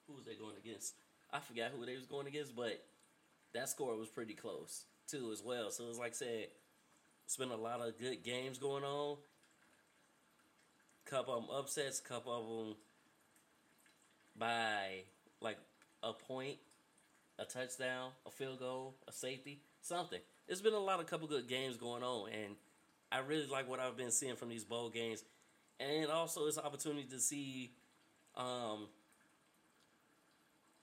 who 0.06 0.14
was 0.14 0.24
they 0.24 0.34
going 0.34 0.56
against? 0.62 0.94
I 1.32 1.40
forgot 1.40 1.70
who 1.76 1.86
they 1.86 1.96
was 1.96 2.06
going 2.06 2.26
against, 2.26 2.54
but 2.54 2.84
that 3.54 3.68
score 3.68 3.96
was 3.96 4.08
pretty 4.08 4.34
close 4.34 4.84
too 5.06 5.30
as 5.32 5.42
well. 5.42 5.70
So 5.70 5.84
it 5.84 5.88
was 5.88 5.98
like 5.98 6.12
I 6.12 6.14
said, 6.14 6.46
it's 7.24 7.36
been 7.36 7.50
a 7.50 7.56
lot 7.56 7.80
of 7.80 7.98
good 7.98 8.22
games 8.22 8.58
going 8.58 8.84
on. 8.84 9.16
Couple 11.04 11.34
of 11.34 11.46
them 11.46 11.56
upsets, 11.56 12.00
couple 12.00 12.32
of 12.32 12.66
them 12.66 12.76
by 14.38 15.04
like 15.40 15.58
a 16.02 16.12
point, 16.12 16.58
a 17.38 17.44
touchdown, 17.44 18.10
a 18.26 18.30
field 18.30 18.60
goal, 18.60 18.94
a 19.08 19.12
safety, 19.12 19.60
something. 19.80 20.20
It's 20.48 20.60
been 20.60 20.74
a 20.74 20.78
lot 20.78 21.00
of 21.00 21.06
couple 21.06 21.28
good 21.28 21.48
games 21.48 21.76
going 21.76 22.02
on, 22.02 22.30
and 22.30 22.54
I 23.10 23.18
really 23.18 23.46
like 23.46 23.68
what 23.68 23.80
I've 23.80 23.96
been 23.96 24.10
seeing 24.10 24.36
from 24.36 24.48
these 24.48 24.64
bowl 24.64 24.90
games, 24.90 25.24
and 25.80 26.10
also 26.10 26.46
it's 26.46 26.56
an 26.56 26.64
opportunity 26.64 27.04
to 27.10 27.18
see 27.18 27.72
um, 28.36 28.86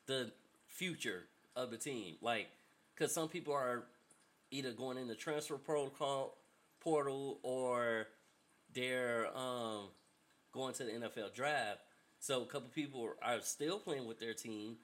the 0.10 0.32
future 0.66 1.22
of 1.56 1.70
the 1.70 1.78
team, 1.78 2.16
like 2.22 2.48
because 2.96 3.14
some 3.14 3.30
people 3.30 3.54
are 3.54 3.84
either 4.50 4.72
going 4.72 4.98
in 4.98 5.08
the 5.08 5.16
transfer 5.16 5.56
protocol 5.56 6.36
portal 6.80 7.40
or 7.44 8.08
they're 8.74 9.28
um, 9.38 9.90
going 10.52 10.74
to 10.74 10.84
the 10.84 10.92
NFL 10.92 11.34
draft. 11.34 11.80
So 12.20 12.42
a 12.42 12.46
couple 12.46 12.70
people 12.70 13.10
are 13.22 13.40
still 13.42 13.78
playing 13.78 14.08
with 14.08 14.20
their 14.20 14.34
team 14.34 14.78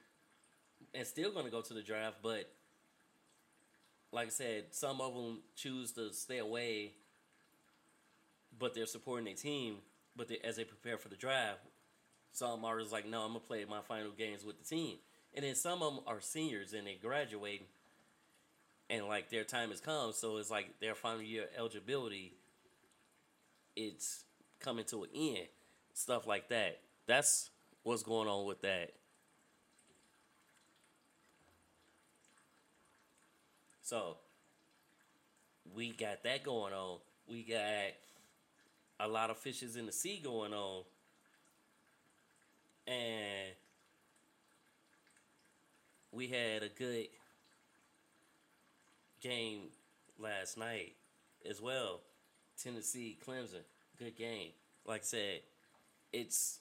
and 0.94 1.06
still 1.08 1.32
going 1.32 1.46
to 1.46 1.52
go 1.52 1.62
to 1.62 1.74
the 1.74 1.82
draft, 1.82 2.18
but 2.22 2.50
like 4.12 4.28
I 4.28 4.30
said, 4.30 4.66
some 4.72 5.02
of 5.02 5.14
them 5.16 5.40
choose 5.56 5.92
to 5.94 6.14
stay 6.14 6.38
away, 6.38 6.92
but 8.58 8.76
they're 8.76 8.86
supporting 8.86 9.26
their 9.26 9.34
team. 9.34 9.78
But 10.16 10.30
they, 10.30 10.38
as 10.44 10.56
they 10.56 10.64
prepare 10.64 10.98
for 10.98 11.10
the 11.10 11.18
draft, 11.18 11.60
some 12.32 12.64
are 12.64 12.80
just 12.80 12.92
like, 12.92 13.08
no, 13.08 13.22
I'm 13.22 13.30
gonna 13.30 13.40
play 13.40 13.66
my 13.66 13.82
final 13.82 14.12
games 14.12 14.46
with 14.46 14.58
the 14.58 14.64
team, 14.64 14.98
and 15.36 15.44
then 15.44 15.56
some 15.56 15.82
of 15.84 15.94
them 15.94 16.04
are 16.08 16.22
seniors 16.22 16.74
and 16.74 16.88
they 16.88 16.98
graduating, 17.02 17.68
and 18.90 19.06
like 19.08 19.30
their 19.30 19.44
time 19.44 19.70
has 19.70 19.82
come, 19.82 20.14
so 20.14 20.38
it's 20.38 20.50
like 20.50 20.80
their 20.80 20.96
final 20.96 21.22
year 21.22 21.46
eligibility. 21.58 22.34
It's 23.76 24.24
coming 24.60 24.86
to 24.86 25.04
an 25.04 25.10
end, 25.14 25.48
stuff 25.94 26.26
like 26.26 26.50
that. 26.50 26.80
That's 27.08 27.50
what's 27.84 28.04
going 28.04 28.28
on 28.28 28.46
with 28.46 28.62
that. 28.62 28.94
So 33.82 34.18
we 35.76 35.92
got 35.92 36.24
that 36.24 36.44
going 36.44 36.74
on. 36.74 36.98
We 37.28 37.44
got 37.44 37.94
a 39.00 39.08
lot 39.08 39.30
of 39.30 39.38
fishes 39.38 39.76
in 39.76 39.86
the 39.86 39.92
sea 39.92 40.20
going 40.24 40.54
on. 40.54 40.84
And 42.88 43.54
we 46.16 46.28
had 46.28 46.63
a 46.63 46.70
good 46.70 47.07
game 49.22 49.63
last 50.18 50.57
night 50.57 50.93
as 51.47 51.61
well. 51.61 51.99
Tennessee 52.61 53.18
Clemson. 53.26 53.63
Good 53.99 54.16
game. 54.16 54.51
Like 54.86 55.01
I 55.01 55.03
said, 55.03 55.39
it's 56.13 56.59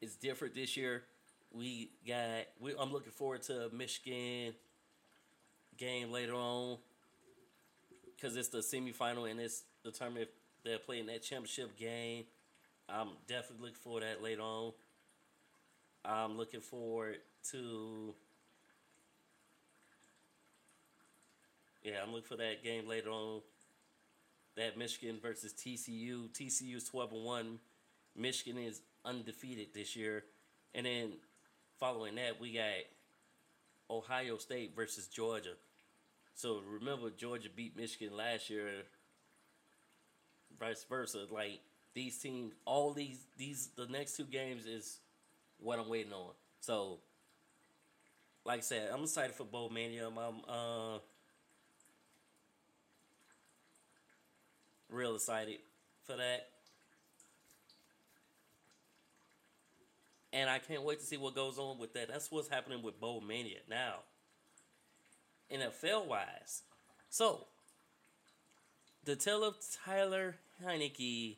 it's 0.00 0.16
different 0.16 0.54
this 0.54 0.76
year. 0.76 1.02
We 1.52 1.90
got 2.06 2.46
we 2.58 2.74
I'm 2.78 2.92
looking 2.92 3.12
forward 3.12 3.42
to 3.42 3.66
a 3.66 3.74
Michigan 3.74 4.54
game 5.76 6.10
later 6.10 6.34
on 6.34 6.78
because 8.16 8.36
it's 8.36 8.48
the 8.48 8.58
semifinal 8.58 9.30
and 9.30 9.38
it's 9.40 9.64
determined 9.84 10.22
if 10.22 10.28
they're 10.64 10.78
playing 10.78 11.06
that 11.06 11.22
championship 11.22 11.78
game. 11.78 12.24
I'm 12.88 13.08
definitely 13.26 13.66
looking 13.66 13.80
for 13.82 14.00
that 14.00 14.22
later 14.22 14.42
on. 14.42 14.72
I'm 16.04 16.36
looking 16.36 16.60
forward 16.60 17.16
to 17.50 18.14
yeah, 21.84 21.96
I'm 22.02 22.12
looking 22.12 22.28
for 22.28 22.36
that 22.36 22.64
game 22.64 22.88
later 22.88 23.10
on. 23.10 23.42
That 24.56 24.78
Michigan 24.78 25.18
versus 25.20 25.52
TCU. 25.52 26.30
TCU 26.30 26.76
is 26.76 26.84
12 26.84 27.12
and 27.12 27.24
1. 27.24 27.58
Michigan 28.16 28.62
is 28.62 28.80
undefeated 29.04 29.68
this 29.74 29.94
year. 29.94 30.24
And 30.74 30.86
then 30.86 31.12
following 31.78 32.14
that, 32.14 32.40
we 32.40 32.54
got 32.54 32.64
Ohio 33.90 34.38
State 34.38 34.74
versus 34.74 35.08
Georgia. 35.08 35.54
So 36.34 36.60
remember, 36.68 37.10
Georgia 37.10 37.48
beat 37.54 37.76
Michigan 37.76 38.16
last 38.16 38.48
year. 38.48 38.68
Vice 40.58 40.84
versa. 40.88 41.26
Like 41.30 41.60
these 41.94 42.18
teams, 42.18 42.54
all 42.64 42.92
these 42.92 43.18
these 43.36 43.70
the 43.76 43.86
next 43.86 44.16
two 44.16 44.24
games 44.24 44.66
is 44.66 44.98
what 45.58 45.78
I'm 45.78 45.88
waiting 45.88 46.12
on. 46.12 46.32
So, 46.60 46.98
like 48.44 48.58
I 48.58 48.62
said, 48.62 48.90
I'm 48.92 49.02
excited 49.02 49.34
for 49.34 49.44
Bowl 49.44 49.68
Mania. 49.70 50.06
I'm, 50.06 50.18
I'm 50.18 50.40
uh, 50.48 50.98
real 54.94 55.14
excited 55.14 55.58
for 56.04 56.16
that. 56.16 56.48
And 60.32 60.50
I 60.50 60.58
can't 60.58 60.82
wait 60.82 60.98
to 60.98 61.04
see 61.06 61.16
what 61.16 61.34
goes 61.34 61.58
on 61.58 61.78
with 61.78 61.94
that. 61.94 62.08
That's 62.08 62.30
what's 62.30 62.48
happening 62.48 62.82
with 62.82 63.00
Bowl 63.00 63.20
Mania 63.20 63.58
now. 63.68 63.96
NFL 65.52 66.06
wise. 66.06 66.62
So, 67.08 67.46
the 69.04 69.14
tale 69.14 69.44
of 69.44 69.54
Tyler 69.84 70.36
Heinicke, 70.64 71.36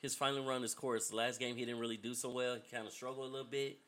his 0.00 0.14
final 0.14 0.44
run 0.44 0.62
his 0.62 0.74
course. 0.74 1.12
Last 1.12 1.38
game 1.38 1.56
he 1.56 1.64
didn't 1.64 1.80
really 1.80 1.96
do 1.96 2.14
so 2.14 2.30
well. 2.30 2.56
He 2.56 2.74
kind 2.74 2.86
of 2.86 2.92
struggled 2.92 3.28
a 3.28 3.30
little 3.30 3.46
bit. 3.48 3.78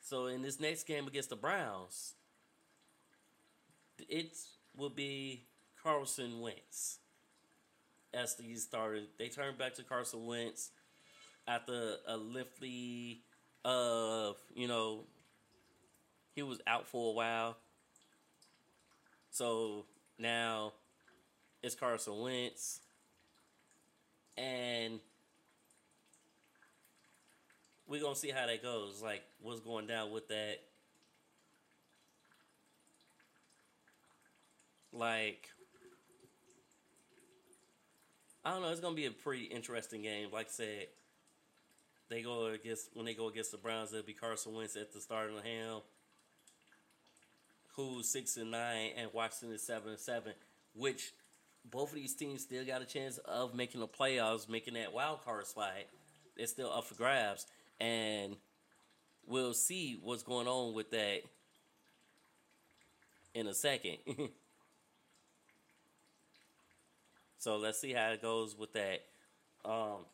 So 0.00 0.26
in 0.26 0.42
this 0.42 0.60
next 0.60 0.84
game 0.84 1.08
against 1.08 1.30
the 1.30 1.36
Browns, 1.36 2.14
it 4.08 4.36
will 4.76 4.90
be 4.90 5.46
Carson 5.82 6.40
Wentz 6.40 6.98
as 8.14 8.34
the 8.36 8.54
started. 8.56 9.06
They 9.18 9.28
turned 9.28 9.58
back 9.58 9.74
to 9.74 9.82
Carson 9.82 10.26
Wentz 10.26 10.70
after 11.46 11.96
a 12.06 12.16
lengthy 12.16 13.22
of 13.64 14.36
you 14.54 14.68
know 14.68 15.04
he 16.34 16.42
was 16.42 16.60
out 16.66 16.86
for 16.86 17.10
a 17.10 17.14
while. 17.14 17.56
So 19.30 19.86
now 20.18 20.72
it's 21.62 21.74
Carson 21.74 22.20
Wentz. 22.20 22.80
And 24.38 25.00
we're 27.86 28.02
gonna 28.02 28.14
see 28.14 28.30
how 28.30 28.46
that 28.46 28.62
goes. 28.62 29.02
Like 29.02 29.22
what's 29.40 29.60
going 29.60 29.86
down 29.86 30.10
with 30.10 30.28
that. 30.28 30.60
Like 34.92 35.48
I 38.46 38.50
don't 38.50 38.62
know, 38.62 38.68
it's 38.68 38.80
gonna 38.80 38.94
be 38.94 39.06
a 39.06 39.10
pretty 39.10 39.46
interesting 39.46 40.02
game. 40.02 40.28
Like 40.32 40.46
I 40.46 40.50
said, 40.50 40.86
they 42.08 42.22
go 42.22 42.46
against 42.46 42.90
when 42.94 43.04
they 43.04 43.14
go 43.14 43.28
against 43.28 43.50
the 43.50 43.58
Browns, 43.58 43.92
it'll 43.92 44.06
be 44.06 44.12
Carson 44.12 44.54
Wentz 44.54 44.76
at 44.76 44.92
the 44.92 45.00
start 45.00 45.30
of 45.30 45.42
the 45.42 45.42
helm. 45.42 45.82
Who's 47.74 48.08
six 48.08 48.36
and 48.36 48.52
nine, 48.52 48.90
and 48.96 49.10
Washington 49.12 49.52
is 49.52 49.66
seven 49.66 49.90
and 49.90 49.98
seven, 49.98 50.32
which 50.76 51.12
both 51.68 51.88
of 51.88 51.96
these 51.96 52.14
teams 52.14 52.42
still 52.42 52.64
got 52.64 52.82
a 52.82 52.84
chance 52.84 53.18
of 53.18 53.52
making 53.56 53.80
the 53.80 53.88
playoffs, 53.88 54.48
making 54.48 54.74
that 54.74 54.92
wild 54.92 55.24
card 55.24 55.44
spot. 55.48 55.72
They're 56.36 56.46
still 56.46 56.72
up 56.72 56.84
for 56.84 56.94
grabs, 56.94 57.46
and 57.80 58.36
we'll 59.26 59.54
see 59.54 59.98
what's 60.00 60.22
going 60.22 60.46
on 60.46 60.72
with 60.72 60.92
that 60.92 61.22
in 63.34 63.48
a 63.48 63.54
second. 63.54 63.96
so 67.46 67.58
let's 67.58 67.78
see 67.78 67.92
how 67.92 68.10
it 68.10 68.20
goes 68.20 68.58
with 68.58 68.72
that. 68.72 69.04
Um, 69.64 70.04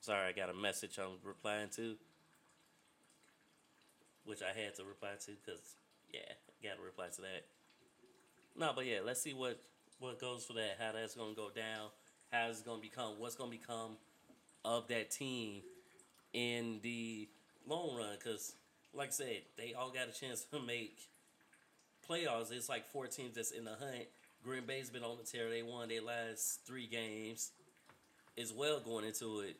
sorry, 0.00 0.28
I 0.28 0.30
got 0.32 0.48
a 0.48 0.54
message 0.54 0.96
I'm 0.96 1.18
replying 1.24 1.70
to, 1.70 1.96
which 4.24 4.42
I 4.42 4.56
had 4.56 4.76
to 4.76 4.84
reply 4.84 5.08
to 5.24 5.32
because 5.44 5.74
yeah, 6.14 6.20
got 6.62 6.76
to 6.76 6.84
reply 6.84 7.06
to 7.16 7.22
that. 7.22 7.46
No, 8.56 8.70
but 8.76 8.86
yeah, 8.86 8.98
let's 9.04 9.20
see 9.20 9.34
what 9.34 9.60
what 9.98 10.20
goes 10.20 10.44
for 10.44 10.52
that. 10.52 10.76
How 10.78 10.92
that's 10.92 11.16
gonna 11.16 11.34
go 11.34 11.50
down. 11.50 11.88
How 12.30 12.46
it's 12.48 12.62
gonna 12.62 12.80
become. 12.80 13.14
What's 13.18 13.34
gonna 13.34 13.50
become 13.50 13.96
of 14.64 14.86
that 14.86 15.10
team 15.10 15.62
in 16.32 16.78
the 16.84 17.28
long 17.66 17.96
run? 17.96 18.14
Because, 18.16 18.54
like 18.94 19.08
I 19.08 19.10
said, 19.10 19.42
they 19.58 19.74
all 19.74 19.90
got 19.90 20.08
a 20.08 20.12
chance 20.12 20.44
to 20.52 20.60
make 20.60 21.08
playoffs. 22.08 22.52
It's 22.52 22.68
like 22.68 22.88
four 22.90 23.06
teams 23.06 23.34
that's 23.36 23.50
in 23.50 23.64
the 23.64 23.72
hunt, 23.72 24.06
Green 24.44 24.64
Bay's 24.66 24.90
been 24.90 25.04
on 25.04 25.16
the 25.18 25.24
tear. 25.24 25.50
They 25.50 25.62
won 25.62 25.88
their 25.88 26.02
last 26.02 26.60
three 26.66 26.86
games 26.86 27.50
as 28.38 28.52
well 28.52 28.80
going 28.80 29.04
into 29.04 29.40
it. 29.40 29.56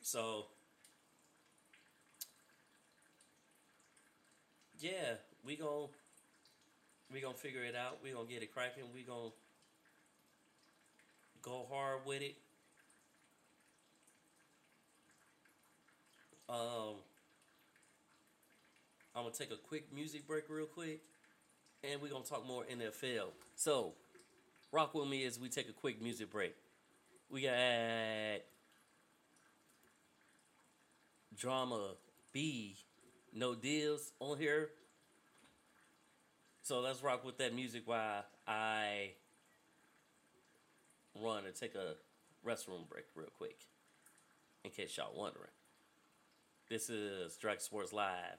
So, 0.00 0.46
yeah, 4.80 5.14
we 5.44 5.56
gon' 5.56 5.88
we 7.12 7.20
gonna 7.20 7.34
figure 7.34 7.62
it 7.62 7.74
out. 7.74 7.98
We 8.02 8.10
gonna 8.10 8.28
get 8.28 8.42
it 8.42 8.52
cracking. 8.52 8.84
We 8.94 9.02
gonna 9.02 9.30
go 11.42 11.66
hard 11.70 12.00
with 12.06 12.22
it. 12.22 12.36
Um, 16.48 16.96
I'm 19.14 19.24
gonna 19.24 19.34
take 19.34 19.50
a 19.50 19.56
quick 19.56 19.92
music 19.92 20.26
break 20.26 20.44
real 20.48 20.66
quick, 20.66 21.00
and 21.84 22.00
we're 22.00 22.08
gonna 22.10 22.24
talk 22.24 22.46
more 22.46 22.64
NFL. 22.64 23.32
So, 23.54 23.92
rock 24.72 24.94
with 24.94 25.08
me 25.08 25.24
as 25.24 25.38
we 25.38 25.48
take 25.48 25.68
a 25.68 25.72
quick 25.72 26.00
music 26.00 26.30
break. 26.30 26.54
We 27.30 27.42
got 27.42 28.40
drama 31.36 31.94
B, 32.32 32.76
no 33.34 33.54
deals 33.54 34.12
on 34.20 34.38
here. 34.38 34.70
So 36.62 36.80
let's 36.80 37.02
rock 37.02 37.24
with 37.24 37.38
that 37.38 37.54
music 37.54 37.82
while 37.86 38.24
I 38.46 39.12
run 41.14 41.46
and 41.46 41.54
take 41.54 41.74
a 41.74 41.94
restroom 42.46 42.88
break 42.88 43.04
real 43.14 43.28
quick. 43.38 43.56
In 44.64 44.70
case 44.70 44.96
y'all 44.96 45.12
wondering. 45.14 45.48
This 46.70 46.90
is 46.90 47.38
Drag 47.38 47.62
Sports 47.62 47.94
Live. 47.94 48.36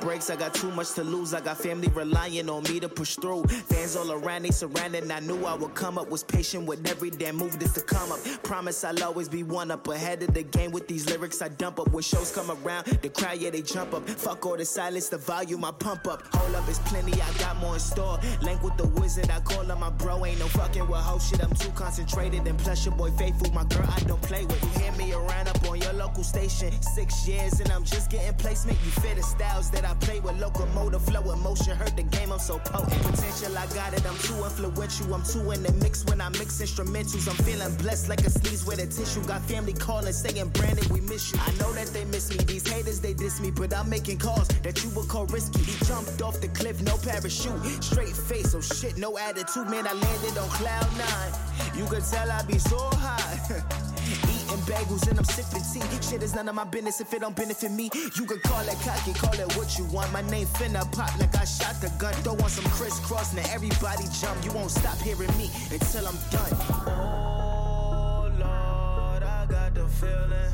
Breaks, 0.00 0.30
I 0.30 0.36
got 0.36 0.54
too 0.54 0.70
much 0.70 0.92
to 0.92 1.04
lose. 1.04 1.34
I 1.34 1.40
got 1.40 1.58
family 1.58 1.88
relying 1.88 2.48
on 2.48 2.62
me 2.64 2.80
to 2.80 2.88
push 2.88 3.16
through. 3.16 3.44
Fans 3.44 3.96
all 3.96 4.12
around, 4.12 4.42
they 4.42 4.50
surrounding. 4.50 5.10
I 5.10 5.20
knew 5.20 5.44
I 5.44 5.54
would 5.54 5.74
come 5.74 5.98
up, 5.98 6.10
was 6.10 6.22
patient 6.22 6.66
with 6.66 6.88
every 6.88 7.10
damn 7.10 7.36
move 7.36 7.58
just 7.58 7.74
to 7.76 7.80
come 7.82 8.12
up. 8.12 8.18
Promise 8.42 8.84
I'll 8.84 9.04
always 9.04 9.28
be 9.28 9.42
one 9.42 9.70
up 9.70 9.86
ahead 9.88 10.22
of 10.22 10.34
the 10.34 10.42
game 10.42 10.70
with 10.72 10.88
these 10.88 11.08
lyrics 11.08 11.42
I 11.42 11.48
dump 11.48 11.80
up. 11.80 11.90
When 11.92 12.02
shows 12.02 12.32
come 12.32 12.50
around, 12.50 12.86
the 12.86 13.08
crowd, 13.08 13.38
yeah, 13.38 13.50
they 13.50 13.62
jump 13.62 13.94
up. 13.94 14.08
Fuck 14.08 14.46
all 14.46 14.56
the 14.56 14.64
silence, 14.64 15.08
the 15.08 15.18
volume 15.18 15.64
I 15.64 15.72
pump 15.72 16.06
up. 16.06 16.22
Hold 16.34 16.54
up, 16.54 16.68
it's 16.68 16.78
plenty, 16.80 17.12
I 17.20 17.32
got 17.38 17.56
more 17.58 17.74
in 17.74 17.80
store. 17.80 18.18
Link 18.42 18.62
with 18.62 18.76
the 18.76 18.86
wizard, 19.00 19.30
I 19.30 19.40
call 19.40 19.62
him 19.62 19.80
my 19.80 19.90
bro. 19.90 20.24
Ain't 20.24 20.38
no 20.38 20.46
fucking 20.46 20.86
with 20.88 21.00
hoe 21.00 21.18
shit, 21.18 21.42
I'm 21.42 21.54
too 21.54 21.70
concentrated. 21.70 22.46
And 22.46 22.58
plus, 22.58 22.84
your 22.84 22.94
boy 22.94 23.10
faithful, 23.12 23.52
my 23.52 23.64
girl, 23.64 23.86
I 23.88 24.00
don't 24.00 24.22
play 24.22 24.44
with. 24.44 24.62
You 24.62 24.82
hear 24.82 24.92
me 24.92 25.12
around 25.12 25.48
up 25.48 25.68
on 25.68 25.80
your 25.80 25.92
local 25.92 26.24
station. 26.24 26.72
Six 26.82 27.26
years, 27.26 27.60
and 27.60 27.70
I'm 27.70 27.84
just 27.84 28.10
getting 28.10 28.34
placement. 28.34 28.78
You 28.84 28.90
fit 28.90 29.16
the 29.16 29.22
styles 29.22 29.70
that 29.70 29.84
I 29.84 29.87
play 29.94 30.20
with. 30.20 30.38
Locomotive 30.38 31.02
flow, 31.02 31.32
emotion, 31.32 31.76
hurt 31.76 31.96
the 31.96 32.02
game, 32.02 32.32
I'm 32.32 32.38
so 32.38 32.58
potent. 32.58 33.02
Potential, 33.02 33.56
I 33.56 33.66
got 33.74 33.92
it, 33.92 34.06
I'm 34.06 34.16
too 34.18 34.36
influential. 34.44 35.14
I'm 35.14 35.22
too 35.22 35.50
in 35.50 35.62
the 35.62 35.72
mix 35.82 36.04
when 36.06 36.20
I 36.20 36.28
mix 36.30 36.60
instrumentals. 36.60 37.28
I'm 37.28 37.36
feeling 37.44 37.74
blessed 37.76 38.08
like 38.08 38.20
a 38.20 38.30
sneeze 38.30 38.64
with 38.64 38.78
a 38.78 38.86
tissue. 38.86 39.24
Got 39.26 39.42
family 39.42 39.72
calling, 39.72 40.12
saying, 40.12 40.48
Brandon, 40.50 40.88
we 40.92 41.00
miss 41.00 41.32
you. 41.32 41.40
I 41.40 41.50
know 41.58 41.72
that 41.72 41.88
they 41.88 42.04
miss 42.06 42.30
me. 42.30 42.44
These 42.44 42.68
haters, 42.68 43.00
they 43.00 43.14
diss 43.14 43.40
me, 43.40 43.50
but 43.50 43.74
I'm 43.74 43.88
making 43.88 44.18
calls 44.18 44.48
that 44.48 44.82
you 44.84 44.90
would 44.90 45.08
call 45.08 45.26
risky. 45.26 45.62
He 45.62 45.84
jumped 45.84 46.22
off 46.22 46.40
the 46.40 46.48
cliff, 46.48 46.80
no 46.82 46.96
parachute. 46.98 47.82
Straight 47.82 48.16
face, 48.16 48.54
oh 48.54 48.60
shit, 48.60 48.96
no 48.96 49.18
attitude. 49.18 49.68
Man, 49.68 49.86
I 49.86 49.94
landed 49.94 50.38
on 50.38 50.48
cloud 50.50 50.88
nine. 50.96 51.32
You 51.76 51.84
could 51.86 52.04
tell 52.04 52.30
I 52.30 52.42
be 52.42 52.58
so 52.58 52.78
high. 52.78 53.84
Eating 54.08 54.62
bagels 54.66 55.08
and 55.08 55.18
I'm 55.18 55.24
sipping 55.24 55.62
tea. 55.72 55.82
Shit 56.02 56.22
is 56.22 56.34
none 56.34 56.48
of 56.48 56.54
my 56.54 56.64
business 56.64 57.00
if 57.00 57.12
it 57.12 57.20
don't 57.20 57.36
benefit 57.36 57.70
me. 57.70 57.90
You 58.16 58.24
could 58.24 58.42
call 58.42 58.60
it 58.62 58.78
cocky, 58.84 59.12
call 59.12 59.34
it 59.34 59.56
what 59.56 59.78
you 59.78 59.84
want. 59.86 60.12
My 60.12 60.22
name 60.22 60.46
finna 60.46 60.90
pop 60.92 61.16
like 61.18 61.36
I 61.36 61.44
shot 61.44 61.80
the 61.80 61.90
gun. 61.98 62.14
Throw 62.24 62.32
on 62.32 62.48
some 62.48 62.64
crisscross, 62.72 63.34
now 63.34 63.44
everybody 63.52 64.04
jump. 64.20 64.44
You 64.44 64.52
won't 64.52 64.70
stop 64.70 64.98
hearing 64.98 65.34
me 65.36 65.50
until 65.70 66.06
I'm 66.06 66.16
done. 66.30 66.54
Oh 66.86 68.30
Lord, 68.38 69.22
I 69.22 69.46
got 69.48 69.74
the 69.74 69.86
feeling. 69.88 70.52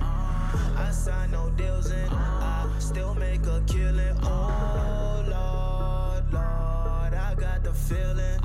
I 0.77 0.91
sign 0.91 1.31
no 1.31 1.51
deals 1.51 1.91
and 1.91 2.11
I 2.13 2.69
still 2.79 3.15
make 3.15 3.47
a 3.47 3.63
killing. 3.67 4.17
Oh 4.23 5.25
Lord, 5.29 6.33
Lord, 6.33 7.15
I 7.15 7.35
got 7.39 7.63
the 7.63 7.73
feeling. 7.73 8.41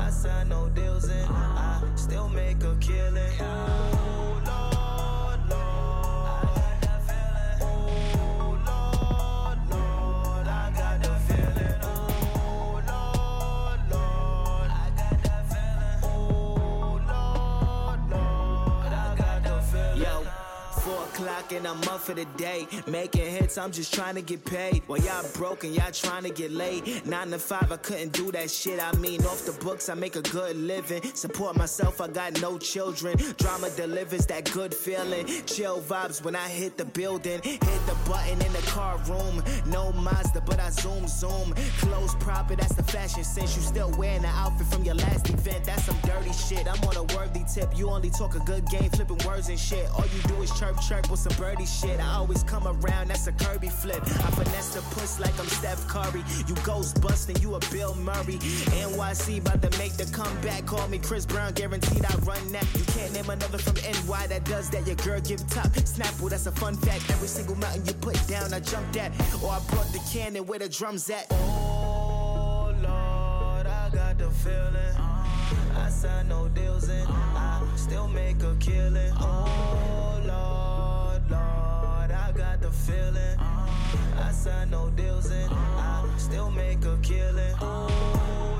I 0.00 0.08
sign 0.08 0.48
no 0.48 0.68
deals 0.70 1.08
and 1.08 1.28
I 1.28 1.82
still 1.94 2.28
make 2.28 2.62
a 2.62 2.74
killing. 2.80 4.29
Four 21.30 21.38
o'clock 21.38 21.52
and 21.52 21.66
I'm 21.66 21.82
up 21.94 22.00
for 22.00 22.14
the 22.14 22.24
day. 22.36 22.66
Making 22.86 23.30
hits, 23.30 23.58
I'm 23.58 23.70
just 23.70 23.94
trying 23.94 24.14
to 24.14 24.22
get 24.22 24.44
paid. 24.44 24.82
While 24.86 25.00
y'all 25.00 25.24
broken, 25.34 25.72
y'all 25.72 25.90
trying 25.92 26.24
to 26.24 26.30
get 26.30 26.50
laid. 26.50 27.06
Nine 27.06 27.30
to 27.30 27.38
five, 27.38 27.70
I 27.70 27.76
couldn't 27.76 28.12
do 28.12 28.32
that 28.32 28.50
shit. 28.50 28.80
I 28.82 28.92
mean, 28.96 29.24
off 29.24 29.44
the 29.44 29.52
books, 29.64 29.88
I 29.88 29.94
make 29.94 30.16
a 30.16 30.22
good 30.22 30.56
living. 30.56 31.02
Support 31.14 31.56
myself, 31.56 32.00
I 32.00 32.08
got 32.08 32.40
no 32.40 32.58
children. 32.58 33.16
Drama 33.38 33.70
delivers 33.76 34.26
that 34.26 34.50
good 34.52 34.74
feeling. 34.74 35.26
Chill 35.46 35.80
vibes 35.80 36.24
when 36.24 36.34
I 36.34 36.48
hit 36.48 36.76
the 36.76 36.84
building. 36.84 37.40
Hit 37.42 37.60
the 37.60 37.96
button 38.08 38.40
in 38.44 38.52
the 38.52 38.64
car 38.66 38.98
room. 39.08 39.42
No 39.66 39.92
Mazda, 39.92 40.42
but 40.46 40.58
I 40.58 40.70
zoom, 40.70 41.06
zoom. 41.06 41.54
Clothes 41.78 42.14
proper, 42.16 42.56
that's 42.56 42.74
the 42.74 42.82
fashion 42.82 43.24
sense. 43.24 43.56
You 43.56 43.62
still 43.62 43.92
wearing 43.98 44.22
the 44.22 44.28
outfit 44.28 44.66
from 44.66 44.84
your 44.84 44.96
last 44.96 45.28
event. 45.30 45.64
That's 45.64 45.84
some 45.84 45.96
dirty 46.02 46.32
shit. 46.32 46.66
I'm 46.66 46.82
on 46.88 46.96
a 46.96 47.04
worthy 47.14 47.44
tip. 47.52 47.76
You 47.76 47.88
only 47.90 48.10
talk 48.10 48.34
a 48.34 48.40
good 48.40 48.66
game, 48.66 48.90
flipping 48.90 49.20
words 49.26 49.48
and 49.48 49.58
shit. 49.58 49.88
All 49.96 50.04
you 50.14 50.22
do 50.22 50.42
is 50.42 50.50
chirp, 50.58 50.80
chirp 50.80 51.10
with 51.10 51.19
some 51.20 51.36
birdie 51.36 51.66
shit. 51.66 52.00
I 52.00 52.14
always 52.14 52.42
come 52.44 52.66
around, 52.66 53.08
that's 53.08 53.26
a 53.26 53.32
Kirby 53.32 53.68
flip. 53.68 54.02
I 54.02 54.30
finesse 54.30 54.74
the 54.74 54.80
puss 54.94 55.20
like 55.20 55.38
I'm 55.38 55.46
Steph 55.46 55.86
Curry. 55.86 56.24
You 56.48 56.54
ghost 56.64 57.00
busting, 57.02 57.36
you 57.42 57.54
a 57.54 57.60
Bill 57.70 57.94
Murray. 57.96 58.38
NYC 58.80 59.40
about 59.40 59.60
to 59.62 59.78
make 59.78 59.92
the 59.98 60.06
comeback. 60.16 60.64
Call 60.64 60.88
me 60.88 60.98
Chris 60.98 61.26
Brown, 61.26 61.52
guaranteed 61.52 62.04
I 62.06 62.14
run 62.24 62.52
that. 62.52 62.66
You 62.74 62.84
can't 62.86 63.12
name 63.12 63.28
another 63.28 63.58
from 63.58 63.76
NY 63.76 64.28
that 64.28 64.44
does 64.44 64.70
that. 64.70 64.86
Your 64.86 64.96
girl 64.96 65.20
give 65.20 65.46
top. 65.50 65.66
Snapple, 65.84 66.30
that's 66.30 66.46
a 66.46 66.52
fun 66.52 66.74
fact. 66.76 67.10
Every 67.10 67.28
single 67.28 67.56
mountain 67.56 67.84
you 67.84 67.92
put 67.94 68.16
down, 68.26 68.54
I 68.54 68.60
jumped 68.60 68.96
at. 68.96 69.12
Or 69.42 69.50
I 69.50 69.60
brought 69.68 69.92
the 69.92 70.00
cannon 70.10 70.46
where 70.46 70.58
the 70.58 70.68
drums 70.70 71.10
at. 71.10 71.26
Oh 71.30 72.72
Lord, 72.82 73.66
I 73.66 73.90
got 73.92 74.16
the 74.16 74.30
feeling. 74.30 74.96
I 75.76 75.90
sign 75.90 76.28
no 76.28 76.48
deals 76.48 76.88
and 76.88 77.08
I 77.08 77.62
still 77.76 78.08
make 78.08 78.42
a 78.42 78.56
killing. 78.56 79.12
Oh 79.18 80.20
Lord, 80.24 80.69
Lord, 81.30 82.10
I 82.10 82.32
got 82.36 82.60
the 82.60 82.70
feeling. 82.70 83.38
I 84.16 84.32
sign 84.32 84.70
no 84.70 84.90
deals 84.90 85.30
and 85.30 85.50
I 85.52 86.04
still 86.16 86.50
make 86.50 86.84
a 86.84 86.96
killing. 87.02 87.54
Oh 87.60 88.59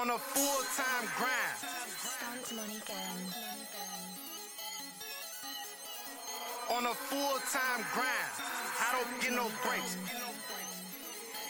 on 0.00 0.08
a 0.08 0.18
full 0.18 0.64
time 0.80 1.06
grind. 1.18 1.56
Stunt 2.00 2.56
Monica. 2.56 2.96
On 6.72 6.86
a 6.86 6.94
full 6.94 7.36
time 7.52 7.84
grind. 7.92 8.32
I 8.80 8.96
don't 8.96 9.20
get 9.20 9.32
no 9.32 9.50
breaks. 9.60 9.98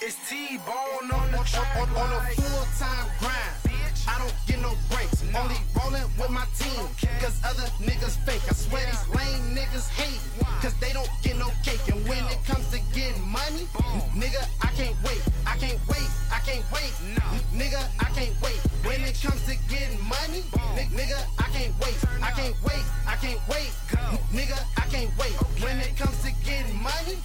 It's 0.03 0.17
T-Bone 0.29 1.13
on 1.13 1.31
the 1.31 1.39
track. 1.47 1.77
On, 1.77 1.89
on 1.95 2.11
a 2.11 2.21
full 2.35 2.67
time 2.75 3.07
grind. 3.21 3.55
I 4.09 4.19
don't 4.19 4.35
get 4.49 4.59
no 4.61 4.75
breaks. 4.91 5.23
Only 5.31 5.55
rolling 5.79 6.11
with 6.19 6.31
my 6.31 6.45
team. 6.59 6.89
Cause 7.23 7.39
other 7.45 7.71
niggas 7.79 8.19
fake. 8.27 8.43
I 8.51 8.55
swear 8.55 8.85
these 8.85 9.07
lame 9.15 9.55
niggas 9.55 9.89
hate. 9.91 10.19
Cause 10.61 10.75
they 10.81 10.93
don't 10.93 11.11
get 11.23 11.39
no 11.39 11.51
cake. 11.63 11.87
And 11.87 12.03
when 12.09 12.25
it 12.27 12.43
comes 12.45 12.69
to 12.73 12.81
getting 12.93 13.23
money, 13.31 13.71
nigga, 14.19 14.43
I 14.61 14.75
can't 14.75 14.97
wait. 15.05 15.23
I 15.47 15.57
can't 15.57 15.79
wait. 15.87 16.11
I 16.51 16.55
can't 16.55 16.73
wait. 16.73 16.93
Nigga, 17.55 17.81
I 18.01 18.05
can't 18.07 18.43
wait. 18.43 18.59
When 18.83 19.01
it 19.03 19.17
comes 19.23 19.45
to 19.47 19.55
getting 19.69 20.03
money, 20.03 20.43
ni- 20.75 20.91
nigga, 20.99 21.23
I 21.39 21.49
can't 21.53 21.73
wait. 21.79 21.97
I 22.21 22.33
can't 22.33 22.57
wait. 22.65 22.83
I 23.07 23.15
can't 23.15 23.41
wait. 23.49 23.71
Nigga, 24.33 24.59
I 24.77 24.81
can't 24.91 25.17
wait. 25.17 25.33
When 25.63 25.79
it 25.79 25.97
comes 25.97 26.21
to 26.25 26.33
getting 26.45 26.75
money, 26.83 27.19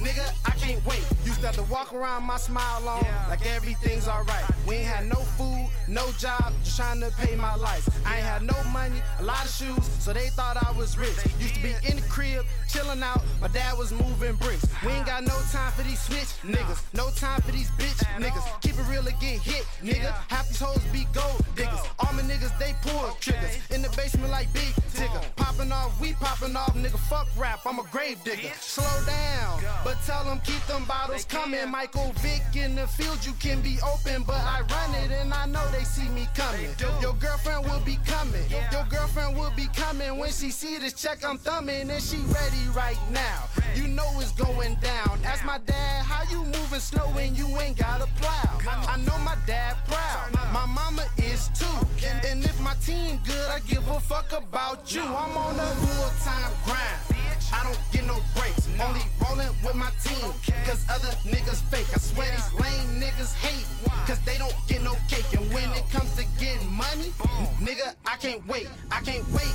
nigga, 0.00 0.32
I 0.44 0.50
can't 0.58 0.84
wait. 0.84 1.04
Used 1.24 1.40
to 1.42 1.46
have 1.46 1.56
to 1.56 1.62
walk 1.64 1.92
around 1.92 2.24
my 2.24 2.36
smile 2.38 2.88
on 2.88 3.06
like 3.28 3.46
everything's 3.54 4.08
alright. 4.08 4.44
We 4.66 4.76
ain't 4.76 4.86
had 4.88 5.06
no 5.06 5.20
food, 5.38 5.68
no 5.86 6.10
job, 6.18 6.52
just 6.64 6.76
trying 6.76 6.98
to 7.00 7.10
pay 7.18 7.36
my 7.36 7.54
lights. 7.54 7.88
I 8.04 8.16
ain't 8.16 8.26
had 8.26 8.42
no 8.42 8.56
money, 8.72 9.00
a 9.20 9.22
lot 9.22 9.44
of 9.44 9.50
shoes, 9.52 9.86
so 10.00 10.12
they 10.12 10.28
thought 10.30 10.56
I 10.56 10.72
was 10.76 10.98
rich. 10.98 11.14
Used 11.38 11.54
to 11.54 11.62
be 11.62 11.74
in 11.88 11.96
the 11.96 12.06
crib, 12.08 12.44
chilling 12.68 13.02
out. 13.02 13.22
My 13.42 13.48
dad 13.48 13.76
was 13.76 13.90
moving 13.90 14.36
bricks. 14.36 14.64
We 14.86 14.92
ain't 14.92 15.06
got 15.06 15.24
no 15.24 15.36
time 15.50 15.72
for 15.72 15.82
these 15.82 16.00
switch 16.00 16.30
niggas, 16.46 16.80
no 16.94 17.10
time 17.10 17.42
for 17.42 17.50
these 17.50 17.72
bitch 17.72 17.98
niggas. 18.22 18.60
Keep 18.60 18.78
it 18.78 18.86
real 18.88 19.02
or 19.02 19.10
get 19.18 19.40
hit, 19.40 19.66
nigga. 19.82 20.14
Half 20.28 20.46
these 20.46 20.60
hoes 20.60 20.80
be 20.92 21.08
gold 21.12 21.44
diggers. 21.56 21.80
All 21.98 22.12
my 22.12 22.22
niggas 22.22 22.56
they 22.60 22.72
pull 22.82 23.10
triggers 23.18 23.58
in 23.70 23.82
the 23.82 23.88
basement 23.96 24.30
like 24.30 24.52
big 24.52 24.72
tigger. 24.94 25.20
Popping 25.34 25.72
off, 25.72 26.00
we 26.00 26.12
popping 26.14 26.54
off, 26.54 26.72
nigga. 26.76 26.96
Fuck 27.10 27.26
rap, 27.36 27.60
I'm 27.66 27.80
a 27.80 27.82
grave 27.90 28.22
digger. 28.22 28.52
Slow 28.60 28.86
down, 29.06 29.60
but 29.82 29.96
tell 30.06 30.22
them 30.22 30.40
keep 30.44 30.64
them 30.66 30.84
bottles 30.84 31.24
coming. 31.24 31.68
Michael 31.68 32.12
Vick 32.18 32.42
in 32.54 32.76
the 32.76 32.86
field, 32.86 33.26
you 33.26 33.32
can 33.40 33.60
be 33.60 33.76
open, 33.82 34.22
but 34.22 34.40
I 34.40 34.60
run 34.70 34.94
it 35.02 35.10
and 35.10 35.34
I 35.34 35.46
know 35.46 35.66
they 35.72 35.82
see 35.82 36.08
me 36.10 36.28
coming. 36.36 36.70
Your 37.00 37.14
girlfriend 37.14 37.64
will 37.64 37.80
be 37.80 37.98
coming. 38.06 38.44
Your 38.70 38.84
girlfriend 38.88 39.36
will 39.36 39.52
be 39.56 39.66
coming 39.74 40.16
when 40.18 40.30
she 40.30 40.50
see 40.52 40.78
this 40.78 40.92
check 40.92 41.24
I'm 41.24 41.38
thumbing 41.38 41.90
and 41.90 42.02
she 42.02 42.18
ready 42.18 42.68
right 42.72 42.98
now. 43.10 43.31
You 43.74 43.88
know 43.88 44.08
it's 44.20 44.32
going 44.32 44.76
down. 44.76 45.18
Ask 45.24 45.44
my 45.44 45.58
dad 45.58 46.04
how 46.04 46.22
you 46.30 46.44
moving 46.44 46.80
slow 46.80 47.08
and 47.18 47.36
you 47.36 47.46
ain't 47.58 47.76
got 47.76 48.00
a 48.00 48.06
plow. 48.20 48.58
I 48.88 48.96
know 48.98 49.18
my 49.18 49.36
dad 49.46 49.76
proud. 49.86 50.32
My 50.52 50.66
mama 50.66 51.04
is 51.16 51.48
too. 51.48 51.66
And, 52.06 52.24
and 52.24 52.44
if 52.44 52.60
my 52.60 52.74
team 52.84 53.18
good, 53.24 53.48
I 53.50 53.60
give 53.60 53.86
a 53.88 54.00
fuck 54.00 54.32
about 54.32 54.94
you. 54.94 55.02
I'm 55.02 55.36
on 55.36 55.58
a 55.58 55.66
full 55.82 56.10
time 56.24 56.52
grind. 56.64 57.12
I 57.52 57.62
don't 57.64 57.78
get 57.92 58.06
no 58.06 58.16
breaks. 58.34 58.68
Only 58.80 59.02
rolling 59.20 59.54
with 59.64 59.74
my 59.74 59.90
team. 60.02 60.32
Cause 60.64 60.84
other 60.88 61.12
niggas 61.28 61.62
fake. 61.70 61.86
I 61.94 61.98
swear 61.98 62.30
these 62.30 62.52
lame 62.54 63.00
niggas 63.00 63.34
hate. 63.34 63.66
Cause 64.06 64.18
they 64.24 64.38
don't 64.38 64.54
get 64.68 64.82
no 64.82 64.94
cake. 65.08 65.26
And 65.32 65.52
when 65.52 65.70
it 65.72 65.88
comes 65.90 66.16
to 66.16 66.24
getting 66.40 66.72
money, 66.72 67.12
nigga, 67.60 67.94
I 68.06 68.16
can't 68.16 68.46
wait. 68.46 68.68
I 68.90 69.00
can't 69.00 69.28
wait. 69.30 69.51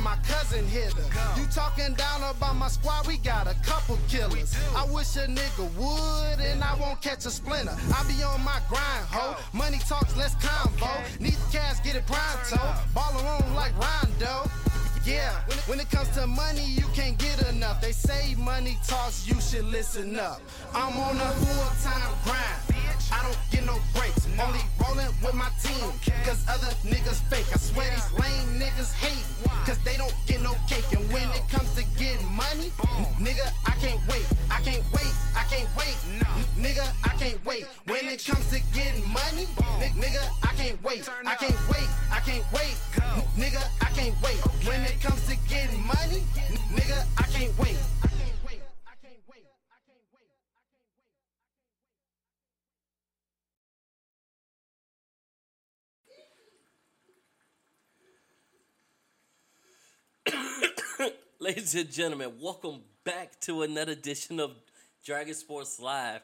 My 0.00 0.16
cousin 0.22 0.66
hit 0.66 0.92
her. 0.92 1.40
You 1.40 1.46
talking 1.48 1.94
down 1.94 2.22
about 2.22 2.56
my 2.56 2.68
squad, 2.68 3.06
we 3.06 3.18
got 3.18 3.46
a 3.46 3.54
couple 3.62 3.98
killers. 4.08 4.54
I 4.76 4.84
wish 4.86 5.16
a 5.16 5.26
nigga 5.26 5.68
would 5.76 6.40
and 6.44 6.62
I 6.62 6.74
won't 6.74 7.00
catch 7.00 7.26
a 7.26 7.30
splinter. 7.30 7.76
I 7.94 8.04
be 8.06 8.22
on 8.22 8.42
my 8.44 8.60
grind, 8.68 9.06
ho. 9.10 9.36
Money 9.52 9.78
talks, 9.88 10.16
less 10.16 10.34
convo. 10.36 10.90
Need 11.20 11.34
the 11.34 11.58
cash, 11.58 11.82
get 11.82 11.96
it 11.96 12.06
pronto. 12.06 12.60
Ballin' 12.94 13.26
on 13.26 13.54
like 13.54 13.72
Rondo. 13.78 14.50
Yeah, 15.04 15.32
when 15.46 15.56
it, 15.56 15.68
when 15.68 15.80
it 15.80 15.90
comes 15.90 16.08
to 16.10 16.26
money, 16.26 16.66
you 16.66 16.84
can't 16.94 17.16
get 17.18 17.48
enough. 17.48 17.80
They 17.80 17.92
say 17.92 18.34
money 18.34 18.76
talks, 18.86 19.26
you 19.26 19.40
should 19.40 19.64
listen 19.64 20.18
up. 20.18 20.40
I'm 20.74 20.96
on 20.98 21.16
a 21.16 21.30
full 21.32 21.90
time 21.90 22.12
grind. 22.24 22.78
I 23.10 23.22
don't 23.22 23.38
get 23.50 23.64
no 23.64 23.78
breaks. 23.94 24.26
Only 24.38 24.60
rolling 24.84 25.08
with 25.24 25.34
my 25.34 25.48
team. 25.62 25.90
Cause 26.24 26.44
other 26.48 26.72
niggas 26.84 27.27
Ladies 61.68 61.84
and 61.84 61.92
gentlemen, 61.92 62.32
welcome 62.40 62.80
back 63.04 63.38
to 63.40 63.60
another 63.60 63.92
edition 63.92 64.40
of 64.40 64.52
Dragon 65.04 65.34
Sports 65.34 65.78
Live. 65.78 66.22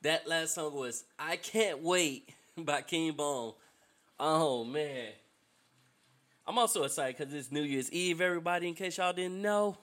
That 0.00 0.26
last 0.26 0.54
song 0.54 0.72
was 0.72 1.04
I 1.18 1.36
Can't 1.36 1.82
Wait 1.82 2.30
by 2.56 2.80
King 2.80 3.12
Bone. 3.12 3.52
Oh, 4.18 4.64
man. 4.64 5.08
I'm 6.46 6.56
also 6.56 6.84
excited 6.84 7.18
because 7.18 7.34
it's 7.34 7.52
New 7.52 7.64
Year's 7.64 7.92
Eve, 7.92 8.22
everybody, 8.22 8.66
in 8.68 8.72
case 8.72 8.96
y'all 8.96 9.12
didn't 9.12 9.42
know. 9.42 9.76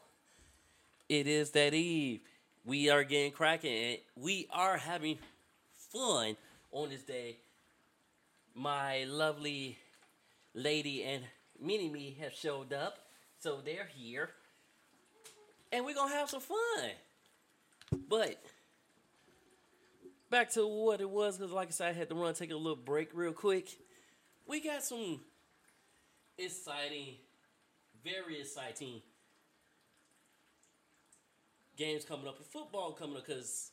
It 1.07 1.27
is 1.27 1.51
that 1.51 1.75
Eve. 1.75 2.21
We 2.65 2.89
are 2.89 3.03
getting 3.03 3.31
cracking 3.31 3.77
and 3.77 3.97
we 4.15 4.47
are 4.51 4.77
having 4.77 5.19
fun 5.91 6.35
on 6.71 6.89
this 6.89 7.03
day. 7.03 7.37
My 8.55 9.03
lovely 9.03 9.77
lady 10.55 11.03
and 11.03 11.21
Mini 11.61 11.89
Me 11.89 12.17
have 12.21 12.33
showed 12.33 12.73
up, 12.73 12.97
so 13.39 13.59
they're 13.63 13.89
here. 13.93 14.31
And 15.73 15.83
we're 15.83 15.95
gonna 15.95 16.13
have 16.13 16.29
some 16.29 16.39
fun. 16.39 16.91
But 18.07 18.39
back 20.29 20.51
to 20.51 20.67
what 20.67 21.01
it 21.01 21.09
was, 21.09 21.37
because 21.37 21.51
like 21.51 21.69
I 21.69 21.71
said, 21.71 21.89
I 21.89 21.93
had 21.93 22.09
to 22.09 22.15
run, 22.15 22.35
take 22.35 22.51
a 22.51 22.55
little 22.55 22.75
break 22.75 23.09
real 23.15 23.33
quick. 23.33 23.69
We 24.47 24.59
got 24.59 24.83
some 24.83 25.19
exciting, 26.37 27.15
very 28.03 28.41
exciting 28.41 29.01
games 31.75 32.05
coming 32.05 32.27
up 32.27 32.37
and 32.37 32.45
football 32.45 32.91
coming 32.91 33.17
up 33.17 33.25
because 33.25 33.71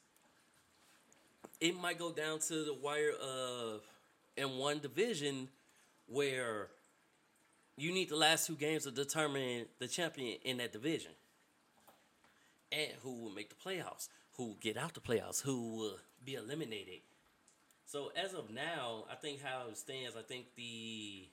it 1.61 1.79
might 1.79 1.99
go 1.99 2.11
down 2.11 2.39
to 2.39 2.65
the 2.65 2.73
wire 2.73 3.13
of 3.23 3.83
in 4.39 4.57
one 4.57 4.79
division 4.79 5.49
where 6.07 6.69
you 7.77 7.93
need 7.93 8.09
the 8.09 8.17
last 8.17 8.47
two 8.47 8.55
games 8.55 8.85
to 8.85 8.91
determine 8.91 9.67
the 9.79 9.87
champion 9.87 10.39
in 10.45 10.57
that 10.57 10.73
division 10.73 11.13
and 12.73 12.93
who 13.03 13.23
will 13.23 13.31
make 13.31 13.49
the 13.49 13.55
playoffs, 13.55 14.09
who 14.35 14.47
will 14.47 14.59
get 14.61 14.77
out 14.77 14.95
the 14.95 15.01
playoffs, 15.01 15.43
who 15.43 15.77
will 15.77 15.97
be 16.25 16.35
eliminated. 16.35 17.01
So 17.87 18.13
as 18.17 18.35
of 18.35 18.51
now, 18.51 19.05
I 19.11 19.17
think 19.17 19.43
how 19.43 19.69
it 19.69 19.77
stands, 19.77 20.17
I 20.17 20.23
think 20.23 20.47
the 20.57 21.29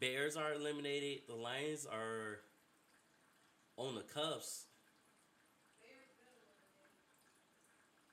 Bears 0.00 0.36
are 0.36 0.52
eliminated, 0.54 1.22
the 1.28 1.34
Lions 1.34 1.86
are 1.86 2.40
on 3.76 3.94
the 3.94 4.02
cuffs. 4.02 4.66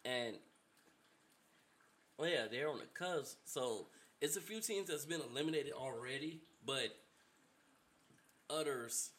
And 0.05 0.35
Oh 2.21 2.25
yeah, 2.25 2.45
they're 2.51 2.69
on 2.69 2.77
the 2.77 2.85
cusp. 2.93 3.39
So 3.45 3.87
it's 4.21 4.37
a 4.37 4.41
few 4.41 4.61
teams 4.61 4.89
that's 4.89 5.05
been 5.05 5.21
eliminated 5.21 5.73
already, 5.73 6.41
but 6.63 6.95
others, 8.47 9.09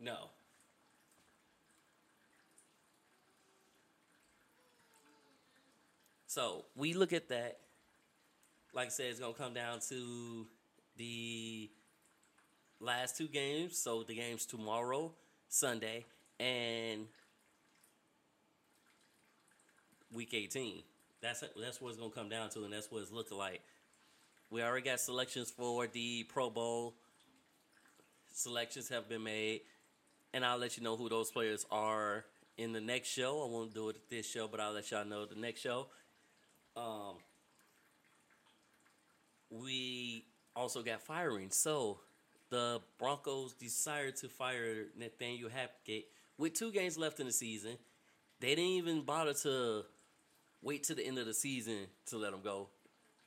no. 0.00 0.30
So 6.30 6.64
we 6.76 6.94
look 6.94 7.12
at 7.12 7.28
that. 7.30 7.58
Like 8.72 8.86
I 8.86 8.90
said, 8.90 9.06
it's 9.06 9.18
gonna 9.18 9.32
come 9.32 9.52
down 9.52 9.80
to 9.88 10.46
the 10.96 11.68
last 12.78 13.16
two 13.16 13.26
games. 13.26 13.76
So 13.76 14.04
the 14.04 14.14
games 14.14 14.46
tomorrow, 14.46 15.10
Sunday, 15.48 16.06
and 16.38 17.06
week 20.12 20.32
18. 20.32 20.84
That's 21.20 21.42
that's 21.60 21.80
what 21.80 21.88
it's 21.88 21.98
gonna 21.98 22.12
come 22.12 22.28
down 22.28 22.48
to, 22.50 22.62
and 22.62 22.72
that's 22.72 22.92
what 22.92 23.02
it's 23.02 23.10
looking 23.10 23.36
like. 23.36 23.60
We 24.50 24.62
already 24.62 24.84
got 24.84 25.00
selections 25.00 25.50
for 25.50 25.88
the 25.88 26.22
Pro 26.32 26.48
Bowl. 26.48 26.94
Selections 28.32 28.88
have 28.90 29.08
been 29.08 29.24
made, 29.24 29.62
and 30.32 30.44
I'll 30.44 30.58
let 30.58 30.76
you 30.76 30.84
know 30.84 30.96
who 30.96 31.08
those 31.08 31.32
players 31.32 31.66
are 31.72 32.24
in 32.56 32.72
the 32.72 32.80
next 32.80 33.08
show. 33.08 33.42
I 33.42 33.50
won't 33.50 33.74
do 33.74 33.88
it 33.88 34.08
this 34.08 34.30
show, 34.30 34.46
but 34.46 34.60
I'll 34.60 34.72
let 34.72 34.92
y'all 34.92 35.04
know 35.04 35.26
the 35.26 35.34
next 35.34 35.60
show. 35.60 35.88
Um, 36.76 37.16
we 39.50 40.24
also 40.54 40.82
got 40.82 41.02
firing. 41.02 41.50
So 41.50 42.00
the 42.50 42.80
Broncos 42.98 43.54
decided 43.54 44.16
to 44.16 44.28
fire 44.28 44.86
Nathaniel 44.98 45.50
Hackett 45.50 46.06
with 46.38 46.54
two 46.54 46.72
games 46.72 46.98
left 46.98 47.20
in 47.20 47.26
the 47.26 47.32
season. 47.32 47.76
They 48.40 48.48
didn't 48.48 48.64
even 48.64 49.02
bother 49.02 49.34
to 49.34 49.84
wait 50.62 50.84
to 50.84 50.94
the 50.94 51.06
end 51.06 51.18
of 51.18 51.26
the 51.26 51.34
season 51.34 51.86
to 52.06 52.18
let 52.18 52.32
him 52.32 52.40
go. 52.42 52.68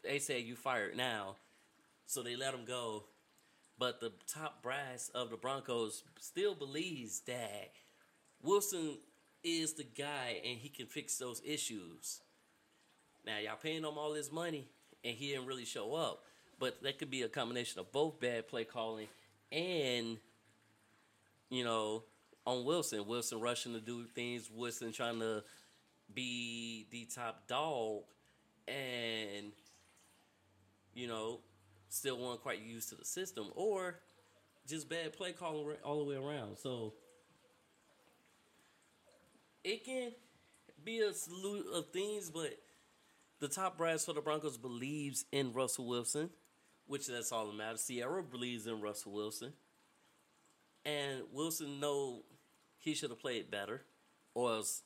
They 0.03 0.19
said 0.19 0.43
you 0.43 0.55
fired 0.55 0.97
now, 0.97 1.37
so 2.05 2.21
they 2.21 2.35
let 2.35 2.53
him 2.53 2.65
go. 2.65 3.05
But 3.79 3.99
the 3.99 4.11
top 4.27 4.61
brass 4.61 5.09
of 5.15 5.29
the 5.29 5.37
Broncos 5.37 6.03
still 6.19 6.55
believes 6.55 7.21
that 7.21 7.71
Wilson 8.41 8.97
is 9.43 9.73
the 9.73 9.83
guy 9.83 10.41
and 10.45 10.59
he 10.59 10.69
can 10.69 10.85
fix 10.85 11.17
those 11.17 11.41
issues. 11.45 12.21
Now 13.25 13.37
y'all 13.37 13.57
paying 13.61 13.83
him 13.83 13.97
all 13.97 14.13
this 14.13 14.31
money 14.31 14.67
and 15.03 15.15
he 15.15 15.29
didn't 15.29 15.45
really 15.45 15.65
show 15.65 15.95
up. 15.95 16.23
But 16.59 16.81
that 16.83 16.99
could 16.99 17.09
be 17.09 17.23
a 17.23 17.29
combination 17.29 17.79
of 17.79 17.91
both 17.91 18.19
bad 18.19 18.47
play 18.47 18.63
calling 18.63 19.07
and 19.51 20.17
you 21.49 21.63
know, 21.63 22.03
on 22.45 22.65
Wilson. 22.65 23.05
Wilson 23.05 23.39
rushing 23.39 23.73
to 23.73 23.79
do 23.79 24.05
things, 24.05 24.49
Wilson 24.53 24.91
trying 24.91 25.19
to 25.19 25.43
be 26.13 26.87
the 26.91 27.05
top 27.05 27.47
dog 27.47 28.03
and 28.67 29.51
you 30.93 31.07
know, 31.07 31.39
still 31.89 32.17
weren't 32.17 32.41
quite 32.41 32.61
used 32.61 32.89
to 32.89 32.95
the 32.95 33.05
system 33.05 33.47
or 33.55 33.99
just 34.67 34.89
bad 34.89 35.13
play 35.13 35.31
calling 35.31 35.75
all 35.83 35.99
the 35.99 36.05
way 36.05 36.15
around. 36.15 36.57
So 36.57 36.93
it 39.63 39.85
can 39.85 40.11
be 40.83 40.99
a 40.99 41.13
slew 41.13 41.71
of 41.73 41.89
things, 41.91 42.29
but 42.29 42.57
the 43.43 43.49
top 43.49 43.77
brass 43.77 44.05
for 44.05 44.13
the 44.13 44.21
Broncos 44.21 44.57
believes 44.57 45.25
in 45.33 45.51
Russell 45.51 45.85
Wilson, 45.85 46.29
which 46.87 47.07
that's 47.07 47.33
all 47.33 47.47
that 47.47 47.55
matters. 47.55 47.81
Sierra 47.81 48.23
believes 48.23 48.67
in 48.67 48.79
Russell 48.79 49.11
Wilson, 49.11 49.51
and 50.85 51.23
Wilson 51.29 51.81
know 51.81 52.23
he 52.79 52.93
should 52.93 53.09
have 53.09 53.19
played 53.19 53.51
better, 53.51 53.81
or 54.33 54.53
else, 54.53 54.83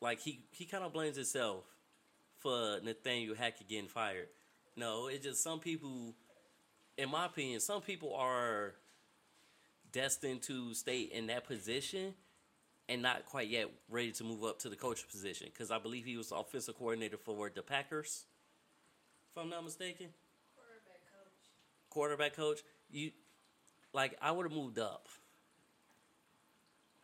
like 0.00 0.18
he 0.18 0.46
he 0.50 0.64
kind 0.64 0.82
of 0.82 0.92
blames 0.92 1.14
himself 1.14 1.62
for 2.38 2.80
Nathaniel 2.82 3.36
Hackett 3.36 3.68
getting 3.68 3.86
fired. 3.86 4.26
No, 4.74 5.06
it's 5.06 5.24
just 5.24 5.44
some 5.44 5.60
people, 5.60 6.12
in 6.98 7.08
my 7.08 7.26
opinion, 7.26 7.60
some 7.60 7.82
people 7.82 8.16
are 8.16 8.74
destined 9.92 10.42
to 10.42 10.74
stay 10.74 11.02
in 11.02 11.28
that 11.28 11.46
position 11.46 12.14
and 12.88 13.02
not 13.02 13.26
quite 13.26 13.48
yet 13.48 13.68
ready 13.90 14.12
to 14.12 14.24
move 14.24 14.44
up 14.44 14.58
to 14.60 14.68
the 14.68 14.76
coach 14.76 15.08
position 15.08 15.48
because 15.52 15.70
I 15.70 15.78
believe 15.78 16.04
he 16.04 16.16
was 16.16 16.32
offensive 16.32 16.76
coordinator 16.78 17.16
for 17.16 17.50
the 17.54 17.62
Packers, 17.62 18.24
if 19.30 19.42
I'm 19.42 19.50
not 19.50 19.64
mistaken. 19.64 20.08
Quarterback 20.54 21.00
coach. 21.12 21.32
Quarterback 21.90 22.36
coach. 22.36 22.60
You 22.90 23.10
like 23.92 24.16
I 24.22 24.30
would 24.30 24.44
have 24.44 24.52
moved 24.52 24.78
up 24.78 25.08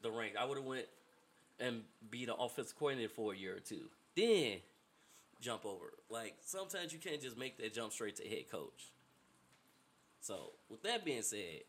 the 0.03 0.11
rank. 0.11 0.35
I 0.39 0.45
would 0.45 0.59
have 0.59 0.67
went 0.67 0.87
and 1.59 1.83
be 2.11 2.27
the 2.27 2.35
offensive 2.35 2.77
coordinator 2.79 3.09
for 3.09 3.33
a 3.33 3.37
year 3.37 3.57
or 3.57 3.61
two. 3.61 3.89
Then 4.17 4.59
jump 5.41 5.65
over. 5.65 5.93
Like 6.09 6.35
sometimes 6.41 6.93
you 6.93 6.99
can't 6.99 7.21
just 7.21 7.37
make 7.37 7.59
that 7.59 7.75
jump 7.75 7.93
straight 7.93 8.17
to 8.17 8.29
head 8.29 8.51
coach. 8.51 8.93
So 10.21 10.53
with 10.69 10.83
that 10.85 11.05
being 11.05 11.23
said, 11.23 11.63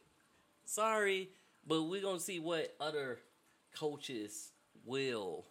sorry, 0.65 1.29
but 1.67 1.83
we're 1.83 2.01
gonna 2.01 2.19
see 2.19 2.39
what 2.39 2.75
other 2.79 3.19
coaches 3.77 4.51
will 4.85 5.45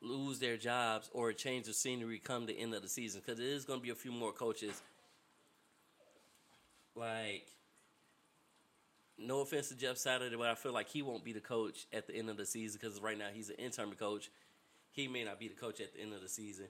lose 0.00 0.38
their 0.38 0.56
jobs 0.56 1.10
or 1.12 1.32
change 1.32 1.66
the 1.66 1.74
scenery 1.74 2.18
come 2.18 2.46
the 2.46 2.58
end 2.58 2.74
of 2.74 2.82
the 2.82 2.88
season 2.88 3.20
because 3.24 3.38
there 3.38 3.48
is 3.48 3.64
going 3.64 3.80
to 3.80 3.82
be 3.82 3.90
a 3.90 3.94
few 3.94 4.12
more 4.12 4.32
coaches. 4.32 4.80
Like, 6.94 7.46
no 9.18 9.40
offense 9.40 9.68
to 9.68 9.76
Jeff 9.76 9.96
Saturday, 9.96 10.36
but 10.36 10.48
I 10.48 10.54
feel 10.54 10.72
like 10.72 10.88
he 10.88 11.02
won't 11.02 11.24
be 11.24 11.32
the 11.32 11.40
coach 11.40 11.86
at 11.92 12.06
the 12.06 12.14
end 12.14 12.30
of 12.30 12.36
the 12.36 12.46
season 12.46 12.78
because 12.80 13.00
right 13.00 13.18
now 13.18 13.28
he's 13.32 13.50
an 13.50 13.56
interim 13.56 13.92
coach. 13.92 14.30
He 14.90 15.08
may 15.08 15.24
not 15.24 15.38
be 15.38 15.48
the 15.48 15.54
coach 15.54 15.80
at 15.80 15.94
the 15.94 16.00
end 16.00 16.14
of 16.14 16.22
the 16.22 16.28
season, 16.28 16.66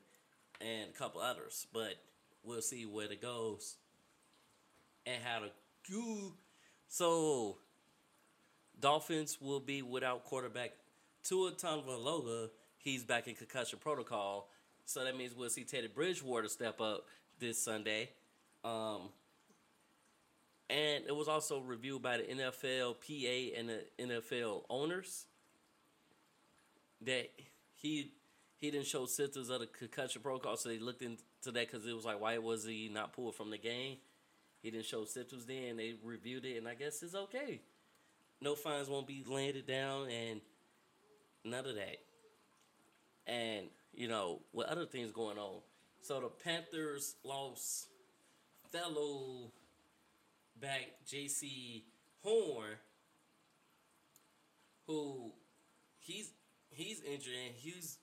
and 0.60 0.90
a 0.90 0.98
couple 0.98 1.20
others, 1.20 1.66
but 1.72 1.94
we'll 2.42 2.62
see 2.62 2.84
where 2.84 3.10
it 3.10 3.22
goes 3.22 3.76
and 5.06 5.22
how 5.22 5.40
to 5.40 5.50
do. 5.90 6.32
So, 6.88 7.58
Dolphins 8.80 9.38
will 9.40 9.60
be 9.60 9.82
without 9.82 10.24
quarterback 10.24 10.72
Tua 11.24 11.52
Tagovailoa. 11.52 12.50
He's 12.78 13.04
back 13.04 13.26
in 13.26 13.34
concussion 13.34 13.78
protocol, 13.82 14.48
so 14.84 15.04
that 15.04 15.16
means 15.16 15.34
we'll 15.34 15.50
see 15.50 15.64
Teddy 15.64 15.88
Bridgewater 15.88 16.48
step 16.48 16.80
up 16.80 17.04
this 17.40 17.62
Sunday. 17.62 18.10
Um, 18.64 19.10
and 20.70 21.04
it 21.06 21.14
was 21.14 21.28
also 21.28 21.60
reviewed 21.60 22.02
by 22.02 22.18
the 22.18 22.22
NFL, 22.22 22.94
PA, 23.00 23.58
and 23.58 23.68
the 23.68 23.84
NFL 23.98 24.62
owners 24.70 25.26
that 27.02 27.30
he 27.74 28.12
he 28.56 28.70
didn't 28.70 28.86
show 28.86 29.06
symptoms 29.06 29.50
of 29.50 29.60
the 29.60 29.66
concussion 29.66 30.20
protocol, 30.22 30.56
so 30.56 30.68
they 30.68 30.78
looked 30.78 31.02
into 31.02 31.22
that 31.44 31.54
because 31.54 31.86
it 31.86 31.94
was 31.94 32.04
like, 32.04 32.20
why 32.20 32.38
was 32.38 32.64
he 32.64 32.90
not 32.92 33.12
pulled 33.12 33.36
from 33.36 33.50
the 33.50 33.58
game? 33.58 33.98
He 34.62 34.70
didn't 34.70 34.86
show 34.86 35.04
symptoms 35.04 35.46
then. 35.46 35.76
They 35.76 35.94
reviewed 36.02 36.44
it, 36.44 36.58
and 36.58 36.66
I 36.66 36.74
guess 36.74 37.02
it's 37.02 37.14
okay 37.14 37.60
no 38.40 38.54
fines 38.54 38.88
won't 38.88 39.06
be 39.06 39.24
landed 39.26 39.66
down 39.66 40.08
and 40.08 40.40
none 41.44 41.66
of 41.66 41.74
that. 41.74 41.98
And, 43.26 43.66
you 43.92 44.08
know, 44.08 44.40
with 44.52 44.66
other 44.68 44.86
things 44.86 45.10
going 45.10 45.38
on. 45.38 45.60
So 46.02 46.20
the 46.20 46.28
Panthers 46.28 47.16
lost 47.24 47.88
fellow 48.70 49.52
back 50.60 50.90
Jaycee 51.06 51.82
Horn, 52.22 52.76
who 54.86 55.32
he's 55.98 56.30
he's 56.70 57.02
injured 57.02 57.34
and 57.46 57.54
he's 57.56 57.98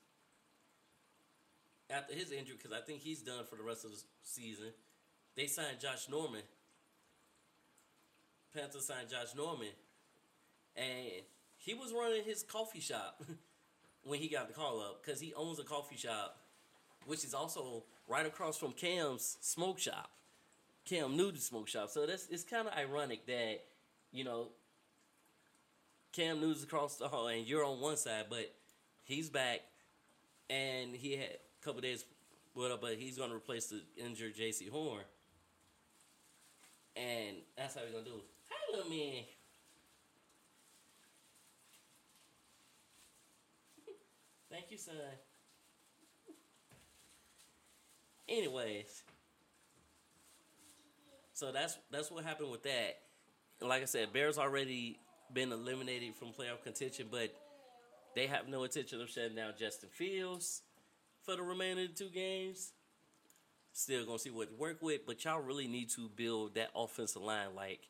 after 1.90 2.14
his 2.14 2.30
injury 2.30 2.56
because 2.56 2.72
I 2.76 2.84
think 2.84 3.00
he's 3.00 3.22
done 3.22 3.44
for 3.48 3.56
the 3.56 3.62
rest 3.62 3.84
of 3.84 3.90
the 3.90 4.02
season. 4.22 4.68
They 5.36 5.46
signed 5.46 5.80
Josh 5.80 6.08
Norman. 6.08 6.42
Panthers 8.54 8.86
signed 8.86 9.08
Josh 9.10 9.34
Norman 9.36 9.68
and 10.76 11.22
he 11.56 11.74
was 11.74 11.92
running 11.92 12.24
his 12.24 12.42
coffee 12.42 12.80
shop 12.80 13.22
when 14.04 14.20
he 14.20 14.28
got 14.28 14.48
the 14.48 14.54
call 14.54 14.80
up 14.80 15.02
because 15.02 15.20
he 15.20 15.34
owns 15.34 15.58
a 15.58 15.64
coffee 15.64 15.96
shop, 15.96 16.38
which 17.06 17.24
is 17.24 17.34
also 17.34 17.84
right 18.08 18.26
across 18.26 18.56
from 18.56 18.72
Cam's 18.72 19.36
smoke 19.40 19.78
shop, 19.78 20.10
Cam 20.84 21.16
Newton's 21.16 21.44
smoke 21.44 21.68
shop. 21.68 21.90
So 21.90 22.06
that's 22.06 22.28
it's 22.28 22.44
kind 22.44 22.68
of 22.68 22.74
ironic 22.74 23.26
that 23.26 23.64
you 24.12 24.24
know 24.24 24.48
Cam 26.12 26.40
Newton's 26.40 26.62
across 26.62 26.96
the 26.96 27.08
hall 27.08 27.28
and 27.28 27.46
you're 27.46 27.64
on 27.64 27.80
one 27.80 27.96
side, 27.96 28.26
but 28.30 28.52
he's 29.04 29.28
back 29.28 29.60
and 30.48 30.94
he 30.94 31.16
had 31.16 31.30
a 31.30 31.64
couple 31.64 31.80
days 31.80 32.04
what 32.54 32.80
but 32.80 32.94
he's 32.94 33.18
going 33.18 33.28
to 33.28 33.36
replace 33.36 33.66
the 33.66 33.82
injured 34.02 34.34
Jaycee 34.34 34.70
Horn. 34.70 35.02
And 36.96 37.36
that's 37.56 37.74
how 37.74 37.82
we're 37.82 37.92
going 37.92 38.04
to 38.04 38.10
do 38.10 38.16
it. 38.16 38.24
Hey, 38.48 38.76
little 38.76 38.90
man. 38.90 39.24
Thank 44.56 44.70
you, 44.70 44.78
son. 44.78 44.94
Anyways, 48.26 49.02
so 51.34 51.52
that's 51.52 51.76
that's 51.90 52.10
what 52.10 52.24
happened 52.24 52.50
with 52.50 52.62
that. 52.62 53.00
Like 53.60 53.82
I 53.82 53.84
said, 53.84 54.14
Bears 54.14 54.38
already 54.38 54.98
been 55.30 55.52
eliminated 55.52 56.14
from 56.14 56.28
playoff 56.28 56.62
contention, 56.64 57.08
but 57.10 57.34
they 58.14 58.26
have 58.28 58.48
no 58.48 58.64
intention 58.64 59.02
of 59.02 59.10
shutting 59.10 59.36
down 59.36 59.52
Justin 59.58 59.90
Fields 59.92 60.62
for 61.22 61.36
the 61.36 61.42
remainder 61.42 61.82
of 61.82 61.88
the 61.88 62.04
two 62.04 62.08
games. 62.08 62.72
Still 63.74 64.06
gonna 64.06 64.18
see 64.18 64.30
what 64.30 64.48
to 64.48 64.54
work 64.54 64.80
with, 64.80 65.04
but 65.06 65.22
y'all 65.22 65.42
really 65.42 65.68
need 65.68 65.90
to 65.90 66.08
build 66.16 66.54
that 66.54 66.70
offensive 66.74 67.20
line. 67.20 67.54
Like, 67.54 67.80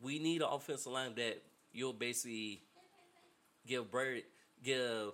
we 0.00 0.20
need 0.20 0.42
an 0.42 0.48
offensive 0.52 0.92
line 0.92 1.16
that 1.16 1.42
you'll 1.72 1.92
basically 1.92 2.62
give 3.66 3.90
Bird, 3.90 4.22
give 4.62 5.12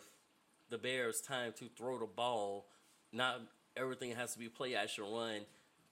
the 0.70 0.78
Bears 0.78 1.20
time 1.20 1.52
to 1.58 1.68
throw 1.76 1.98
the 1.98 2.06
ball. 2.06 2.66
Not 3.12 3.40
everything 3.76 4.12
has 4.12 4.32
to 4.34 4.38
be 4.38 4.48
play 4.48 4.74
action 4.74 5.04
run, 5.04 5.40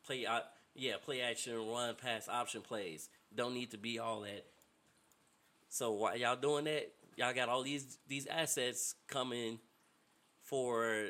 play 0.05 0.27
out. 0.27 0.45
Yeah, 0.75 0.95
play 1.03 1.23
action 1.23 1.55
run, 1.69 1.95
pass 1.95 2.29
option 2.29 2.61
plays. 2.61 3.09
Don't 3.35 3.55
need 3.55 3.71
to 3.71 3.79
be 3.79 3.99
all 3.99 4.21
that. 4.21 4.45
So 5.69 5.93
while 5.93 6.17
y'all 6.17 6.37
doing 6.37 6.65
that, 6.65 6.93
y'all 7.17 7.35
got 7.35 7.49
all 7.49 7.63
these 7.63 7.99
these 8.07 8.27
assets 8.27 8.95
coming 9.09 9.59
for 10.43 11.09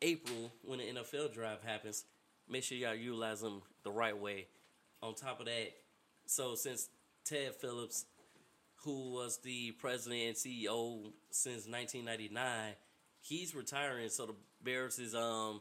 April 0.00 0.50
when 0.62 0.78
the 0.78 0.84
NFL 0.84 1.34
draft 1.34 1.64
happens. 1.64 2.04
Make 2.48 2.64
sure 2.64 2.76
y'all 2.76 2.94
utilize 2.94 3.40
them 3.40 3.62
the 3.84 3.90
right 3.90 4.18
way. 4.18 4.46
On 5.02 5.14
top 5.14 5.40
of 5.40 5.46
that, 5.46 5.72
so 6.26 6.54
since 6.54 6.88
Ted 7.24 7.54
Phillips, 7.56 8.04
who 8.84 9.12
was 9.12 9.38
the 9.38 9.72
president 9.72 10.20
and 10.22 10.36
CEO 10.36 11.12
since 11.30 11.66
1999, 11.66 12.74
he's 13.20 13.54
retiring. 13.54 14.08
So 14.08 14.26
the 14.26 14.34
Bears 14.62 14.98
is 14.98 15.14
um 15.14 15.60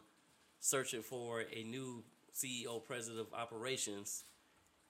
searching 0.59 1.01
for 1.01 1.41
a 1.41 1.63
new 1.63 2.03
CEO, 2.34 2.84
president 2.86 3.19
of 3.22 3.34
operations, 3.34 4.24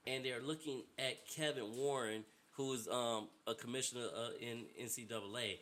and 0.05 0.23
they're 0.23 0.41
looking 0.41 0.83
at 0.99 1.27
Kevin 1.27 1.75
Warren, 1.75 2.23
who 2.51 2.73
is 2.73 2.87
um 2.87 3.27
a 3.47 3.55
commissioner 3.55 4.07
uh, 4.15 4.29
in 4.39 4.65
NCAA. 4.81 5.59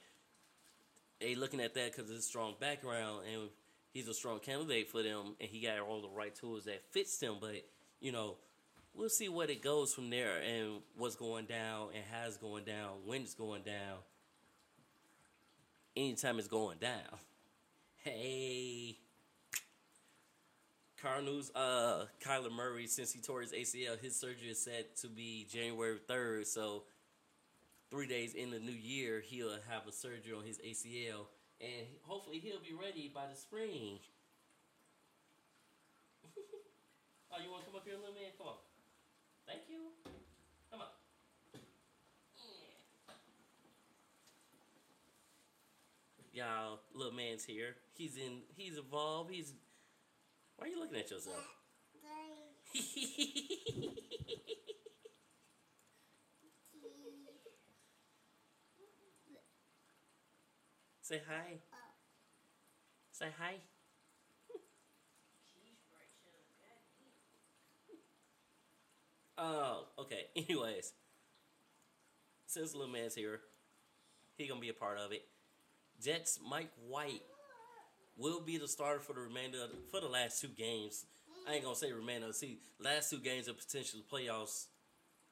They 1.19 1.35
looking 1.35 1.59
at 1.59 1.73
that 1.73 1.91
because 1.91 2.09
of 2.09 2.15
his 2.15 2.25
strong 2.25 2.55
background 2.59 3.23
and 3.31 3.49
he's 3.91 4.07
a 4.07 4.13
strong 4.13 4.39
candidate 4.39 4.89
for 4.89 5.03
them, 5.03 5.35
and 5.39 5.49
he 5.49 5.61
got 5.61 5.79
all 5.79 6.01
the 6.01 6.09
right 6.09 6.33
tools 6.33 6.65
that 6.65 6.83
fits 6.91 7.17
them. 7.17 7.37
But 7.41 7.65
you 7.99 8.11
know, 8.11 8.37
we'll 8.99 9.09
see 9.09 9.29
what 9.29 9.49
it 9.49 9.63
goes 9.63 9.93
from 9.93 10.09
there 10.09 10.41
and 10.41 10.81
what's 10.97 11.15
going 11.15 11.45
down 11.45 11.87
and 11.95 12.03
how 12.11 12.27
it's 12.27 12.35
going 12.35 12.65
down, 12.65 12.89
when 13.05 13.21
it's 13.21 13.33
going 13.33 13.61
down. 13.63 13.97
Anytime 15.95 16.37
it's 16.37 16.49
going 16.49 16.77
down. 16.77 16.91
Hey. 18.01 18.97
Cardinals, 21.01 21.51
uh, 21.53 22.05
Kyler 22.25 22.49
Murray, 22.49 22.87
since 22.87 23.11
he 23.11 23.19
tore 23.19 23.41
his 23.41 23.51
ACL, 23.51 23.99
his 23.99 24.15
surgery 24.15 24.51
is 24.51 24.61
set 24.61 24.95
to 25.01 25.07
be 25.09 25.45
January 25.51 25.97
3rd. 26.09 26.45
So, 26.45 26.83
three 27.91 28.07
days 28.07 28.35
in 28.35 28.51
the 28.51 28.59
new 28.59 28.71
year, 28.71 29.21
he'll 29.25 29.51
have 29.69 29.85
a 29.85 29.91
surgery 29.91 30.31
on 30.33 30.45
his 30.45 30.59
ACL. 30.59 31.27
And 31.59 31.87
hopefully, 32.03 32.39
he'll 32.39 32.61
be 32.61 32.73
ready 32.73 33.11
by 33.13 33.27
the 33.29 33.35
spring. 33.35 33.99
oh, 37.33 37.37
you 37.43 37.51
want 37.51 37.65
to 37.65 37.69
come 37.69 37.75
up 37.75 37.85
here, 37.85 37.95
little 37.95 38.13
man? 38.15 38.31
Come 38.37 38.47
on. 38.47 38.68
Thank 39.49 39.63
you. 39.67 39.89
Come 40.71 40.81
on. 40.81 40.87
Yeah. 46.31 46.45
Y'all, 46.45 46.79
little 46.93 47.13
man's 47.13 47.43
here. 47.43 47.75
He's 47.95 48.15
in. 48.15 48.43
He's 48.55 48.77
evolved. 48.77 49.31
He's. 49.31 49.53
Why 50.57 50.67
are 50.67 50.69
you 50.69 50.79
looking 50.79 50.99
at 50.99 51.09
yourself? 51.09 51.43
Say 61.01 61.21
hi. 61.27 61.57
Uh. 61.73 61.77
Say 63.11 63.29
hi. 63.39 63.55
Oh, 69.39 69.85
okay. 69.97 70.25
Anyways, 70.35 70.91
since 72.45 72.75
little 72.75 72.91
man's 72.91 73.15
here, 73.15 73.39
he 74.37 74.47
gonna 74.47 74.59
be 74.59 74.69
a 74.69 74.73
part 74.73 74.97
of 74.97 75.11
it. 75.11 75.23
Jets 76.03 76.39
Mike 76.47 76.71
White 76.87 77.21
will 78.17 78.41
be 78.41 78.57
the 78.57 78.67
starter 78.67 78.99
for 78.99 79.13
the 79.13 79.21
remainder 79.21 79.59
the, 79.59 79.75
for 79.91 80.01
the 80.01 80.07
last 80.07 80.41
two 80.41 80.49
games. 80.49 81.05
I 81.47 81.53
ain't 81.53 81.63
gonna 81.63 81.75
say 81.75 81.91
remainder 81.91 82.33
season. 82.33 82.57
Last 82.83 83.09
two 83.09 83.19
games 83.19 83.47
of 83.47 83.57
potential 83.57 84.01
playoffs 84.11 84.65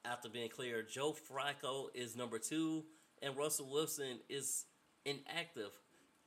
after 0.04 0.28
being 0.28 0.48
cleared. 0.48 0.88
Joe 0.88 1.14
Flacco 1.14 1.86
is 1.94 2.16
number 2.16 2.38
two, 2.38 2.84
and 3.22 3.36
Russell 3.36 3.70
Wilson 3.70 4.20
is 4.28 4.64
inactive. 5.04 5.70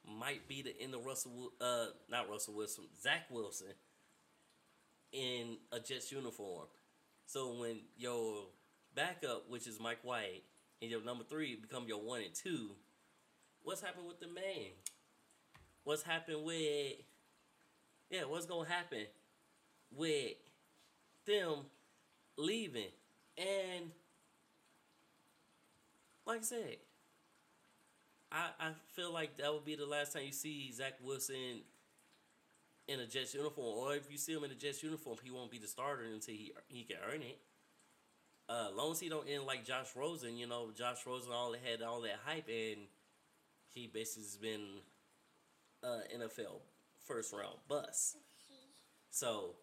Might 0.08 0.48
be 0.48 0.62
the 0.62 0.80
end 0.80 0.94
of 0.96 1.06
Russell, 1.06 1.52
uh, 1.60 1.88
not 2.10 2.30
Russell 2.30 2.56
Wilson, 2.56 2.86
Zach 3.02 3.26
Wilson 3.30 3.68
in 5.12 5.58
a 5.72 5.80
Jets 5.80 6.12
uniform. 6.12 6.68
So 7.26 7.54
when 7.54 7.80
your 7.98 8.46
backup, 8.96 9.50
which 9.50 9.68
is 9.68 9.80
Mike 9.80 10.04
White, 10.04 10.44
and 10.82 10.90
your 10.90 11.04
number 11.04 11.24
three 11.24 11.56
become 11.56 11.88
your 11.88 12.02
one 12.02 12.22
and 12.22 12.34
two, 12.34 12.72
what's 13.64 13.82
happened 13.82 14.08
with 14.08 14.20
the 14.20 14.28
man? 14.28 14.72
What's 15.84 16.04
happened 16.04 16.44
with 16.44 16.94
yeah, 18.10 18.24
what's 18.26 18.46
gonna 18.46 18.70
happen 18.70 19.06
with 19.96 20.34
them 21.26 21.60
leaving? 22.38 22.92
And 23.38 23.92
like 26.26 26.40
I 26.40 26.44
said, 26.44 26.78
I 28.32 28.50
I 28.60 28.72
feel 28.94 29.14
like 29.14 29.38
that 29.38 29.54
would 29.54 29.66
be 29.66 29.76
the 29.76 29.86
last 29.86 30.14
time 30.14 30.24
you 30.26 30.32
see 30.34 30.72
Zach 30.72 30.94
Wilson 31.02 31.62
in 32.88 33.00
a 33.00 33.06
Jets 33.06 33.34
uniform, 33.34 33.78
or 33.78 33.96
if 33.96 34.12
you 34.12 34.18
see 34.18 34.34
him 34.34 34.44
in 34.44 34.52
a 34.52 34.56
Jets 34.56 34.84
uniform, 34.84 35.18
he 35.24 35.32
won't 35.32 35.52
be 35.52 35.58
the 35.58 35.68
starter 35.68 36.04
until 36.04 36.34
he 36.34 36.54
he 36.68 36.84
can 36.84 36.98
earn 37.12 37.22
it. 37.22 37.40
Uh, 38.50 38.68
long 38.76 38.92
as 38.92 39.00
he 39.00 39.08
don't 39.08 39.30
end 39.30 39.46
like 39.46 39.66
Josh 39.66 39.96
Rosen, 39.96 40.38
you 40.38 40.48
know, 40.48 40.72
Josh 40.78 41.06
Rosen 41.06 41.32
all 41.32 41.54
had 41.54 41.82
all 41.82 42.02
that 42.02 42.20
hype, 42.26 42.50
and 42.50 42.88
he 43.74 43.88
basically 43.88 44.24
has 44.24 44.38
been 44.38 44.68
uh, 45.84 46.00
NFL 46.14 46.60
first 47.06 47.34
round 47.34 47.58
bust. 47.68 48.18
So 49.10 49.56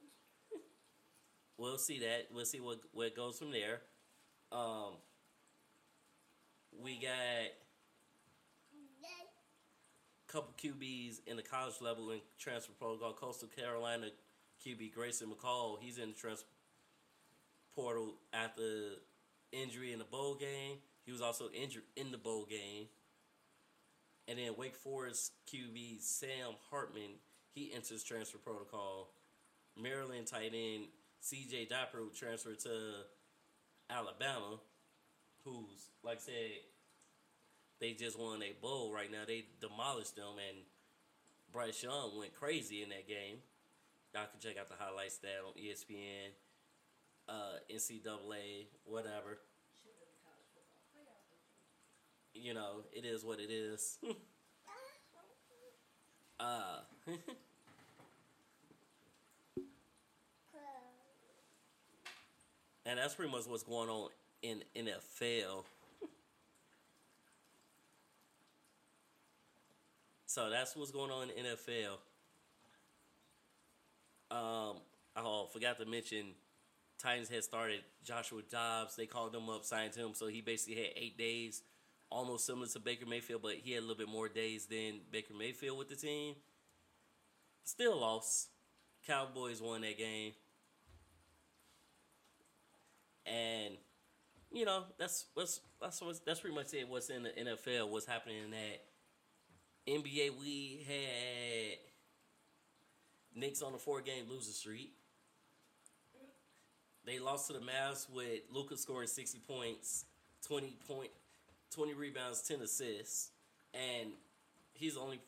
we'll 1.56 1.78
see 1.78 1.98
that. 2.00 2.28
We'll 2.32 2.44
see 2.44 2.60
what 2.60 2.80
what 2.92 3.14
goes 3.14 3.38
from 3.38 3.50
there. 3.50 3.80
Um, 4.52 4.94
we 6.82 6.98
got 7.00 7.52
couple 10.28 10.52
QBs 10.62 11.20
in 11.26 11.36
the 11.36 11.42
college 11.42 11.80
level 11.80 12.10
in 12.10 12.20
transfer 12.38 12.72
protocol. 12.78 13.12
Coastal 13.14 13.48
Carolina 13.48 14.08
QB 14.64 14.92
Grayson 14.92 15.28
McCall, 15.28 15.78
he's 15.80 15.98
in 15.98 16.10
the 16.10 16.14
transfer 16.14 16.46
portal 17.74 18.14
after 18.32 18.62
injury 19.52 19.92
in 19.92 19.98
the 19.98 20.04
bowl 20.04 20.34
game. 20.34 20.78
He 21.04 21.12
was 21.12 21.22
also 21.22 21.48
injured 21.50 21.84
in 21.96 22.10
the 22.12 22.18
bowl 22.18 22.44
game. 22.48 22.86
And 24.26 24.38
then 24.38 24.54
Wake 24.58 24.76
Forest 24.76 25.32
QB 25.50 26.02
Sam 26.02 26.54
Hartman, 26.70 27.16
he 27.54 27.72
enters 27.74 28.02
transfer 28.04 28.38
protocol. 28.38 29.08
Maryland 29.80 30.26
tight 30.26 30.52
end 30.54 30.88
CJ 31.22 31.70
Dippre 31.70 32.14
transferred 32.14 32.58
to 32.60 32.70
Alabama, 33.88 34.58
who's 35.44 35.88
like 36.02 36.18
I 36.18 36.20
said, 36.20 36.50
they 37.80 37.92
just 37.92 38.18
won 38.18 38.42
a 38.42 38.52
bowl 38.60 38.92
right 38.92 39.10
now. 39.10 39.22
They 39.26 39.44
demolished 39.60 40.16
them, 40.16 40.34
and 40.48 40.58
Bryce 41.52 41.82
Young 41.82 42.18
went 42.18 42.34
crazy 42.34 42.82
in 42.82 42.88
that 42.90 43.06
game. 43.06 43.38
Y'all 44.14 44.26
can 44.30 44.40
check 44.40 44.58
out 44.58 44.68
the 44.68 44.74
highlights 44.78 45.18
that 45.18 45.40
on 45.46 45.52
ESPN, 45.54 46.32
uh, 47.28 47.58
NCAA, 47.72 48.66
whatever. 48.84 49.38
You 52.34 52.54
know, 52.54 52.84
it 52.92 53.04
is 53.04 53.24
what 53.24 53.40
it 53.40 53.50
is. 53.50 53.98
uh, 56.40 56.80
and 62.86 62.98
that's 62.98 63.14
pretty 63.14 63.32
much 63.32 63.46
what's 63.46 63.62
going 63.62 63.88
on 63.88 64.10
in 64.42 64.62
NFL. 64.76 65.64
So 70.38 70.48
that's 70.50 70.76
what's 70.76 70.92
going 70.92 71.10
on 71.10 71.30
in 71.36 71.46
NFL. 71.46 71.94
Um, 74.30 74.76
oh, 75.16 75.48
forgot 75.52 75.80
to 75.80 75.84
mention, 75.84 76.26
Titans 76.96 77.28
had 77.28 77.42
started 77.42 77.80
Joshua 78.04 78.42
Dobbs. 78.48 78.94
They 78.94 79.06
called 79.06 79.34
him 79.34 79.50
up, 79.50 79.64
signed 79.64 79.96
him, 79.96 80.10
so 80.14 80.28
he 80.28 80.40
basically 80.40 80.76
had 80.76 80.92
eight 80.94 81.18
days, 81.18 81.62
almost 82.08 82.46
similar 82.46 82.68
to 82.68 82.78
Baker 82.78 83.04
Mayfield, 83.04 83.42
but 83.42 83.54
he 83.54 83.72
had 83.72 83.80
a 83.80 83.80
little 83.80 83.96
bit 83.96 84.08
more 84.08 84.28
days 84.28 84.66
than 84.66 85.00
Baker 85.10 85.34
Mayfield 85.36 85.76
with 85.76 85.88
the 85.88 85.96
team. 85.96 86.36
Still 87.64 87.98
lost. 88.00 88.50
Cowboys 89.08 89.60
won 89.60 89.80
that 89.80 89.98
game, 89.98 90.34
and 93.26 93.74
you 94.52 94.64
know 94.64 94.84
that's 95.00 95.24
what's 95.34 95.62
that's 95.80 96.00
what's, 96.00 96.20
that's 96.20 96.38
pretty 96.38 96.54
much 96.54 96.72
it. 96.74 96.88
What's 96.88 97.10
in 97.10 97.24
the 97.24 97.30
NFL? 97.30 97.88
What's 97.88 98.06
happening 98.06 98.44
in 98.44 98.50
that 98.52 98.82
NBA, 99.88 100.38
we 100.38 100.84
had 100.86 101.78
Knicks 103.34 103.62
on 103.62 103.72
a 103.74 103.78
four-game 103.78 104.24
losing 104.28 104.52
streak. 104.52 104.92
They 107.06 107.18
lost 107.18 107.46
to 107.46 107.54
the 107.54 107.60
Mavs 107.60 108.06
with 108.12 108.40
Luka 108.52 108.76
scoring 108.76 109.08
60 109.08 109.38
points, 109.48 110.04
20 110.46 110.76
point, 110.86 111.08
20 111.74 111.94
rebounds, 111.94 112.42
10 112.42 112.60
assists, 112.60 113.30
and 113.72 114.10
he's 114.74 114.98
only 114.98 115.20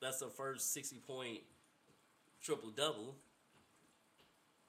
that's 0.00 0.18
the 0.18 0.26
first 0.26 0.72
60 0.72 0.96
point 1.06 1.40
triple 2.42 2.70
double. 2.70 3.14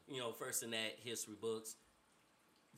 You 0.07 0.19
know, 0.19 0.33
first 0.33 0.61
in 0.61 0.71
that 0.71 0.97
history 1.03 1.35
books. 1.39 1.75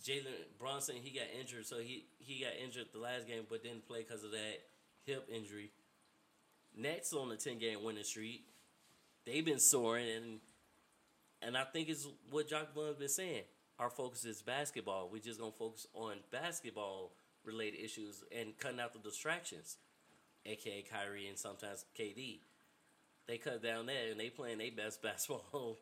Jalen 0.02 0.28
Brunson, 0.60 0.96
he 1.02 1.12
got 1.18 1.28
injured, 1.38 1.66
so 1.66 1.80
he 1.80 2.06
he 2.20 2.44
got 2.44 2.54
injured 2.64 2.88
the 2.94 3.00
last 3.00 3.28
game, 3.28 3.44
but 3.50 3.64
didn't 3.64 3.86
play 3.88 4.06
because 4.08 4.24
of 4.24 4.32
that 4.32 4.60
hip 5.06 5.28
injury. 5.34 5.72
Nets 6.76 7.14
on 7.14 7.30
the 7.30 7.36
10 7.36 7.60
game 7.60 7.84
winning 7.84 8.04
streak. 8.04 8.46
They've 9.26 9.46
been 9.46 9.60
soaring, 9.60 10.08
and 10.16 10.40
and 11.42 11.58
I 11.58 11.64
think 11.64 11.90
it's 11.90 12.08
what 12.30 12.50
Jacque 12.50 12.74
Vaughn's 12.74 12.98
been 12.98 13.10
saying. 13.10 13.44
Our 13.80 13.90
focus 13.90 14.26
is 14.26 14.42
basketball. 14.42 15.10
We're 15.12 15.22
just 15.22 15.40
gonna 15.40 15.52
focus 15.52 15.88
on 15.94 16.18
basketball 16.32 17.12
related 17.46 17.84
issues 17.84 18.24
and 18.38 18.58
cutting 18.58 18.80
out 18.80 18.94
the 18.94 19.00
distractions, 19.00 19.78
aka 20.46 20.84
Kyrie 20.84 21.28
and 21.28 21.38
sometimes 21.38 21.86
KD. 21.98 22.40
They 23.28 23.38
cut 23.38 23.64
down 23.64 23.86
that 23.86 24.10
and 24.12 24.20
they 24.20 24.30
playing 24.30 24.58
their 24.58 24.72
best 24.72 25.02
basketball. 25.04 25.80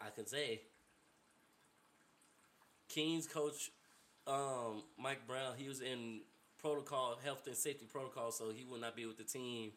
I 0.00 0.10
can 0.10 0.26
say. 0.26 0.62
Kings 2.88 3.28
coach 3.28 3.70
um, 4.26 4.82
Mike 4.98 5.26
Brown, 5.26 5.54
he 5.56 5.68
was 5.68 5.80
in 5.80 6.20
protocol, 6.58 7.18
health 7.22 7.46
and 7.46 7.56
safety 7.56 7.86
protocol, 7.90 8.30
so 8.30 8.50
he 8.50 8.64
will 8.64 8.78
not 8.78 8.96
be 8.96 9.06
with 9.06 9.18
the 9.18 9.24
team. 9.24 9.72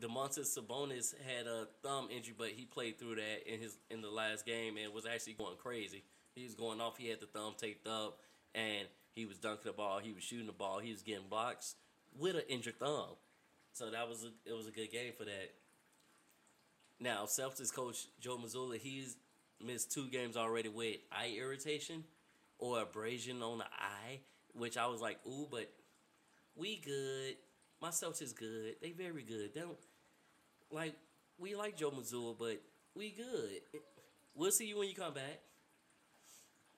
Domantas 0.00 0.58
Sabonis 0.58 1.14
had 1.26 1.46
a 1.46 1.68
thumb 1.82 2.08
injury, 2.10 2.34
but 2.36 2.48
he 2.48 2.64
played 2.64 2.98
through 2.98 3.16
that 3.16 3.52
in 3.52 3.60
his 3.60 3.76
in 3.90 4.00
the 4.00 4.10
last 4.10 4.46
game 4.46 4.76
and 4.82 4.92
was 4.92 5.06
actually 5.06 5.34
going 5.34 5.56
crazy. 5.56 6.02
He 6.34 6.44
was 6.44 6.54
going 6.54 6.80
off. 6.80 6.96
He 6.96 7.08
had 7.08 7.20
the 7.20 7.26
thumb 7.26 7.54
taped 7.58 7.86
up, 7.86 8.18
and 8.54 8.86
he 9.14 9.26
was 9.26 9.38
dunking 9.38 9.70
the 9.70 9.72
ball. 9.72 9.98
He 9.98 10.12
was 10.12 10.24
shooting 10.24 10.46
the 10.46 10.52
ball. 10.52 10.78
He 10.78 10.92
was 10.92 11.02
getting 11.02 11.28
blocks 11.28 11.74
with 12.18 12.36
an 12.36 12.42
injured 12.48 12.78
thumb. 12.78 13.16
So 13.72 13.90
that 13.90 14.08
was 14.08 14.24
a, 14.24 14.50
it 14.50 14.56
was 14.56 14.66
a 14.66 14.70
good 14.70 14.90
game 14.90 15.12
for 15.16 15.24
that. 15.24 15.52
Now, 17.00 17.24
Celtics 17.24 17.74
coach 17.74 18.06
Joe 18.20 18.38
Mazzulla, 18.38 18.78
he's 18.78 19.16
missed 19.64 19.92
two 19.92 20.08
games 20.08 20.36
already 20.36 20.68
with 20.68 20.96
eye 21.10 21.36
irritation 21.38 22.04
or 22.58 22.80
abrasion 22.80 23.42
on 23.42 23.58
the 23.58 23.64
eye, 23.64 24.20
which 24.54 24.76
I 24.76 24.86
was 24.86 25.00
like, 25.00 25.18
ooh, 25.26 25.48
but 25.50 25.70
we 26.54 26.76
good. 26.76 27.36
My 27.82 27.88
Celtics 27.88 28.32
good. 28.32 28.76
They 28.80 28.92
very 28.92 29.24
good. 29.24 29.50
They 29.52 29.60
don't 29.60 29.76
like 30.70 30.94
we 31.36 31.56
like 31.56 31.76
Joe 31.76 31.90
Mazzulla, 31.90 32.38
but 32.38 32.62
we 32.94 33.10
good. 33.10 33.80
We'll 34.36 34.52
see 34.52 34.66
you 34.66 34.78
when 34.78 34.88
you 34.88 34.94
come 34.94 35.14
back. 35.14 35.40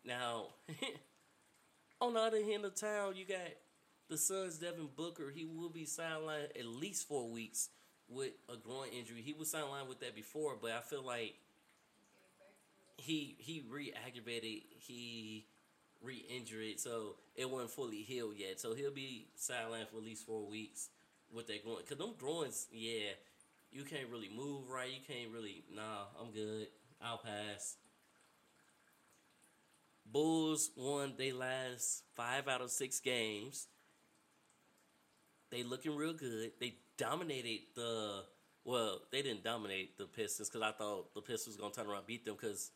Now, 0.03 0.47
on 2.01 2.15
the 2.15 2.21
other 2.21 2.39
end 2.39 2.65
of 2.65 2.75
town, 2.75 3.17
you 3.17 3.27
got 3.27 3.37
the 4.09 4.17
Suns' 4.17 4.57
Devin 4.57 4.89
Booker. 4.97 5.31
He 5.31 5.45
will 5.45 5.69
be 5.69 5.85
sidelined 5.85 6.59
at 6.59 6.65
least 6.65 7.07
four 7.07 7.29
weeks 7.29 7.69
with 8.09 8.33
a 8.53 8.57
groin 8.57 8.89
injury. 8.99 9.21
He 9.21 9.35
was 9.35 9.53
sidelined 9.53 9.89
with 9.89 10.01
that 10.01 10.15
before, 10.15 10.57
but 10.61 10.71
I 10.71 10.81
feel 10.81 11.05
like 11.05 11.35
he 12.97 13.37
he 13.39 13.63
re-aggravated, 13.69 14.63
he 14.79 15.45
re-injured 16.05 16.63
it, 16.65 16.81
so 16.81 17.17
it 17.35 17.49
wasn't 17.51 17.71
fully 17.71 18.03
healed 18.03 18.35
yet. 18.37 18.61
So 18.61 18.75
he'll 18.75 18.93
be 18.93 19.29
sidelined 19.39 19.89
for 19.89 19.99
at 19.99 20.05
least 20.05 20.27
four 20.27 20.47
weeks 20.47 20.89
with 21.33 21.47
that 21.49 21.65
groin. 21.65 21.79
Cause 21.89 21.99
them 21.99 22.15
groins, 22.19 22.67
yeah, 22.73 23.11
you 23.73 23.85
can't 23.85 24.09
really 24.11 24.31
move 24.35 24.69
right. 24.71 24.91
You 24.91 25.01
can't 25.07 25.33
really. 25.33 25.65
Nah, 25.75 26.05
I'm 26.21 26.31
good. 26.33 26.69
I'll 27.03 27.19
pass. 27.19 27.77
Bulls 30.07 30.71
won 30.77 31.15
they 31.17 31.33
last 31.33 32.05
five 32.15 32.47
out 32.47 32.61
of 32.61 32.71
six 32.71 33.01
games. 33.01 33.67
They 35.51 35.63
looking 35.63 35.97
real 35.97 36.13
good. 36.13 36.53
They 36.61 36.75
dominated 36.97 37.61
the 37.75 38.25
well, 38.65 39.03
they 39.13 39.23
didn't 39.23 39.45
dominate 39.45 39.99
the 39.99 40.07
Pistons 40.07 40.49
because 40.49 40.63
I 40.63 40.73
thought 40.73 41.15
the 41.15 41.21
Pistons 41.21 41.57
was 41.57 41.57
gonna 41.57 41.75
turn 41.75 41.87
around 41.87 42.07
beat 42.07 42.25
them 42.25 42.37
because 42.41 42.71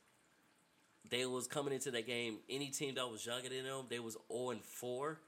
they 1.08 1.26
was 1.26 1.46
coming 1.46 1.72
into 1.72 1.90
that 1.90 2.06
game. 2.06 2.38
Any 2.48 2.68
team 2.68 2.94
that 2.94 3.08
was 3.08 3.24
younger 3.24 3.48
than 3.48 3.64
them, 3.64 3.86
they 3.88 3.98
was 3.98 4.16
zero 4.30 4.50
and 4.50 4.62
four 4.62 5.18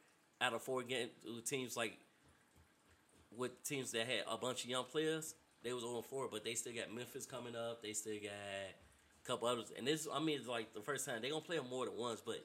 out 0.41 0.55
of 0.55 0.63
four 0.63 0.83
game 0.83 1.09
teams 1.45 1.77
like 1.77 1.99
with 3.37 3.63
teams 3.63 3.93
that 3.93 4.07
had 4.07 4.25
a 4.31 4.37
bunch 4.37 4.65
of 4.65 4.71
young 4.71 4.85
players. 4.85 5.35
They 5.63 5.73
was 5.73 5.83
zero 5.83 5.97
and 5.97 6.05
four, 6.05 6.29
but 6.31 6.45
they 6.45 6.55
still 6.55 6.73
got 6.73 6.95
Memphis 6.95 7.27
coming 7.27 7.55
up. 7.55 7.83
They 7.83 7.93
still 7.93 8.15
got 8.15 8.33
a 8.33 9.27
couple 9.27 9.49
others, 9.49 9.73
and 9.77 9.87
this 9.87 10.07
I 10.13 10.21
mean 10.21 10.41
like 10.47 10.75
the 10.75 10.81
first 10.81 11.07
time 11.07 11.23
they 11.23 11.31
gonna 11.31 11.41
play 11.41 11.57
them 11.57 11.69
more 11.69 11.87
than 11.87 11.97
once, 11.97 12.23
but 12.25 12.45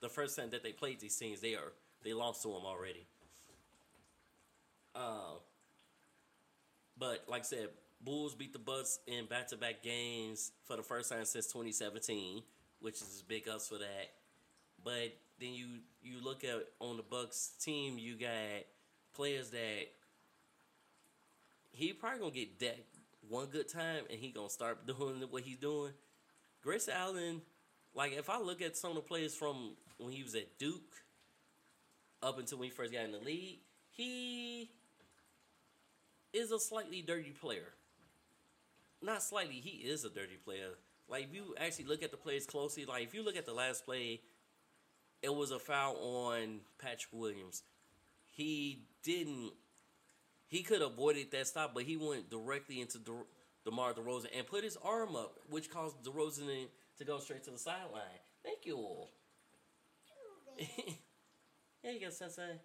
the 0.00 0.08
first 0.08 0.36
time 0.36 0.50
that 0.50 0.62
they 0.62 0.72
played 0.72 1.00
these 1.00 1.16
teams, 1.16 1.40
they 1.40 1.54
are 1.54 1.72
they 2.04 2.12
lost 2.12 2.42
to 2.42 2.48
them 2.48 2.62
already. 2.64 3.06
Uh, 4.94 5.38
but 6.98 7.24
like 7.28 7.42
I 7.42 7.44
said, 7.44 7.68
Bulls 8.00 8.34
beat 8.34 8.52
the 8.52 8.58
Bucks 8.58 8.98
in 9.06 9.26
back 9.26 9.48
to 9.48 9.56
back 9.56 9.82
games 9.82 10.52
for 10.64 10.76
the 10.76 10.82
first 10.82 11.10
time 11.10 11.24
since 11.24 11.46
2017, 11.46 12.42
which 12.80 13.00
is 13.00 13.24
big 13.26 13.48
ups 13.48 13.68
for 13.68 13.78
that. 13.78 14.10
But 14.84 15.16
then 15.40 15.52
you 15.52 15.66
you 16.02 16.22
look 16.22 16.44
at 16.44 16.66
on 16.80 16.96
the 16.96 17.02
Bucks 17.02 17.52
team, 17.60 17.98
you 17.98 18.14
got 18.14 18.64
players 19.14 19.50
that 19.50 19.86
he 21.72 21.92
probably 21.92 22.18
gonna 22.20 22.30
get 22.30 22.58
that 22.60 22.78
one 23.28 23.46
good 23.46 23.68
time 23.68 24.04
and 24.10 24.18
he 24.18 24.30
gonna 24.30 24.50
start 24.50 24.86
doing 24.98 25.22
what 25.30 25.42
he's 25.42 25.58
doing. 25.58 25.92
Grayson 26.62 26.94
Allen, 26.96 27.42
like 27.94 28.12
if 28.12 28.30
I 28.30 28.40
look 28.40 28.62
at 28.62 28.76
some 28.76 28.90
of 28.90 28.96
the 28.96 29.02
players 29.02 29.34
from 29.34 29.76
when 29.98 30.12
he 30.12 30.22
was 30.22 30.34
at 30.34 30.58
Duke 30.58 31.04
up 32.22 32.38
until 32.38 32.58
when 32.58 32.68
he 32.68 32.74
first 32.74 32.92
got 32.92 33.04
in 33.04 33.12
the 33.12 33.18
league, 33.18 33.60
he 33.90 34.70
is 36.32 36.52
a 36.52 36.58
slightly 36.58 37.02
dirty 37.02 37.30
player. 37.30 37.72
Not 39.02 39.22
slightly, 39.22 39.54
he 39.54 39.88
is 39.88 40.04
a 40.04 40.10
dirty 40.10 40.36
player. 40.42 40.70
Like 41.08 41.24
if 41.24 41.34
you 41.34 41.54
actually 41.58 41.86
look 41.86 42.02
at 42.02 42.10
the 42.10 42.16
plays 42.16 42.46
closely, 42.46 42.84
like 42.84 43.04
if 43.04 43.14
you 43.14 43.24
look 43.24 43.36
at 43.36 43.46
the 43.46 43.52
last 43.52 43.84
play, 43.84 44.20
it 45.22 45.34
was 45.34 45.50
a 45.50 45.58
foul 45.58 45.96
on 45.96 46.60
Patrick 46.78 47.12
Williams. 47.12 47.62
He 48.26 48.82
didn't. 49.02 49.52
He 50.48 50.62
could 50.62 50.80
have 50.80 50.92
avoided 50.92 51.30
that 51.32 51.46
stop, 51.46 51.74
but 51.74 51.84
he 51.84 51.96
went 51.96 52.30
directly 52.30 52.80
into 52.80 52.98
De, 52.98 53.12
DeMar 53.64 53.94
DeRozan 53.94 54.26
and 54.36 54.46
put 54.46 54.62
his 54.62 54.76
arm 54.82 55.16
up, 55.16 55.38
which 55.50 55.70
caused 55.70 56.02
DeRozan 56.04 56.66
to 56.98 57.04
go 57.04 57.18
straight 57.18 57.44
to 57.44 57.50
the 57.50 57.58
sideline. 57.58 58.02
Thank 58.44 58.64
you 58.64 58.76
all. 58.76 59.10
yeah, 60.58 61.90
you 61.90 62.00
got 62.00 62.12
Sensei. 62.12 62.60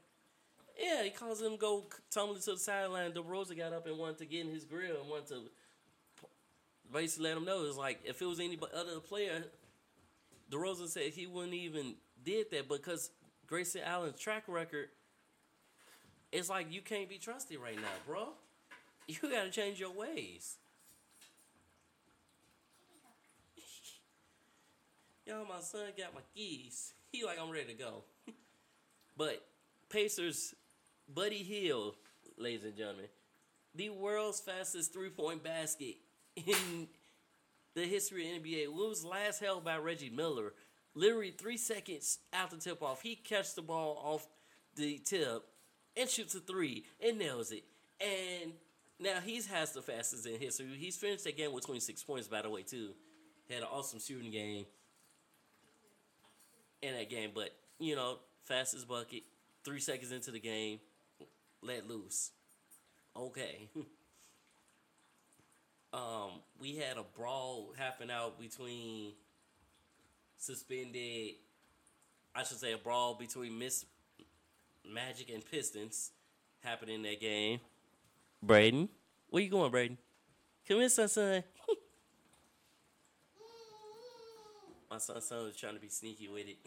Yeah, 0.80 1.04
he 1.04 1.10
caused 1.10 1.44
him 1.44 1.52
to 1.52 1.58
go 1.58 1.86
tumbling 2.10 2.42
to 2.42 2.54
the 2.54 2.60
sideline. 2.60 3.12
DeRozan 3.12 3.58
got 3.58 3.74
up 3.74 3.88
and 3.88 3.98
wanted 3.98 4.20
to 4.20 4.26
get 4.26 4.46
in 4.46 4.52
his 4.52 4.66
grill 4.66 5.02
and 5.02 5.10
wanted 5.10 5.28
to 5.30 5.42
basically 6.92 7.30
let 7.30 7.38
him 7.38 7.46
know. 7.46 7.64
It's 7.66 7.78
like 7.78 8.00
if 8.04 8.22
it 8.22 8.26
was 8.26 8.40
any 8.40 8.58
other 8.74 9.00
player, 9.00 9.46
DeRozan 10.52 10.88
said 10.88 11.14
he 11.14 11.28
wouldn't 11.28 11.54
even 11.54 11.96
did 12.24 12.52
that 12.52 12.68
because 12.68 13.12
Grayson 13.48 13.82
Allen's 13.86 14.20
track 14.20 14.44
record. 14.48 14.90
It's 16.32 16.50
like 16.50 16.72
you 16.72 16.82
can't 16.82 17.10
be 17.10 17.18
trusted 17.18 17.60
right 17.60 17.76
now, 17.76 17.82
bro. 18.06 18.30
You 19.08 19.16
got 19.22 19.44
to 19.44 19.50
change 19.50 19.80
your 19.80 19.92
ways. 19.92 20.58
Yo, 25.26 25.46
my 25.50 25.60
son 25.60 25.88
got 25.98 26.14
my 26.14 26.22
keys. 26.36 26.94
He 27.12 27.26
like 27.26 27.38
I'm 27.40 27.50
ready 27.50 27.68
to 27.68 27.74
go. 27.74 28.04
but 29.18 29.46
Pacers, 29.90 30.56
Buddy 31.14 31.44
Hield, 31.44 31.96
ladies 32.38 32.64
and 32.64 32.78
gentlemen, 32.78 33.08
the 33.76 33.90
world's 33.90 34.40
fastest 34.40 34.94
three 34.94 35.10
point 35.10 35.44
basket 35.44 35.96
in 36.36 36.88
the 37.76 37.86
history 37.86 38.36
of 38.36 38.44
NBA. 38.44 38.64
It 38.64 38.74
was 38.74 39.04
last 39.04 39.40
held 39.40 39.64
by 39.64 39.78
Reggie 39.78 40.10
Miller. 40.10 40.54
Literally 40.94 41.32
three 41.32 41.58
seconds 41.58 42.20
after 42.34 42.58
tip 42.58 42.82
off, 42.82 43.02
he 43.02 43.16
catches 43.16 43.54
the 43.54 43.62
ball 43.62 44.02
off 44.04 44.28
the 44.76 44.98
tip 45.00 45.44
and 45.96 46.10
shoots 46.10 46.36
a 46.36 46.40
three 46.40 46.86
and 47.06 47.18
nails 47.18 47.52
it. 47.52 47.64
And 48.00 48.54
now 49.00 49.20
he's 49.24 49.48
has 49.48 49.72
the 49.72 49.82
fastest 49.82 50.26
in 50.26 50.40
history. 50.40 50.68
He's 50.78 50.98
finished 50.98 51.24
that 51.24 51.38
game 51.38 51.54
with 51.54 51.66
26 51.66 52.04
points, 52.04 52.28
by 52.28 52.42
the 52.42 52.50
way, 52.50 52.64
too. 52.64 52.90
Had 53.50 53.60
an 53.60 53.68
awesome 53.72 54.00
shooting 54.00 54.32
game 54.32 54.66
in 56.82 56.94
that 56.94 57.10
game, 57.10 57.32
but 57.34 57.50
you 57.80 57.96
know, 57.96 58.20
fastest 58.46 58.88
bucket, 58.88 59.24
three 59.64 59.80
seconds 59.80 60.12
into 60.12 60.32
the 60.32 60.40
game, 60.40 60.80
let 61.62 61.88
loose. 61.88 62.32
Okay. 63.16 63.70
um, 65.94 66.32
we 66.60 66.78
had 66.78 66.98
a 66.98 67.04
brawl 67.04 67.74
happen 67.78 68.10
out 68.10 68.40
between 68.40 69.14
suspended. 70.38 71.36
I 72.34 72.44
should 72.44 72.60
say 72.60 72.72
a 72.72 72.78
brawl 72.78 73.16
between 73.16 73.60
Miss 73.60 73.86
Magic 74.90 75.30
and 75.30 75.44
Pistons 75.46 76.12
happened 76.62 76.92
in 76.92 77.02
that 77.04 77.20
game. 77.20 77.60
Braden, 78.42 78.90
Where 79.30 79.44
you 79.44 79.50
going, 79.50 79.70
Braden? 79.72 79.98
Come 80.68 80.78
here, 80.78 80.90
son, 80.90 81.08
son. 81.08 81.44
My 84.90 84.98
son, 84.98 85.22
son 85.22 85.44
was 85.44 85.56
trying 85.56 85.76
to 85.76 85.80
be 85.80 85.90
sneaky 85.90 86.28
with 86.28 86.48
it. 86.48 86.58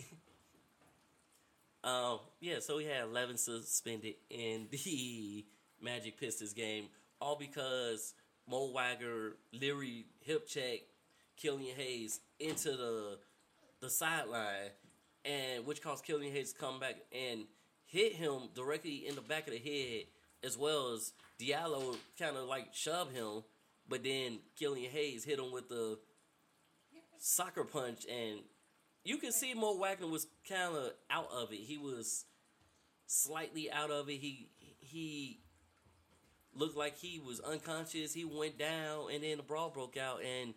um, 1.84 2.20
yeah, 2.40 2.60
so 2.60 2.76
we 2.76 2.84
had 2.84 3.04
11 3.04 3.36
suspended 3.38 4.14
in 4.30 4.68
the 4.70 5.44
Magic 5.80 6.18
Pistons 6.18 6.52
game, 6.52 6.86
all 7.20 7.36
because 7.36 8.14
Mo 8.48 8.70
Wagner 8.72 9.36
Leary, 9.52 10.06
hip 10.20 10.46
check 10.46 10.80
Killian 11.36 11.76
Hayes 11.76 12.20
into 12.38 12.70
the 12.72 13.18
the 13.80 13.90
sideline, 13.90 14.70
and 15.24 15.66
which 15.66 15.82
caused 15.82 16.04
Killian 16.04 16.32
Hayes 16.32 16.52
to 16.52 16.58
come 16.58 16.80
back 16.80 16.96
and 17.12 17.44
hit 17.86 18.14
him 18.14 18.48
directly 18.54 19.06
in 19.06 19.14
the 19.14 19.20
back 19.20 19.46
of 19.46 19.52
the 19.52 19.58
head, 19.58 20.04
as 20.42 20.56
well 20.56 20.92
as 20.94 21.12
Diallo 21.38 21.96
kind 22.18 22.36
of 22.36 22.48
like 22.48 22.74
shove 22.74 23.12
him, 23.12 23.44
but 23.88 24.02
then 24.02 24.38
Killian 24.58 24.90
Hayes 24.90 25.24
hit 25.24 25.38
him 25.38 25.52
with 25.52 25.68
the 25.68 25.98
soccer 27.18 27.64
punch, 27.64 28.06
and 28.06 28.40
you 29.04 29.18
can 29.18 29.32
see 29.32 29.54
Mo 29.54 29.76
Wagner 29.76 30.06
was 30.06 30.26
kind 30.48 30.74
of 30.76 30.92
out 31.10 31.30
of 31.32 31.52
it. 31.52 31.60
He 31.60 31.76
was 31.76 32.24
slightly 33.06 33.70
out 33.70 33.90
of 33.90 34.08
it. 34.08 34.18
He 34.20 34.48
he 34.80 35.40
looked 36.56 36.76
like 36.76 36.96
he 36.96 37.18
was 37.18 37.40
unconscious. 37.40 38.14
He 38.14 38.24
went 38.24 38.58
down, 38.58 39.06
and 39.12 39.22
then 39.22 39.36
the 39.36 39.42
brawl 39.42 39.70
broke 39.70 39.96
out, 39.96 40.20
and 40.22 40.54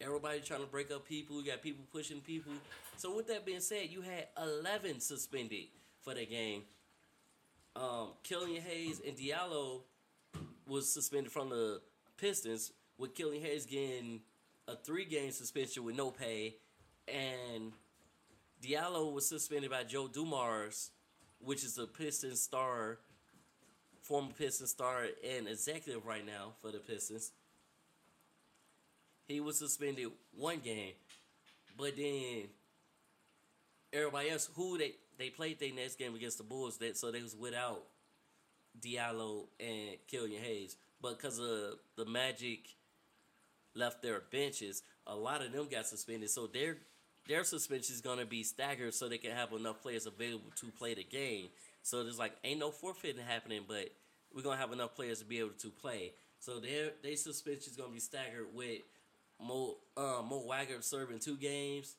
everybody 0.00 0.40
trying 0.40 0.60
to 0.60 0.66
break 0.66 0.90
up 0.90 1.06
people. 1.06 1.40
You 1.40 1.50
got 1.50 1.62
people 1.62 1.84
pushing 1.92 2.20
people. 2.20 2.52
So 2.96 3.16
with 3.16 3.26
that 3.28 3.46
being 3.46 3.60
said, 3.60 3.88
you 3.90 4.02
had 4.02 4.28
eleven 4.40 5.00
suspended 5.00 5.66
for 6.02 6.14
the 6.14 6.26
game. 6.26 6.62
Um, 7.74 8.10
Killian 8.22 8.62
Hayes 8.62 9.00
and 9.06 9.16
Diallo 9.16 9.82
was 10.66 10.92
suspended 10.92 11.32
from 11.32 11.48
the 11.48 11.80
Pistons, 12.18 12.72
with 12.98 13.14
Killian 13.14 13.42
Hayes 13.42 13.66
getting 13.66 14.20
a 14.68 14.76
three-game 14.76 15.32
suspension 15.32 15.82
with 15.82 15.96
no 15.96 16.10
pay, 16.10 16.56
and 17.08 17.72
Diallo 18.62 19.12
was 19.12 19.28
suspended 19.28 19.70
by 19.70 19.82
Joe 19.84 20.06
Dumars, 20.06 20.90
which 21.40 21.64
is 21.64 21.78
a 21.78 21.86
Pistons 21.86 22.40
star, 22.40 22.98
former 24.02 24.32
Pistons 24.36 24.70
star 24.70 25.06
and 25.24 25.48
executive 25.48 26.04
right 26.06 26.26
now 26.26 26.52
for 26.60 26.70
the 26.70 26.78
Pistons. 26.78 27.32
He 29.26 29.40
was 29.40 29.58
suspended 29.58 30.08
one 30.36 30.58
game, 30.58 30.92
but 31.78 31.96
then 31.96 32.44
everybody 33.92 34.30
else 34.30 34.50
who 34.54 34.76
they 34.78 34.92
they 35.18 35.30
played 35.30 35.60
their 35.60 35.72
next 35.72 35.98
game 35.98 36.14
against 36.14 36.38
the 36.38 36.44
Bulls, 36.44 36.78
that 36.78 36.96
so 36.96 37.10
they 37.10 37.22
was 37.22 37.36
without 37.36 37.82
Diallo 38.80 39.44
and 39.60 39.96
Killian 40.08 40.42
Hayes, 40.42 40.76
but 41.00 41.16
because 41.16 41.38
of 41.38 41.78
the 41.96 42.04
Magic 42.06 42.60
left 43.74 44.02
their 44.02 44.22
benches, 44.30 44.82
a 45.06 45.14
lot 45.14 45.44
of 45.44 45.52
them 45.52 45.68
got 45.70 45.86
suspended. 45.86 46.30
So 46.30 46.46
their 46.46 46.78
their 47.28 47.44
suspension 47.44 47.94
is 47.94 48.00
gonna 48.00 48.26
be 48.26 48.42
staggered 48.42 48.94
so 48.94 49.08
they 49.08 49.18
can 49.18 49.32
have 49.32 49.52
enough 49.52 49.80
players 49.82 50.06
available 50.06 50.50
to 50.56 50.66
play 50.66 50.94
the 50.94 51.04
game. 51.04 51.48
So 51.82 52.02
there's 52.02 52.18
like 52.18 52.32
ain't 52.44 52.60
no 52.60 52.70
forfeiting 52.70 53.24
happening, 53.24 53.62
but 53.66 53.90
we're 54.34 54.42
gonna 54.42 54.56
have 54.56 54.72
enough 54.72 54.94
players 54.94 55.18
to 55.20 55.24
be 55.24 55.38
able 55.38 55.50
to 55.50 55.68
play. 55.68 56.12
So 56.38 56.60
their 56.60 56.90
their 57.02 57.16
suspension 57.16 57.70
is 57.70 57.76
gonna 57.76 57.92
be 57.92 58.00
staggered 58.00 58.54
with 58.54 58.80
Mo 59.40 59.76
uh, 59.96 60.22
Mo 60.28 60.44
Wagner 60.48 60.80
serving 60.80 61.18
two 61.18 61.36
games, 61.36 61.96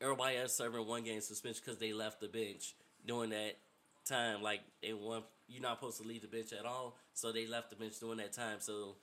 everybody 0.00 0.36
else 0.36 0.54
serving 0.56 0.86
one 0.86 1.04
game 1.04 1.20
suspension 1.20 1.62
because 1.64 1.78
they 1.78 1.92
left 1.92 2.20
the 2.20 2.28
bench 2.28 2.74
during 3.06 3.30
that 3.30 3.56
time. 4.04 4.42
Like 4.42 4.60
they 4.82 4.92
want 4.92 5.24
you're 5.48 5.62
not 5.62 5.78
supposed 5.78 6.00
to 6.00 6.08
leave 6.08 6.22
the 6.22 6.28
bench 6.28 6.52
at 6.52 6.64
all, 6.64 6.96
so 7.12 7.32
they 7.32 7.46
left 7.46 7.70
the 7.70 7.76
bench 7.76 7.98
during 8.00 8.18
that 8.18 8.32
time. 8.32 8.56
So 8.60 8.96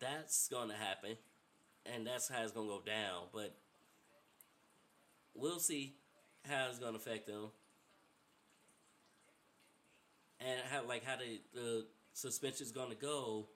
that's 0.00 0.48
gonna 0.48 0.74
happen, 0.74 1.16
and 1.94 2.06
that's 2.06 2.28
how 2.28 2.42
it's 2.42 2.52
gonna 2.52 2.66
go 2.68 2.82
down. 2.84 3.24
But 3.32 3.54
we'll 5.34 5.58
see 5.58 5.94
how 6.48 6.66
it's 6.68 6.78
gonna 6.78 6.96
affect 6.96 7.26
them, 7.26 7.48
and 10.44 10.60
how 10.70 10.86
like 10.86 11.04
how 11.04 11.16
the 11.16 11.40
the 11.54 11.86
suspension's 12.12 12.70
gonna 12.70 12.94
go. 12.94 13.46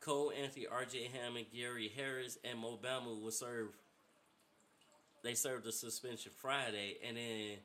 Cole 0.00 0.32
Anthony, 0.40 0.66
R.J. 0.66 1.10
Hampton, 1.12 1.44
Gary 1.52 1.90
Harris, 1.94 2.38
and 2.44 2.58
Mo 2.58 2.78
Bamba 2.82 3.20
will 3.20 3.32
serve. 3.32 3.68
They 5.24 5.34
served 5.34 5.64
the 5.64 5.72
suspension 5.72 6.30
Friday, 6.36 6.98
and 7.06 7.16
then 7.16 7.56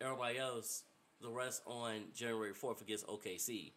everybody 0.00 0.38
else, 0.38 0.84
the 1.20 1.28
rest 1.28 1.62
on 1.66 2.02
January 2.14 2.54
fourth 2.54 2.80
against 2.80 3.06
OKC. 3.08 3.72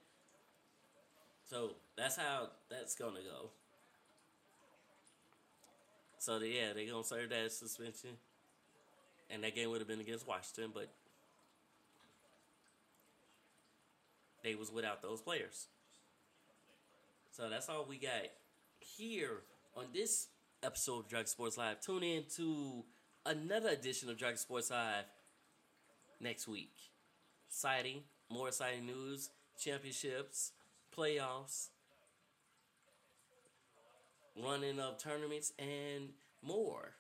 So 1.50 1.72
that's 1.98 2.16
how 2.16 2.50
that's 2.70 2.96
gonna 2.96 3.20
go. 3.22 3.50
So 6.20 6.38
yeah, 6.38 6.74
they're 6.74 6.88
gonna 6.90 7.04
serve 7.04 7.30
that 7.32 7.52
suspension, 7.52 8.12
and 9.32 9.44
that 9.44 9.56
game 9.56 9.72
would 9.72 9.82
have 9.82 9.88
been 9.88 10.00
against 10.00 10.28
Washington, 10.28 10.72
but 10.74 10.90
they 14.44 14.56
was 14.56 14.72
without 14.72 15.02
those 15.02 15.22
players. 15.22 15.68
So 17.32 17.50
that's 17.50 17.70
all 17.70 17.86
we 17.88 17.98
got 17.98 18.28
here 18.80 19.44
on 19.76 19.86
this 19.94 20.28
episode 20.64 21.00
of 21.00 21.08
Drag 21.08 21.28
Sports 21.28 21.58
Live. 21.58 21.80
Tune 21.80 22.04
in 22.04 22.24
to 22.36 22.84
another 23.26 23.70
edition 23.70 24.10
of 24.10 24.18
Drag 24.18 24.38
Sports 24.38 24.70
Live 24.72 25.06
next 26.20 26.48
week. 26.48 26.74
Exciting, 27.48 28.02
more 28.30 28.50
exciting 28.50 28.86
news, 28.86 29.30
championships, 29.60 30.52
playoffs, 30.96 31.68
running 34.42 34.80
of 34.80 34.98
tournaments, 34.98 35.54
and 35.60 36.10
more. 36.42 36.94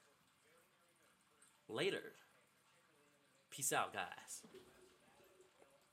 Later. 1.68 2.14
Peace 3.50 3.74
out, 3.74 3.94
guys. 3.94 4.42